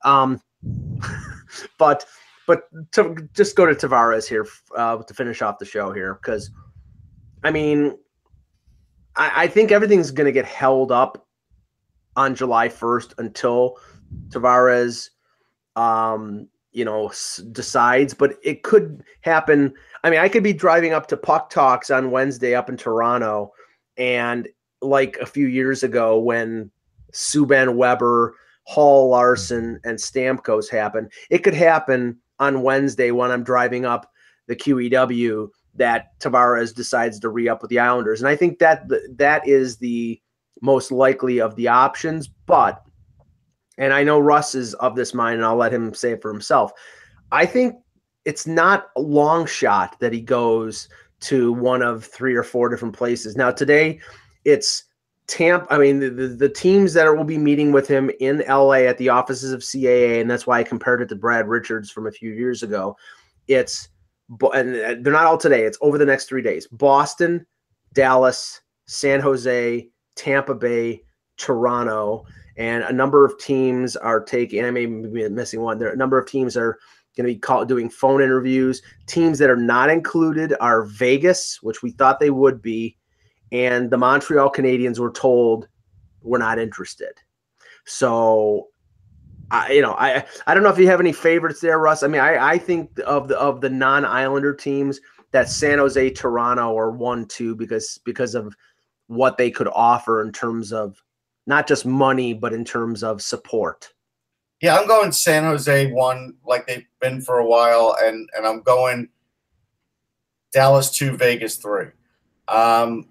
Um 0.05 0.41
but 1.79 2.05
but 2.47 2.65
to 2.93 3.17
just 3.35 3.57
go 3.57 3.67
to 3.67 3.75
Tavares 3.75 4.29
here 4.29 4.47
uh, 4.77 4.99
to 4.99 5.15
finish 5.15 5.43
off 5.43 5.59
the 5.59 5.65
show 5.65 5.93
here 5.93 6.19
because– 6.21 6.51
I 7.47 7.53
mean, 7.53 7.97
I, 9.15 9.45
I 9.45 9.47
think 9.47 9.71
everything's 9.71 10.11
going 10.11 10.25
to 10.27 10.33
get 10.33 10.47
held 10.47 10.91
up 10.91 11.27
on 12.17 12.35
July 12.35 12.69
1st 12.69 13.15
until 13.19 13.79
Tavares, 14.31 15.11
um, 15.77 16.49
you 16.77 16.85
know, 16.85 17.11
decides, 17.53 18.13
but 18.13 18.37
it 18.43 18.63
could 18.63 19.03
happen. 19.23 19.73
I 20.05 20.11
mean, 20.11 20.21
I 20.21 20.29
could 20.29 20.43
be 20.43 20.53
driving 20.53 20.93
up 20.93 21.07
to 21.07 21.17
Puck 21.17 21.49
Talks 21.49 21.91
on 21.91 22.11
Wednesday 22.11 22.55
up 22.55 22.69
in 22.69 22.77
Toronto, 22.77 23.53
and 23.97 24.47
like 24.83 25.17
a 25.17 25.27
few 25.27 25.47
years 25.47 25.83
ago 25.83 26.19
when 26.19 26.71
Subban 27.13 27.77
Weber, 27.77 28.35
Hall 28.65 29.09
Larsson 29.09 29.81
and 29.85 29.99
Stamkos 29.99 30.69
happened, 30.69 31.11
it 31.31 31.39
could 31.39 31.55
happen 31.55 32.19
on 32.39 32.63
Wednesday 32.63 33.11
when 33.11 33.31
I'm 33.31 33.43
driving 33.43 33.87
up 33.87 34.13
the 34.47 34.55
QEW 34.55 35.49
that 35.77 36.19
Tavares 36.21 36.75
decides 36.75 37.19
to 37.21 37.31
re 37.31 37.49
up 37.49 37.63
with 37.63 37.71
the 37.71 37.79
Islanders. 37.79 38.21
And 38.21 38.29
I 38.29 38.37
think 38.37 38.59
that 38.59 38.87
that 39.17 39.49
is 39.49 39.79
the 39.79 40.21
most 40.61 40.93
likely 40.93 41.41
of 41.41 41.57
the 41.57 41.69
options. 41.69 42.29
But, 42.29 42.83
and 43.79 43.93
I 43.93 44.03
know 44.03 44.19
Russ 44.19 44.55
is 44.55 44.75
of 44.75 44.97
this 44.97 45.15
mind, 45.15 45.37
and 45.37 45.45
I'll 45.45 45.57
let 45.57 45.73
him 45.73 45.95
say 45.95 46.13
it 46.13 46.23
for 46.23 46.33
himself. 46.33 46.73
I 47.33 47.47
think 47.47 47.77
it's 48.25 48.47
not 48.47 48.89
a 48.97 49.01
long 49.01 49.47
shot 49.47 49.99
that 50.01 50.13
he 50.13 50.21
goes 50.21 50.89
to 51.21 51.53
one 51.53 51.83
of 51.83 52.05
three 52.05 52.35
or 52.35 52.43
four 52.43 52.69
different 52.69 52.97
places. 52.97 53.37
Now, 53.37 53.51
today 53.51 54.01
it's 54.45 54.85
Tampa. 55.27 55.73
I 55.73 55.79
mean, 55.79 55.99
the, 55.99 56.11
the, 56.11 56.29
the 56.29 56.49
teams 56.49 56.93
that 56.95 57.07
will 57.15 57.25
be 57.25 57.39
meeting 57.39 57.73
with 57.73 57.89
him 57.89 58.11
in 58.21 58.45
LA 58.49 58.85
at 58.85 58.99
the 58.99 59.09
offices 59.09 59.53
of 59.53 59.61
CAA, 59.61 60.21
and 60.21 60.31
that's 60.31 60.47
why 60.47 60.61
I 60.61 60.63
compared 60.63 61.03
it 61.03 61.09
to 61.09 61.17
Brad 61.17 61.49
Richards 61.49 61.91
from 61.91 62.07
a 62.07 62.13
few 62.13 62.33
years 62.33 62.63
ago. 62.63 62.97
It's 63.49 63.89
and 64.53 64.77
uh, 64.77 64.95
they're 65.01 65.13
not 65.13 65.27
all 65.27 65.39
today. 65.39 65.65
It's 65.65 65.79
over 65.81 65.99
the 65.99 66.07
next 66.07 66.27
three 66.27 66.43
days. 66.43 66.67
Boston, 66.67 67.47
Dallas, 67.93 68.61
San 68.87 69.21
Jose, 69.21 69.89
Tampa 70.17 70.55
Bay, 70.55 71.03
Toronto, 71.37 72.25
and 72.57 72.85
a 72.85 72.93
number 72.93 73.25
of 73.25 73.39
teams 73.39 73.97
are 73.97 74.21
taking. 74.21 74.65
I 74.65 74.71
may 74.71 74.87
be 74.87 75.29
missing 75.29 75.61
one. 75.61 75.79
There, 75.79 75.89
are 75.89 75.93
a 75.93 75.97
number 75.97 76.19
of 76.19 76.29
teams 76.29 76.57
are 76.57 76.79
going 77.17 77.27
to 77.27 77.35
be 77.35 77.39
call, 77.39 77.65
doing 77.65 77.91
phone 77.91 78.23
interviews. 78.23 78.83
Teams 79.07 79.39
that 79.39 79.51
are 79.51 79.57
not 79.57 79.91
included 79.91 80.55
are 80.61 80.85
Vegas, 80.85 81.63
which 81.63 81.83
we 81.83 81.91
thought 81.91 82.21
they 82.21 82.31
would 82.31 82.63
be, 82.63 82.97
and 83.53 83.91
the 83.91 83.99
Montreal 83.99 84.51
Canadiens 84.51 84.99
were 84.99 85.13
told 85.13 85.69
we're 86.23 86.39
not 86.39 86.59
interested. 86.59 87.13
So 87.85 88.69
I, 89.51 89.73
you 89.73 89.83
know, 89.83 89.95
I 89.95 90.25
I 90.47 90.55
don't 90.55 90.63
know 90.63 90.71
if 90.71 90.79
you 90.79 90.89
have 90.89 91.01
any 91.01 91.13
favorites 91.13 91.61
there, 91.61 91.79
Russ. 91.79 92.03
I 92.03 92.09
mean, 92.09 92.21
I 92.21 92.53
I 92.53 92.59
think 92.59 92.99
of 93.07 93.29
the 93.29 93.39
of 93.39 93.61
the 93.61 93.71
non 93.71 94.05
Islander 94.05 94.55
teams 94.55 95.01
that 95.33 95.49
San 95.49 95.79
Jose, 95.79 96.11
Toronto 96.11 96.77
are 96.77 96.91
one 96.91 97.27
two 97.27 97.55
because 97.55 98.01
because 98.05 98.35
of 98.35 98.55
what 99.07 99.37
they 99.37 99.51
could 99.51 99.69
offer 99.73 100.23
in 100.23 100.33
terms 100.33 100.73
of 100.73 101.01
not 101.47 101.69
just 101.69 101.87
money, 101.87 102.33
but 102.33 102.53
in 102.53 102.65
terms 102.65 103.03
of 103.03 103.23
support. 103.23 103.93
Yeah, 104.61 104.77
I'm 104.77 104.87
going 104.87 105.13
San 105.13 105.45
Jose 105.45 105.93
one, 105.93 106.35
like 106.45 106.67
they've 106.67 106.87
been 107.01 107.21
for 107.21 107.39
a 107.39 107.47
while, 107.47 107.97
and 108.03 108.29
and 108.37 108.47
I'm 108.47 108.63
going 108.63 109.09
Dallas 110.53 110.91
two, 110.91 111.17
Vegas 111.17 111.57
three. 111.57 111.89
Um, 112.49 113.09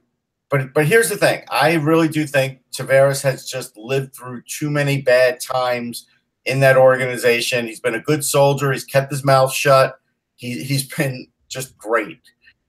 but 0.49 0.73
but 0.73 0.87
here's 0.87 1.09
the 1.09 1.17
thing: 1.17 1.43
I 1.49 1.75
really 1.75 2.07
do 2.07 2.25
think 2.25 2.59
Tavares 2.71 3.21
has 3.21 3.47
just 3.47 3.77
lived 3.77 4.15
through 4.15 4.41
too 4.43 4.69
many 4.69 5.01
bad 5.01 5.39
times 5.39 6.07
in 6.45 6.59
that 6.61 6.77
organization. 6.77 7.67
He's 7.67 7.79
been 7.79 7.95
a 7.95 7.99
good 7.99 8.23
soldier. 8.23 8.71
He's 8.71 8.83
kept 8.83 9.11
his 9.11 9.23
mouth 9.23 9.53
shut. 9.53 9.99
He 10.35 10.63
he's 10.63 10.87
been 10.87 11.27
just 11.47 11.77
great. 11.77 12.19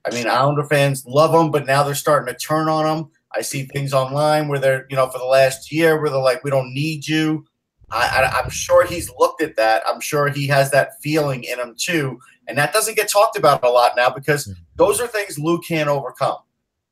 I 0.05 0.13
mean, 0.13 0.27
Islander 0.27 0.63
fans 0.63 1.05
love 1.05 1.33
him, 1.33 1.51
but 1.51 1.65
now 1.65 1.83
they're 1.83 1.95
starting 1.95 2.33
to 2.33 2.39
turn 2.39 2.69
on 2.69 2.85
him. 2.85 3.09
I 3.37 3.41
see 3.41 3.63
things 3.63 3.93
online 3.93 4.47
where 4.47 4.57
they're, 4.57 4.87
you 4.89 4.95
know, 4.95 5.07
for 5.07 5.19
the 5.19 5.25
last 5.25 5.71
year 5.71 6.01
where 6.01 6.09
they're 6.09 6.19
like, 6.19 6.43
"We 6.43 6.49
don't 6.49 6.73
need 6.73 7.07
you." 7.07 7.45
I, 7.91 8.07
I, 8.07 8.39
I'm 8.41 8.49
sure 8.49 8.85
he's 8.85 9.11
looked 9.19 9.41
at 9.41 9.55
that. 9.57 9.83
I'm 9.87 10.01
sure 10.01 10.27
he 10.27 10.47
has 10.47 10.71
that 10.71 10.99
feeling 11.01 11.43
in 11.43 11.59
him 11.59 11.75
too, 11.77 12.19
and 12.47 12.57
that 12.57 12.73
doesn't 12.73 12.95
get 12.95 13.09
talked 13.09 13.37
about 13.37 13.63
a 13.63 13.69
lot 13.69 13.93
now 13.95 14.09
because 14.09 14.47
mm-hmm. 14.47 14.59
those 14.75 14.99
are 14.99 15.07
things 15.07 15.37
Lou 15.37 15.61
can't 15.61 15.87
overcome. 15.87 16.37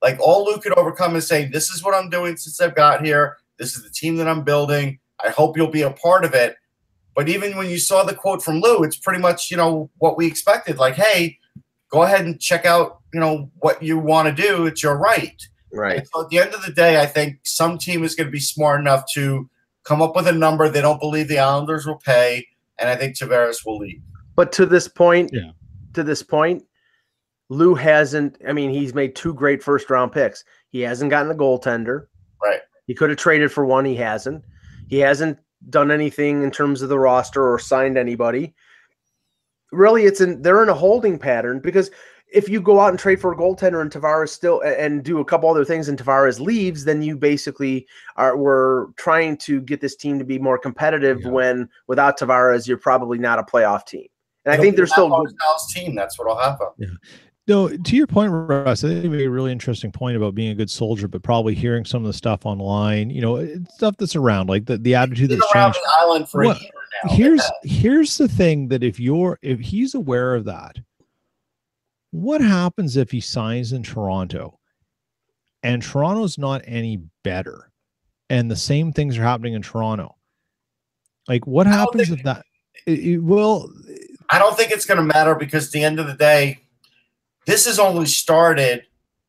Like 0.04 0.20
all 0.20 0.46
Lou 0.46 0.60
could 0.60 0.78
overcome 0.78 1.16
is 1.16 1.28
say, 1.28 1.46
"This 1.46 1.72
is 1.72 1.84
what 1.84 1.96
I'm 1.96 2.10
doing 2.12 2.38
since 2.38 2.62
I've 2.62 2.76
got 2.76 3.04
here. 3.04 3.38
This 3.58 3.76
is 3.76 3.84
the 3.84 3.90
team 3.90 4.16
that 4.18 4.28
I'm 4.28 4.44
building. 4.44 5.00
I 5.26 5.30
hope 5.30 5.58
you'll 5.58 5.68
be 5.68 5.82
a 5.82 5.92
part 5.92 6.24
of 6.24 6.36
it." 6.36 6.58
But 7.16 7.28
even 7.28 7.58
when 7.58 7.70
you 7.70 7.80
saw 7.80 8.04
the 8.04 8.14
quote 8.14 8.44
from 8.44 8.60
Lou, 8.60 8.84
it's 8.84 8.98
pretty 8.98 9.20
much 9.20 9.50
you 9.50 9.58
know 9.58 9.90
what 9.98 10.16
we 10.16 10.28
expected. 10.28 10.78
Like, 10.78 10.96
hey, 10.96 11.40
go 11.90 12.04
ahead 12.04 12.26
and 12.26 12.40
check 12.40 12.66
out 12.66 13.00
you 13.14 13.20
know 13.20 13.50
what 13.56 13.82
you 13.82 13.98
want 13.98 14.28
to 14.28 14.44
do. 14.44 14.68
It's 14.68 14.84
your 14.84 14.98
right. 14.98 15.42
Right. 15.76 16.00
And 16.00 16.08
so 16.08 16.24
at 16.24 16.30
the 16.30 16.40
end 16.40 16.54
of 16.54 16.64
the 16.64 16.72
day, 16.72 17.02
I 17.02 17.06
think 17.06 17.40
some 17.44 17.78
team 17.78 18.04
is 18.04 18.16
going 18.16 18.28
to 18.28 18.32
be 18.32 18.40
smart 18.40 18.80
enough 18.80 19.06
to 19.14 19.50
come 19.84 20.02
up 20.02 20.16
with 20.16 20.28
a 20.28 20.32
number 20.32 20.68
they 20.70 20.82
don't 20.82 21.00
believe 21.00 21.28
the 21.28 21.40
Islanders 21.40 21.86
will 21.86 21.98
pay, 21.98 22.48
and 22.80 22.90
I 22.90 22.96
think 22.96 23.16
Tavares 23.16 23.66
will 23.66 23.78
leave. 23.78 24.02
But 24.36 24.52
to 24.54 24.66
this 24.66 24.88
point, 24.88 25.30
Yeah. 25.34 25.52
to 25.94 26.04
this 26.04 26.24
point, 26.24 26.64
Lou 27.50 27.76
hasn't. 27.76 28.38
I 28.48 28.54
mean, 28.54 28.72
he's 28.72 28.94
made 28.96 29.16
two 29.16 29.34
great 29.34 29.62
first 29.62 29.90
round 29.90 30.12
picks. 30.12 30.44
He 30.70 30.82
hasn't 30.82 31.12
gotten 31.12 31.32
a 31.32 31.36
goaltender. 31.36 32.08
Right. 32.44 32.62
He 32.88 32.96
could 32.96 33.10
have 33.10 33.20
traded 33.20 33.52
for 33.52 33.66
one. 33.66 33.86
He 33.86 33.96
hasn't. 33.96 34.44
He 34.88 34.98
hasn't 35.00 35.38
done 35.70 35.92
anything 35.92 36.44
in 36.44 36.52
terms 36.52 36.82
of 36.82 36.90
the 36.90 37.00
roster 37.00 37.48
or 37.48 37.60
signed 37.60 37.98
anybody. 37.98 38.54
Really, 39.72 40.06
it's 40.06 40.22
in 40.22 40.42
they're 40.42 40.64
in 40.64 40.70
a 40.70 40.74
holding 40.74 41.18
pattern 41.20 41.60
because 41.60 41.92
if 42.36 42.50
you 42.50 42.62
go 42.62 42.80
out 42.80 42.90
and 42.90 43.00
trade 43.00 43.20
for 43.22 43.32
a 43.32 43.36
goaltender 43.36 43.82
and 43.82 43.90
Tavares 43.92 44.30
still 44.30 44.62
and 44.62 45.04
do 45.04 45.20
a 45.20 45.26
couple 45.26 45.50
other 45.50 45.66
things 45.66 45.88
and 45.88 45.98
Tavares 45.98 46.40
leaves, 46.40 46.84
then 46.86 47.02
you 47.02 47.16
basically 47.18 47.88
are 48.18 48.36
we're 48.38 48.88
trying 48.98 49.38
to 49.38 49.62
get 49.62 49.82
this 49.82 49.96
team 49.96 50.20
to 50.20 50.26
be 50.26 50.38
more 50.38 50.58
competitive 50.58 51.22
Yeah. 51.22 51.30
when 51.30 51.70
without 51.88 52.20
Tavares, 52.20 52.68
you're 52.68 52.78
probably 52.78 53.18
not 53.18 53.40
a 53.40 53.44
playoff 53.44 53.86
team. 53.88 54.08
And 54.46 54.52
I 54.52 54.56
It'll 54.56 54.64
think 54.64 54.76
they're 54.76 54.86
still 54.88 55.10
Matt 55.10 55.26
good. 55.28 55.36
Barzal's 55.38 55.74
team. 55.74 55.96
That's 55.96 56.20
what'll 56.20 56.38
happen. 56.38 56.68
Yeah. 56.78 56.88
No, 57.48 57.70
to 57.70 57.96
your 57.96 58.08
point, 58.08 58.32
Russ, 58.32 58.84
I 58.84 58.88
think 58.88 59.04
you 59.04 59.10
made 59.12 59.22
a 59.22 59.30
really 59.30 59.52
interesting 59.52 59.92
point 59.92 60.18
about 60.18 60.34
being 60.34 60.50
a 60.50 60.56
good 60.56 60.70
soldier, 60.70 61.08
but 61.08 61.22
probably 61.22 61.54
hearing 61.54 61.86
some 61.86 62.04
of 62.04 62.08
the 62.08 62.14
stuff 62.18 62.44
online, 62.44 63.12
you 63.12 63.22
know, 63.22 63.36
eh, 63.36 63.58
stuff 63.76 63.96
that's 63.98 64.16
around, 64.16 64.50
like 64.50 64.66
the, 64.66 64.80
the 64.80 64.96
attitude 64.96 65.30
that's 65.30 65.42
around 65.54 65.74
changed. 65.74 65.86
the 65.86 65.94
island 66.00 66.28
for 66.30 66.44
What- 66.44 66.58
a 66.58 66.60
year 66.60 66.70
now. 67.06 67.12
Here's 67.14 67.52
here's 67.64 68.18
the 68.18 68.28
thing 68.28 68.68
that 68.70 68.84
if 68.84 69.00
you're 69.00 69.38
if 69.44 69.60
he's 69.60 69.94
aware 69.94 70.34
of 70.34 70.46
that, 70.46 70.78
what 72.16 72.42
happens 72.42 72.98
if 72.98 73.12
he 73.12 73.20
signs 73.20 73.74
in 73.74 73.84
Toronto 73.84 74.60
and 75.64 75.82
Toronto's 75.82 76.38
not 76.38 76.62
any 76.66 77.02
better 77.24 77.72
and 78.30 78.50
the 78.50 78.56
same 78.56 78.92
things 78.94 79.18
are 79.18 79.24
happening 79.24 79.54
in 79.54 79.62
Toronto? 79.62 80.16
Like 81.28 81.46
what 81.46 81.68
happens 81.68 82.08
think- 82.08 82.20
if 82.20 82.26
that 82.26 82.46
it, 82.86 83.00
it- 83.00 83.24
well 83.24 83.70
I 84.30 84.40
don't 84.40 84.58
think 84.58 84.72
it's 84.72 84.86
going 84.86 84.98
to 84.98 85.04
matter 85.14 85.36
because 85.36 85.68
at 85.68 85.72
the 85.72 85.84
end 85.84 86.00
of 86.00 86.08
the 86.08 86.16
day, 86.16 86.60
this 87.46 87.66
has 87.66 87.78
only 87.78 88.08
started 88.08 88.84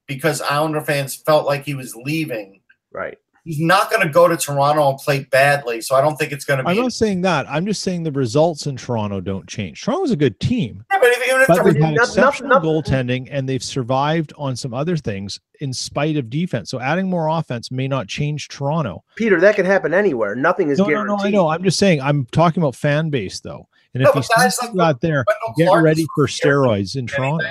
because 0.06 0.40
Islander 0.40 0.80
fans 0.80 1.14
felt 1.14 1.44
like 1.44 1.64
he 1.64 1.74
was 1.74 1.94
leaving. 1.94 2.60
Right. 2.90 3.18
He's 3.46 3.60
not 3.60 3.90
going 3.92 4.02
to 4.04 4.12
go 4.12 4.26
to 4.26 4.36
Toronto 4.36 4.90
and 4.90 4.98
play 4.98 5.22
badly, 5.30 5.80
so 5.80 5.94
I 5.94 6.00
don't 6.00 6.16
think 6.16 6.32
it's 6.32 6.44
going 6.44 6.58
to 6.58 6.64
be. 6.64 6.70
I'm 6.70 6.76
not 6.76 6.92
saying 6.92 7.20
that. 7.20 7.46
I'm 7.48 7.64
just 7.64 7.80
saying 7.82 8.02
the 8.02 8.10
results 8.10 8.66
in 8.66 8.76
Toronto 8.76 9.20
don't 9.20 9.46
change. 9.46 9.82
Toronto's 9.82 10.10
a 10.10 10.16
good 10.16 10.40
team. 10.40 10.84
Yeah, 10.92 10.98
but 11.00 11.08
even 11.28 11.40
if 11.42 11.46
But 11.46 11.62
they've 11.62 11.74
had 11.74 11.80
not- 11.80 11.94
not- 11.94 12.08
exceptional 12.08 12.50
not- 12.50 12.62
goaltending 12.64 13.28
and 13.30 13.48
they've 13.48 13.62
survived 13.62 14.32
on 14.36 14.56
some 14.56 14.74
other 14.74 14.96
things 14.96 15.38
in 15.60 15.72
spite 15.72 16.16
of 16.16 16.28
defense. 16.28 16.70
So 16.70 16.80
adding 16.80 17.08
more 17.08 17.28
offense 17.28 17.70
may 17.70 17.86
not 17.86 18.08
change 18.08 18.48
Toronto. 18.48 19.04
Peter, 19.14 19.40
that 19.40 19.54
can 19.54 19.64
happen 19.64 19.94
anywhere. 19.94 20.34
Nothing 20.34 20.70
is 20.70 20.78
No, 20.78 20.84
no, 20.86 20.90
guaranteed. 20.90 21.16
no, 21.18 21.24
I 21.26 21.30
know. 21.30 21.48
I'm 21.48 21.62
just 21.62 21.78
saying 21.78 22.00
I'm 22.02 22.26
talking 22.32 22.60
about 22.60 22.74
fan 22.74 23.10
base 23.10 23.38
though. 23.38 23.68
And 23.94 24.02
No, 24.02 24.08
if 24.10 24.14
he 24.14 24.20
but 24.20 24.28
guys 24.36 24.58
sees 24.58 24.70
there, 25.00 25.24
Wendell 25.24 25.54
get 25.56 25.68
Clark 25.68 25.84
ready 25.84 26.04
for 26.16 26.26
steroids 26.26 26.96
in 26.96 27.06
Toronto. 27.06 27.46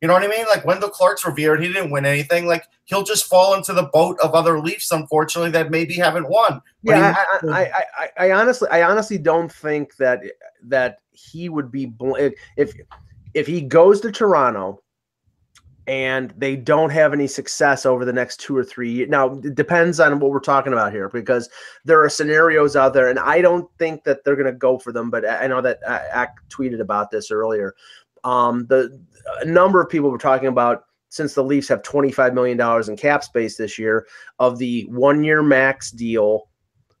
You 0.00 0.06
know 0.06 0.14
what 0.14 0.22
I 0.22 0.28
mean? 0.28 0.46
Like 0.46 0.64
Wendell 0.64 0.90
Clark's 0.90 1.26
revered. 1.26 1.60
He 1.60 1.72
didn't 1.72 1.90
win 1.90 2.06
anything. 2.06 2.46
Like 2.46 2.64
he'll 2.84 3.02
just 3.02 3.26
fall 3.26 3.54
into 3.54 3.72
the 3.72 3.84
boat 3.92 4.18
of 4.22 4.34
other 4.34 4.60
Leafs, 4.60 4.92
unfortunately, 4.92 5.50
that 5.52 5.70
maybe 5.70 5.94
haven't 5.94 6.28
won. 6.28 6.62
But 6.84 6.92
Yeah, 6.92 7.16
I, 7.42 7.48
I, 7.48 7.82
I, 7.98 8.26
I, 8.26 8.32
honestly, 8.32 8.68
I 8.70 8.82
honestly 8.82 9.18
don't 9.18 9.50
think 9.50 9.96
that 9.96 10.22
that 10.64 11.00
he 11.10 11.48
would 11.48 11.72
be 11.72 11.86
bl- 11.86 12.16
if 12.56 12.74
if 13.34 13.46
he 13.46 13.60
goes 13.60 14.00
to 14.02 14.12
Toronto 14.12 14.82
and 15.88 16.34
they 16.36 16.54
don't 16.54 16.90
have 16.90 17.14
any 17.14 17.26
success 17.26 17.86
over 17.86 18.04
the 18.04 18.12
next 18.12 18.40
two 18.40 18.54
or 18.54 18.62
three 18.62 18.90
years. 18.90 19.08
Now, 19.08 19.32
it 19.42 19.54
depends 19.54 19.98
on 19.98 20.20
what 20.20 20.30
we're 20.30 20.38
talking 20.38 20.74
about 20.74 20.92
here 20.92 21.08
because 21.08 21.48
there 21.86 22.04
are 22.04 22.10
scenarios 22.10 22.76
out 22.76 22.92
there, 22.92 23.08
and 23.08 23.18
I 23.18 23.40
don't 23.40 23.68
think 23.78 24.04
that 24.04 24.22
they're 24.22 24.36
going 24.36 24.52
to 24.52 24.52
go 24.52 24.78
for 24.78 24.92
them. 24.92 25.08
But 25.08 25.24
I 25.24 25.44
I 25.44 25.46
know 25.46 25.62
that 25.62 25.80
uh, 25.86 26.00
Ack 26.12 26.36
tweeted 26.50 26.80
about 26.80 27.10
this 27.10 27.30
earlier. 27.30 27.74
Um, 28.24 28.66
the 28.66 29.00
a 29.40 29.44
number 29.44 29.80
of 29.80 29.88
people 29.88 30.10
were 30.10 30.18
talking 30.18 30.48
about 30.48 30.84
since 31.10 31.34
the 31.34 31.44
Leafs 31.44 31.68
have 31.68 31.82
twenty 31.82 32.12
five 32.12 32.34
million 32.34 32.56
dollars 32.56 32.88
in 32.88 32.96
cap 32.96 33.24
space 33.24 33.56
this 33.56 33.78
year 33.78 34.06
of 34.38 34.58
the 34.58 34.82
one 34.90 35.24
year 35.24 35.42
max 35.42 35.90
deal, 35.90 36.48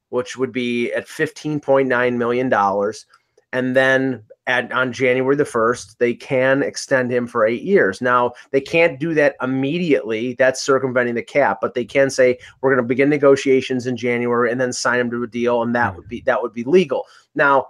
which 0.08 0.36
would 0.36 0.52
be 0.52 0.92
at 0.92 1.08
fifteen 1.08 1.60
point 1.60 1.88
nine 1.88 2.18
million 2.18 2.48
dollars, 2.48 3.06
and 3.52 3.76
then 3.76 4.24
at 4.46 4.72
on 4.72 4.92
January 4.92 5.36
the 5.36 5.44
first, 5.44 5.98
they 5.98 6.14
can 6.14 6.62
extend 6.62 7.12
him 7.12 7.26
for 7.26 7.46
eight 7.46 7.62
years. 7.62 8.00
Now 8.00 8.32
they 8.50 8.62
can't 8.62 8.98
do 8.98 9.12
that 9.14 9.36
immediately; 9.42 10.34
that's 10.34 10.62
circumventing 10.62 11.14
the 11.14 11.22
cap. 11.22 11.58
But 11.60 11.74
they 11.74 11.84
can 11.84 12.08
say 12.08 12.38
we're 12.60 12.70
going 12.74 12.82
to 12.82 12.88
begin 12.88 13.10
negotiations 13.10 13.86
in 13.86 13.96
January 13.96 14.50
and 14.50 14.60
then 14.60 14.72
sign 14.72 15.00
him 15.00 15.10
to 15.10 15.22
a 15.22 15.26
deal, 15.26 15.62
and 15.62 15.74
that 15.74 15.94
would 15.94 16.08
be 16.08 16.22
that 16.22 16.40
would 16.40 16.54
be 16.54 16.64
legal. 16.64 17.04
Now 17.34 17.68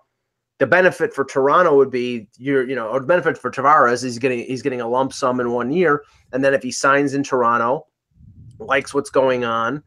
the 0.58 0.66
benefit 0.66 1.14
for 1.14 1.24
Toronto 1.24 1.76
would 1.76 1.90
be 1.90 2.28
you're 2.36 2.68
you 2.68 2.74
know 2.74 2.88
or 2.88 3.00
the 3.00 3.06
benefit 3.06 3.38
for 3.38 3.50
Tavares 3.50 4.02
he's 4.02 4.18
getting 4.18 4.44
he's 4.44 4.62
getting 4.62 4.80
a 4.80 4.88
lump 4.88 5.12
sum 5.12 5.40
in 5.40 5.52
one 5.52 5.70
year, 5.70 6.04
and 6.32 6.44
then 6.44 6.54
if 6.54 6.62
he 6.62 6.70
signs 6.70 7.14
in 7.14 7.22
Toronto, 7.22 7.86
likes 8.58 8.92
what's 8.92 9.10
going 9.10 9.44
on, 9.44 9.82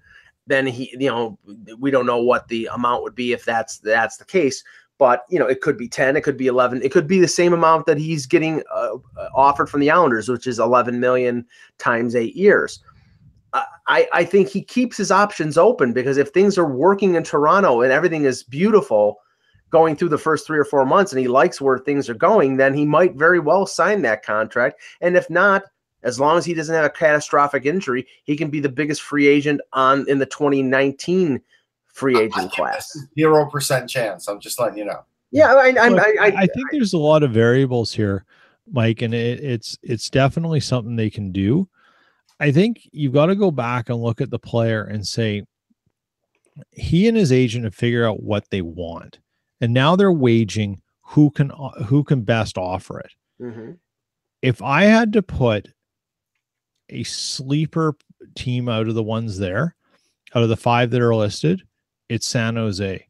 then 0.47 0.65
he 0.65 0.95
you 0.97 1.09
know 1.09 1.37
we 1.77 1.91
don't 1.91 2.05
know 2.05 2.21
what 2.21 2.47
the 2.47 2.69
amount 2.73 3.03
would 3.03 3.15
be 3.15 3.33
if 3.33 3.45
that's 3.45 3.79
that's 3.79 4.17
the 4.17 4.25
case. 4.25 4.63
But 4.97 5.25
you 5.29 5.39
know 5.39 5.47
it 5.47 5.61
could 5.61 5.77
be 5.77 5.89
ten, 5.89 6.15
it 6.15 6.23
could 6.23 6.37
be 6.37 6.47
eleven, 6.47 6.81
it 6.81 6.91
could 6.91 7.07
be 7.07 7.19
the 7.19 7.27
same 7.27 7.53
amount 7.53 7.85
that 7.87 7.97
he's 7.97 8.25
getting 8.25 8.63
uh, 8.73 8.97
offered 9.35 9.69
from 9.69 9.81
the 9.81 9.91
Islanders, 9.91 10.29
which 10.29 10.47
is 10.47 10.59
eleven 10.59 10.99
million 10.99 11.45
times 11.79 12.15
eight 12.15 12.35
years. 12.35 12.81
I, 13.87 14.07
I 14.13 14.23
think 14.23 14.47
he 14.47 14.61
keeps 14.61 14.95
his 14.95 15.11
options 15.11 15.57
open 15.57 15.91
because 15.91 16.15
if 16.15 16.29
things 16.29 16.57
are 16.57 16.65
working 16.65 17.15
in 17.15 17.23
Toronto 17.23 17.81
and 17.81 17.91
everything 17.91 18.23
is 18.23 18.43
beautiful, 18.43 19.17
going 19.71 19.95
through 19.95 20.09
the 20.09 20.17
first 20.17 20.45
three 20.45 20.59
or 20.59 20.65
four 20.65 20.85
months 20.85 21.11
and 21.11 21.19
he 21.19 21.27
likes 21.27 21.59
where 21.59 21.79
things 21.79 22.09
are 22.09 22.13
going, 22.13 22.57
then 22.57 22.73
he 22.73 22.85
might 22.85 23.15
very 23.15 23.39
well 23.39 23.65
sign 23.65 24.01
that 24.03 24.23
contract. 24.23 24.79
And 25.01 25.17
if 25.17 25.29
not, 25.29 25.63
as 26.03 26.19
long 26.19 26.37
as 26.37 26.45
he 26.45 26.53
doesn't 26.53 26.73
have 26.73 26.85
a 26.85 26.89
catastrophic 26.89 27.65
injury, 27.65 28.07
he 28.23 28.35
can 28.35 28.49
be 28.49 28.59
the 28.59 28.69
biggest 28.69 29.01
free 29.01 29.27
agent 29.27 29.61
on 29.73 30.07
in 30.09 30.19
the 30.19 30.25
2019 30.25 31.41
free 31.87 32.17
agent 32.17 32.33
think 32.33 32.51
class. 32.53 32.97
Zero 33.17 33.49
percent 33.49 33.89
chance. 33.89 34.27
I'm 34.27 34.39
just 34.39 34.59
letting 34.59 34.77
you 34.77 34.85
know. 34.85 35.03
Yeah, 35.31 35.53
I, 35.53 35.73
I, 35.79 35.87
Look, 35.87 36.01
I, 36.01 36.25
I, 36.25 36.27
I 36.39 36.47
think 36.47 36.71
there's 36.71 36.93
a 36.93 36.97
lot 36.97 37.23
of 37.23 37.31
variables 37.31 37.93
here, 37.93 38.25
Mike, 38.69 39.01
and 39.01 39.13
it, 39.13 39.39
it's 39.41 39.77
it's 39.81 40.09
definitely 40.09 40.59
something 40.59 40.95
they 40.95 41.09
can 41.09 41.31
do. 41.31 41.69
I 42.39 42.51
think 42.51 42.89
you've 42.91 43.13
got 43.13 43.27
to 43.27 43.35
go 43.35 43.51
back 43.51 43.89
and 43.89 44.01
look 44.01 44.19
at 44.19 44.31
the 44.31 44.39
player 44.39 44.83
and 44.83 45.07
say 45.07 45.43
he 46.71 47.07
and 47.07 47.15
his 47.15 47.31
agent 47.31 47.63
have 47.63 47.75
figured 47.75 48.05
out 48.05 48.23
what 48.23 48.49
they 48.49 48.61
want, 48.61 49.19
and 49.61 49.73
now 49.73 49.95
they're 49.95 50.11
waging 50.11 50.81
who 51.01 51.29
can 51.29 51.51
who 51.85 52.03
can 52.03 52.23
best 52.23 52.57
offer 52.57 52.99
it. 52.99 53.11
Mhm. 53.39 53.77
If 54.41 54.61
I 54.61 54.83
had 54.83 55.13
to 55.13 55.21
put 55.21 55.69
a 56.89 57.03
sleeper 57.03 57.95
team 58.35 58.67
out 58.67 58.87
of 58.87 58.95
the 58.95 59.03
ones 59.03 59.37
there, 59.37 59.75
out 60.35 60.43
of 60.43 60.49
the 60.49 60.57
five 60.57 60.89
that 60.91 61.01
are 61.01 61.15
listed, 61.15 61.61
it's 62.09 62.25
San 62.25 62.55
Jose. 62.55 63.07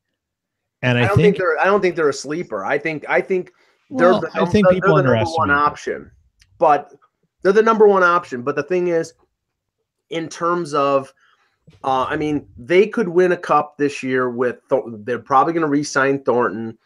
And 0.82 0.98
I 0.98 1.04
I, 1.04 1.08
don't 1.08 1.16
think, 1.16 1.26
think, 1.26 1.38
they're 1.38 1.60
I 1.60 1.66
don't 1.66 1.82
think 1.82 1.96
they're 1.96 2.10
a 2.10 2.14
sleeper. 2.14 2.66
I 2.66 2.78
think 2.78 3.06
I 3.10 3.22
think 3.22 3.52
they're 3.90 4.14
the, 4.14 4.30
I 4.34 4.46
think 4.46 4.68
they're 4.68 4.76
people 4.76 4.96
the 4.96 5.04
number 5.04 5.24
one 5.24 5.52
option. 5.52 6.12
But 6.58 6.94
they're 7.42 7.54
the 7.54 7.64
number 7.64 7.88
one 7.88 8.04
option. 8.04 8.42
But 8.42 8.56
the 8.56 8.64
thing 8.64 8.88
is, 8.88 9.14
in 10.10 10.28
terms 10.28 10.74
of 10.74 11.14
Uh, 11.84 12.04
I 12.04 12.16
mean, 12.16 12.48
they 12.58 12.88
could 12.88 13.08
win 13.08 13.32
a 13.32 13.38
cup 13.38 13.78
this 13.78 14.04
year 14.04 14.30
with. 14.30 14.60
They're 14.70 15.20
probably 15.20 15.54
going 15.54 15.62
to 15.62 15.70
re-sign 15.70 16.24
Thornton 16.24 16.78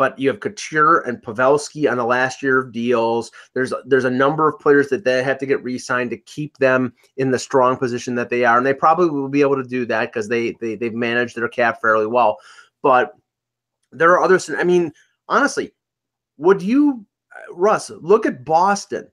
but 0.00 0.18
you 0.18 0.30
have 0.30 0.40
Couture 0.40 1.00
and 1.00 1.20
Pavelski 1.20 1.90
on 1.90 1.98
the 1.98 2.06
last 2.06 2.42
year 2.42 2.58
of 2.58 2.72
deals. 2.72 3.30
There's 3.52 3.70
there's 3.84 4.06
a 4.06 4.10
number 4.10 4.48
of 4.48 4.58
players 4.58 4.88
that 4.88 5.04
they 5.04 5.22
have 5.22 5.36
to 5.36 5.44
get 5.44 5.62
re-signed 5.62 6.08
to 6.08 6.16
keep 6.16 6.56
them 6.56 6.94
in 7.18 7.32
the 7.32 7.38
strong 7.38 7.76
position 7.76 8.14
that 8.14 8.30
they 8.30 8.46
are, 8.46 8.56
and 8.56 8.64
they 8.64 8.72
probably 8.72 9.10
will 9.10 9.28
be 9.28 9.42
able 9.42 9.56
to 9.56 9.68
do 9.68 9.84
that 9.84 10.06
because 10.06 10.26
they, 10.26 10.52
they 10.52 10.74
they've 10.74 10.94
managed 10.94 11.36
their 11.36 11.50
cap 11.50 11.82
fairly 11.82 12.06
well. 12.06 12.38
But 12.80 13.12
there 13.92 14.10
are 14.12 14.22
others. 14.22 14.48
I 14.48 14.64
mean, 14.64 14.90
honestly, 15.28 15.70
would 16.38 16.62
you, 16.62 17.04
Russ, 17.52 17.90
look 17.90 18.24
at 18.24 18.42
Boston, 18.42 19.06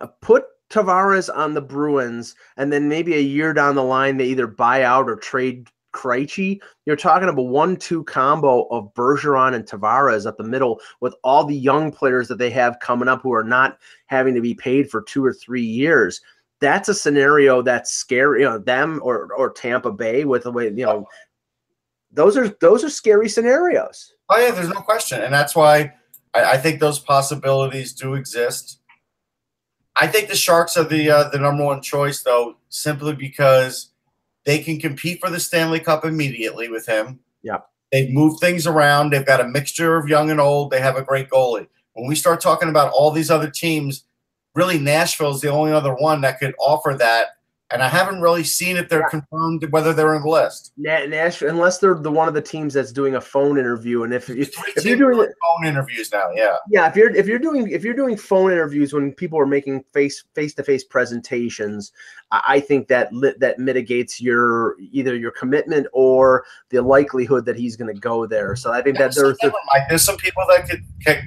uh, 0.00 0.08
put 0.20 0.42
Tavares 0.70 1.28
on 1.34 1.54
the 1.54 1.60
Bruins, 1.60 2.34
and 2.56 2.72
then 2.72 2.88
maybe 2.88 3.14
a 3.14 3.20
year 3.20 3.52
down 3.52 3.74
the 3.74 3.82
line 3.82 4.16
they 4.16 4.26
either 4.26 4.46
buy 4.46 4.82
out 4.82 5.08
or 5.08 5.16
trade 5.16 5.68
Krejci, 5.92 6.60
you're 6.86 6.96
talking 6.96 7.28
about 7.28 7.42
one-two 7.42 8.04
combo 8.04 8.64
of 8.66 8.92
Bergeron 8.94 9.54
and 9.54 9.66
Tavares 9.66 10.26
at 10.26 10.36
the 10.36 10.44
middle 10.44 10.80
with 11.00 11.14
all 11.24 11.44
the 11.44 11.56
young 11.56 11.90
players 11.90 12.28
that 12.28 12.38
they 12.38 12.50
have 12.50 12.78
coming 12.80 13.08
up 13.08 13.22
who 13.22 13.32
are 13.32 13.44
not 13.44 13.78
having 14.06 14.34
to 14.34 14.40
be 14.40 14.54
paid 14.54 14.90
for 14.90 15.02
two 15.02 15.24
or 15.24 15.32
three 15.32 15.64
years. 15.64 16.20
That's 16.60 16.88
a 16.88 16.94
scenario 16.94 17.62
that's 17.62 17.90
scary. 17.90 18.42
You 18.42 18.50
know, 18.50 18.58
them 18.58 19.00
or 19.02 19.32
or 19.34 19.50
Tampa 19.50 19.90
Bay 19.90 20.24
with 20.24 20.44
the 20.44 20.52
way 20.52 20.66
you 20.66 20.84
know. 20.84 21.08
Those 22.12 22.36
are 22.36 22.48
those 22.60 22.84
are 22.84 22.90
scary 22.90 23.28
scenarios. 23.28 24.12
Oh 24.28 24.38
yeah, 24.38 24.50
there's 24.50 24.68
no 24.68 24.80
question, 24.80 25.22
and 25.22 25.32
that's 25.32 25.56
why 25.56 25.94
I, 26.34 26.52
I 26.52 26.56
think 26.58 26.80
those 26.80 26.98
possibilities 26.98 27.94
do 27.94 28.14
exist. 28.14 28.79
I 29.96 30.06
think 30.06 30.28
the 30.28 30.36
Sharks 30.36 30.76
are 30.76 30.84
the 30.84 31.10
uh, 31.10 31.28
the 31.30 31.38
number 31.38 31.64
one 31.64 31.82
choice, 31.82 32.22
though, 32.22 32.56
simply 32.68 33.14
because 33.14 33.90
they 34.44 34.60
can 34.60 34.78
compete 34.78 35.20
for 35.20 35.30
the 35.30 35.40
Stanley 35.40 35.80
Cup 35.80 36.04
immediately 36.04 36.68
with 36.68 36.86
him. 36.86 37.20
Yeah. 37.42 37.58
They've 37.92 38.10
moved 38.10 38.40
things 38.40 38.66
around. 38.66 39.12
They've 39.12 39.26
got 39.26 39.40
a 39.40 39.48
mixture 39.48 39.96
of 39.96 40.08
young 40.08 40.30
and 40.30 40.40
old. 40.40 40.70
They 40.70 40.80
have 40.80 40.96
a 40.96 41.02
great 41.02 41.28
goalie. 41.28 41.68
When 41.94 42.08
we 42.08 42.14
start 42.14 42.40
talking 42.40 42.68
about 42.68 42.92
all 42.92 43.10
these 43.10 43.30
other 43.30 43.50
teams, 43.50 44.04
really 44.54 44.78
Nashville 44.78 45.34
is 45.34 45.40
the 45.40 45.48
only 45.50 45.72
other 45.72 45.94
one 45.94 46.20
that 46.20 46.38
could 46.38 46.54
offer 46.58 46.94
that 46.98 47.39
and 47.72 47.82
I 47.82 47.88
haven't 47.88 48.20
really 48.20 48.42
seen 48.42 48.76
if 48.76 48.88
they're 48.88 49.08
confirmed 49.08 49.64
whether 49.70 49.92
they're 49.92 50.14
in 50.14 50.22
the 50.22 50.28
list. 50.28 50.72
Nash, 50.76 51.42
unless 51.42 51.78
they're 51.78 51.94
the 51.94 52.10
one 52.10 52.26
of 52.26 52.34
the 52.34 52.42
teams 52.42 52.74
that's 52.74 52.90
doing 52.90 53.14
a 53.14 53.20
phone 53.20 53.58
interview, 53.58 54.02
and 54.02 54.12
if 54.12 54.28
if, 54.28 54.50
if 54.76 54.84
you're 54.84 54.96
doing 54.96 55.16
phone 55.16 55.66
interviews 55.66 56.10
now, 56.12 56.30
yeah, 56.34 56.56
yeah, 56.68 56.88
if 56.88 56.96
you're 56.96 57.14
if 57.14 57.26
you're 57.26 57.38
doing 57.38 57.70
if 57.70 57.84
you're 57.84 57.94
doing 57.94 58.16
phone 58.16 58.50
interviews 58.50 58.92
when 58.92 59.12
people 59.12 59.38
are 59.38 59.46
making 59.46 59.84
face 59.92 60.24
face 60.34 60.52
to 60.54 60.64
face 60.64 60.82
presentations, 60.82 61.92
I 62.32 62.58
think 62.58 62.88
that 62.88 63.10
that 63.38 63.58
mitigates 63.58 64.20
your 64.20 64.76
either 64.80 65.14
your 65.14 65.30
commitment 65.30 65.86
or 65.92 66.44
the 66.70 66.82
likelihood 66.82 67.44
that 67.44 67.56
he's 67.56 67.76
going 67.76 67.94
to 67.94 68.00
go 68.00 68.26
there. 68.26 68.56
So 68.56 68.72
I 68.72 68.82
think 68.82 68.98
that 68.98 69.14
there's 69.14 69.38
there's 69.88 70.04
some 70.04 70.16
people 70.16 70.44
that 70.48 70.68
could 70.68 70.84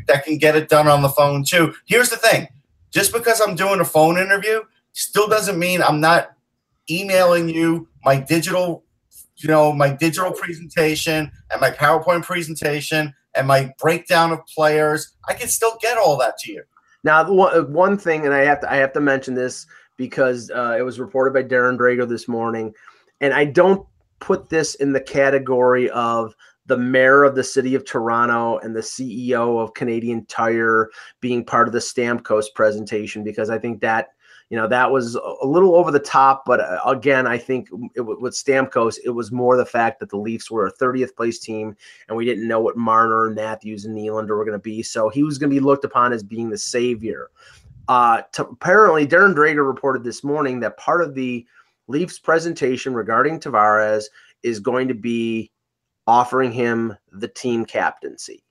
that 0.07 0.25
can 0.25 0.37
get 0.37 0.57
it 0.57 0.67
done 0.67 0.89
on 0.89 1.01
the 1.01 1.09
phone 1.09 1.45
too. 1.45 1.73
Here's 1.85 2.09
the 2.09 2.17
thing: 2.17 2.49
just 2.91 3.13
because 3.13 3.39
I'm 3.39 3.55
doing 3.55 3.79
a 3.79 3.85
phone 3.85 4.17
interview 4.17 4.61
still 4.93 5.27
doesn't 5.27 5.57
mean 5.57 5.81
I'm 5.81 5.99
not 5.99 6.32
emailing 6.89 7.49
you 7.49 7.87
my 8.03 8.19
digital, 8.19 8.83
you 9.37 9.47
know, 9.49 9.71
my 9.71 9.89
digital 9.89 10.31
presentation 10.31 11.31
and 11.51 11.61
my 11.61 11.71
PowerPoint 11.71 12.23
presentation 12.23 13.13
and 13.35 13.47
my 13.47 13.73
breakdown 13.79 14.31
of 14.31 14.39
players. 14.45 15.15
I 15.27 15.33
can 15.33 15.47
still 15.47 15.77
get 15.81 15.97
all 15.97 16.17
that 16.19 16.37
to 16.39 16.51
you. 16.51 16.63
Now, 17.03 17.29
one 17.63 17.97
thing, 17.97 18.25
and 18.25 18.33
I 18.33 18.45
have 18.45 18.61
to 18.61 18.71
I 18.71 18.77
have 18.77 18.93
to 18.93 19.01
mention 19.01 19.33
this 19.33 19.65
because 19.97 20.49
uh, 20.51 20.75
it 20.77 20.83
was 20.83 20.99
reported 20.99 21.33
by 21.33 21.43
Darren 21.43 21.77
Dreger 21.77 22.07
this 22.07 22.27
morning, 22.27 22.73
and 23.19 23.33
I 23.33 23.45
don't 23.45 23.85
put 24.19 24.49
this 24.49 24.75
in 24.75 24.93
the 24.93 25.01
category 25.01 25.89
of 25.89 26.33
the 26.65 26.77
mayor 26.77 27.23
of 27.23 27.35
the 27.35 27.43
city 27.43 27.75
of 27.75 27.83
Toronto 27.83 28.57
and 28.59 28.73
the 28.73 28.79
CEO 28.79 29.61
of 29.61 29.73
Canadian 29.73 30.25
Tire 30.27 30.89
being 31.19 31.43
part 31.43 31.67
of 31.67 31.73
the 31.73 31.79
Stamkos 31.79 32.45
presentation 32.55 33.21
because 33.21 33.49
I 33.49 33.59
think 33.59 33.81
that 33.81 34.09
you 34.49 34.57
know 34.57 34.67
that 34.67 34.91
was 34.91 35.15
a 35.15 35.45
little 35.45 35.75
over 35.75 35.91
the 35.91 35.99
top 35.99 36.43
but 36.45 36.59
uh, 36.59 36.79
again 36.85 37.25
i 37.25 37.37
think 37.37 37.69
it, 37.95 38.01
with 38.01 38.33
stamkos 38.33 38.97
it 39.03 39.09
was 39.09 39.31
more 39.31 39.57
the 39.57 39.65
fact 39.65 39.99
that 39.99 40.09
the 40.09 40.17
leafs 40.17 40.51
were 40.51 40.67
a 40.67 40.73
30th 40.73 41.15
place 41.15 41.39
team 41.39 41.75
and 42.07 42.17
we 42.17 42.25
didn't 42.25 42.47
know 42.47 42.59
what 42.59 42.77
marner 42.77 43.27
and 43.27 43.35
matthews 43.35 43.85
and 43.85 43.97
Nylander 43.97 44.37
were 44.37 44.45
going 44.45 44.51
to 44.51 44.59
be 44.59 44.83
so 44.83 45.09
he 45.09 45.23
was 45.23 45.37
going 45.37 45.49
to 45.49 45.55
be 45.55 45.59
looked 45.59 45.85
upon 45.85 46.13
as 46.13 46.23
being 46.23 46.49
the 46.49 46.57
savior. 46.57 47.29
Uh, 47.89 48.21
to, 48.31 48.45
apparently 48.45 49.05
darren 49.05 49.35
dreger 49.35 49.67
reported 49.67 50.05
this 50.05 50.23
morning 50.23 50.59
that 50.61 50.77
part 50.77 51.01
of 51.01 51.15
the 51.15 51.45
leafs 51.87 52.17
presentation 52.17 52.93
regarding 52.93 53.39
tavares 53.39 54.05
is 54.41 54.59
going 54.61 54.87
to 54.87 54.93
be 54.93 55.51
offering 56.07 56.51
him 56.51 56.95
the 57.11 57.27
team 57.27 57.65
captaincy 57.65 58.41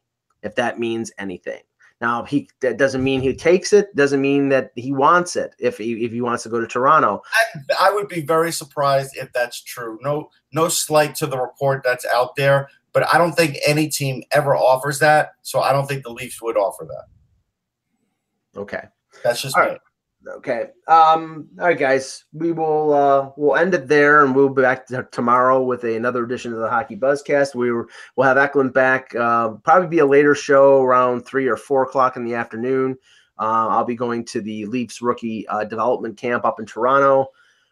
if 0.42 0.54
that 0.54 0.78
means 0.78 1.10
anything 1.18 1.62
now, 2.02 2.24
he 2.24 2.48
that 2.60 2.78
doesn't 2.78 3.04
mean 3.04 3.20
he 3.20 3.32
takes 3.32 3.72
it. 3.72 3.94
Doesn't 3.94 4.20
mean 4.20 4.48
that 4.48 4.72
he 4.74 4.92
wants 4.92 5.36
it. 5.36 5.54
If 5.60 5.78
he 5.78 6.04
if 6.04 6.10
he 6.10 6.20
wants 6.20 6.42
to 6.42 6.48
go 6.48 6.60
to 6.60 6.66
Toronto, 6.66 7.22
I, 7.32 7.88
I 7.88 7.92
would 7.92 8.08
be 8.08 8.20
very 8.20 8.50
surprised 8.50 9.16
if 9.16 9.32
that's 9.32 9.62
true. 9.62 10.00
No, 10.02 10.28
no 10.52 10.68
slight 10.68 11.14
to 11.16 11.28
the 11.28 11.38
report 11.38 11.82
that's 11.84 12.04
out 12.04 12.34
there, 12.34 12.68
but 12.92 13.06
I 13.14 13.18
don't 13.18 13.34
think 13.34 13.56
any 13.64 13.88
team 13.88 14.24
ever 14.32 14.56
offers 14.56 14.98
that. 14.98 15.34
So 15.42 15.60
I 15.60 15.70
don't 15.70 15.86
think 15.86 16.02
the 16.02 16.10
Leafs 16.10 16.42
would 16.42 16.56
offer 16.56 16.84
that. 16.86 18.60
Okay, 18.60 18.82
that's 19.22 19.40
just 19.40 19.56
All 19.56 19.62
me. 19.62 19.70
Right. 19.70 19.80
Okay. 20.26 20.68
Um, 20.86 21.48
all 21.58 21.66
right, 21.66 21.78
guys. 21.78 22.24
We 22.32 22.52
will 22.52 22.92
uh, 22.92 23.30
we'll 23.36 23.56
end 23.56 23.74
it 23.74 23.88
there, 23.88 24.24
and 24.24 24.34
we'll 24.34 24.48
be 24.48 24.62
back 24.62 24.86
to 24.86 25.06
tomorrow 25.10 25.62
with 25.62 25.84
a, 25.84 25.96
another 25.96 26.24
edition 26.24 26.52
of 26.52 26.60
the 26.60 26.68
Hockey 26.68 26.96
Buzzcast. 26.96 27.54
We 27.54 27.72
were, 27.72 27.88
we'll 28.16 28.28
have 28.28 28.38
Eklund 28.38 28.72
back. 28.72 29.14
Uh, 29.14 29.50
probably 29.64 29.88
be 29.88 29.98
a 29.98 30.06
later 30.06 30.34
show 30.34 30.82
around 30.82 31.22
three 31.22 31.48
or 31.48 31.56
four 31.56 31.82
o'clock 31.82 32.16
in 32.16 32.24
the 32.24 32.34
afternoon. 32.34 32.96
Uh, 33.38 33.68
I'll 33.68 33.84
be 33.84 33.96
going 33.96 34.24
to 34.26 34.40
the 34.40 34.66
Leafs 34.66 35.02
rookie 35.02 35.46
uh, 35.48 35.64
development 35.64 36.16
camp 36.16 36.44
up 36.44 36.60
in 36.60 36.66
Toronto. 36.66 37.28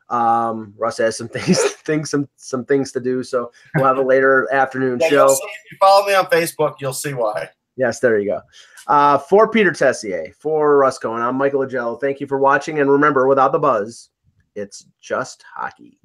Um, 0.08 0.74
Russ 0.76 0.98
has 0.98 1.16
some 1.16 1.28
things, 1.28 1.60
things, 1.60 2.10
some 2.10 2.28
some 2.36 2.64
things 2.64 2.90
to 2.92 3.00
do, 3.00 3.22
so 3.22 3.52
we'll 3.76 3.86
have 3.86 3.98
a 3.98 4.02
later 4.02 4.48
afternoon 4.52 4.98
yeah, 5.00 5.08
show. 5.08 5.28
See, 5.28 5.34
if 5.34 5.72
you 5.72 5.78
follow 5.78 6.06
me 6.06 6.14
on 6.14 6.26
Facebook, 6.26 6.76
you'll 6.80 6.92
see 6.92 7.14
why. 7.14 7.48
Yes, 7.76 8.00
there 8.00 8.18
you 8.18 8.30
go. 8.30 8.40
Uh, 8.86 9.18
for 9.18 9.48
Peter 9.50 9.72
Tessier, 9.72 10.32
for 10.38 10.78
Russ 10.78 10.98
Cohen, 10.98 11.22
I'm 11.22 11.36
Michael 11.36 11.60
Augello. 11.60 12.00
Thank 12.00 12.20
you 12.20 12.26
for 12.26 12.38
watching. 12.38 12.80
And 12.80 12.90
remember, 12.90 13.26
without 13.26 13.52
the 13.52 13.58
buzz, 13.58 14.10
it's 14.54 14.86
just 15.00 15.44
hockey. 15.54 15.98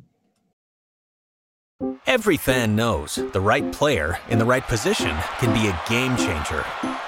Every 2.08 2.38
fan 2.38 2.76
knows 2.76 3.16
the 3.34 3.42
right 3.42 3.70
player 3.74 4.18
in 4.30 4.40
the 4.40 4.46
right 4.46 4.64
position 4.64 5.16
can 5.40 5.54
be 5.54 5.68
a 5.68 5.82
game 5.90 6.16
changer. 6.16 6.64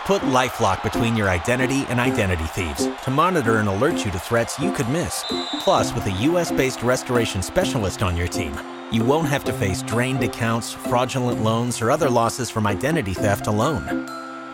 Put 0.05 0.21
Lifelock 0.23 0.83
between 0.83 1.15
your 1.15 1.29
identity 1.29 1.85
and 1.87 1.99
identity 1.99 2.43
thieves 2.45 2.87
to 3.03 3.11
monitor 3.11 3.57
and 3.57 3.69
alert 3.69 4.03
you 4.03 4.11
to 4.11 4.19
threats 4.19 4.59
you 4.59 4.71
could 4.73 4.89
miss. 4.89 5.23
Plus, 5.59 5.93
with 5.93 6.05
a 6.07 6.11
U.S. 6.23 6.51
based 6.51 6.83
restoration 6.83 7.41
specialist 7.41 8.03
on 8.03 8.17
your 8.17 8.27
team, 8.27 8.57
you 8.91 9.03
won't 9.05 9.29
have 9.29 9.45
to 9.45 9.53
face 9.53 9.81
drained 9.83 10.23
accounts, 10.23 10.73
fraudulent 10.73 11.41
loans, 11.41 11.81
or 11.81 11.89
other 11.89 12.09
losses 12.09 12.49
from 12.49 12.67
identity 12.67 13.13
theft 13.13 13.47
alone 13.47 14.26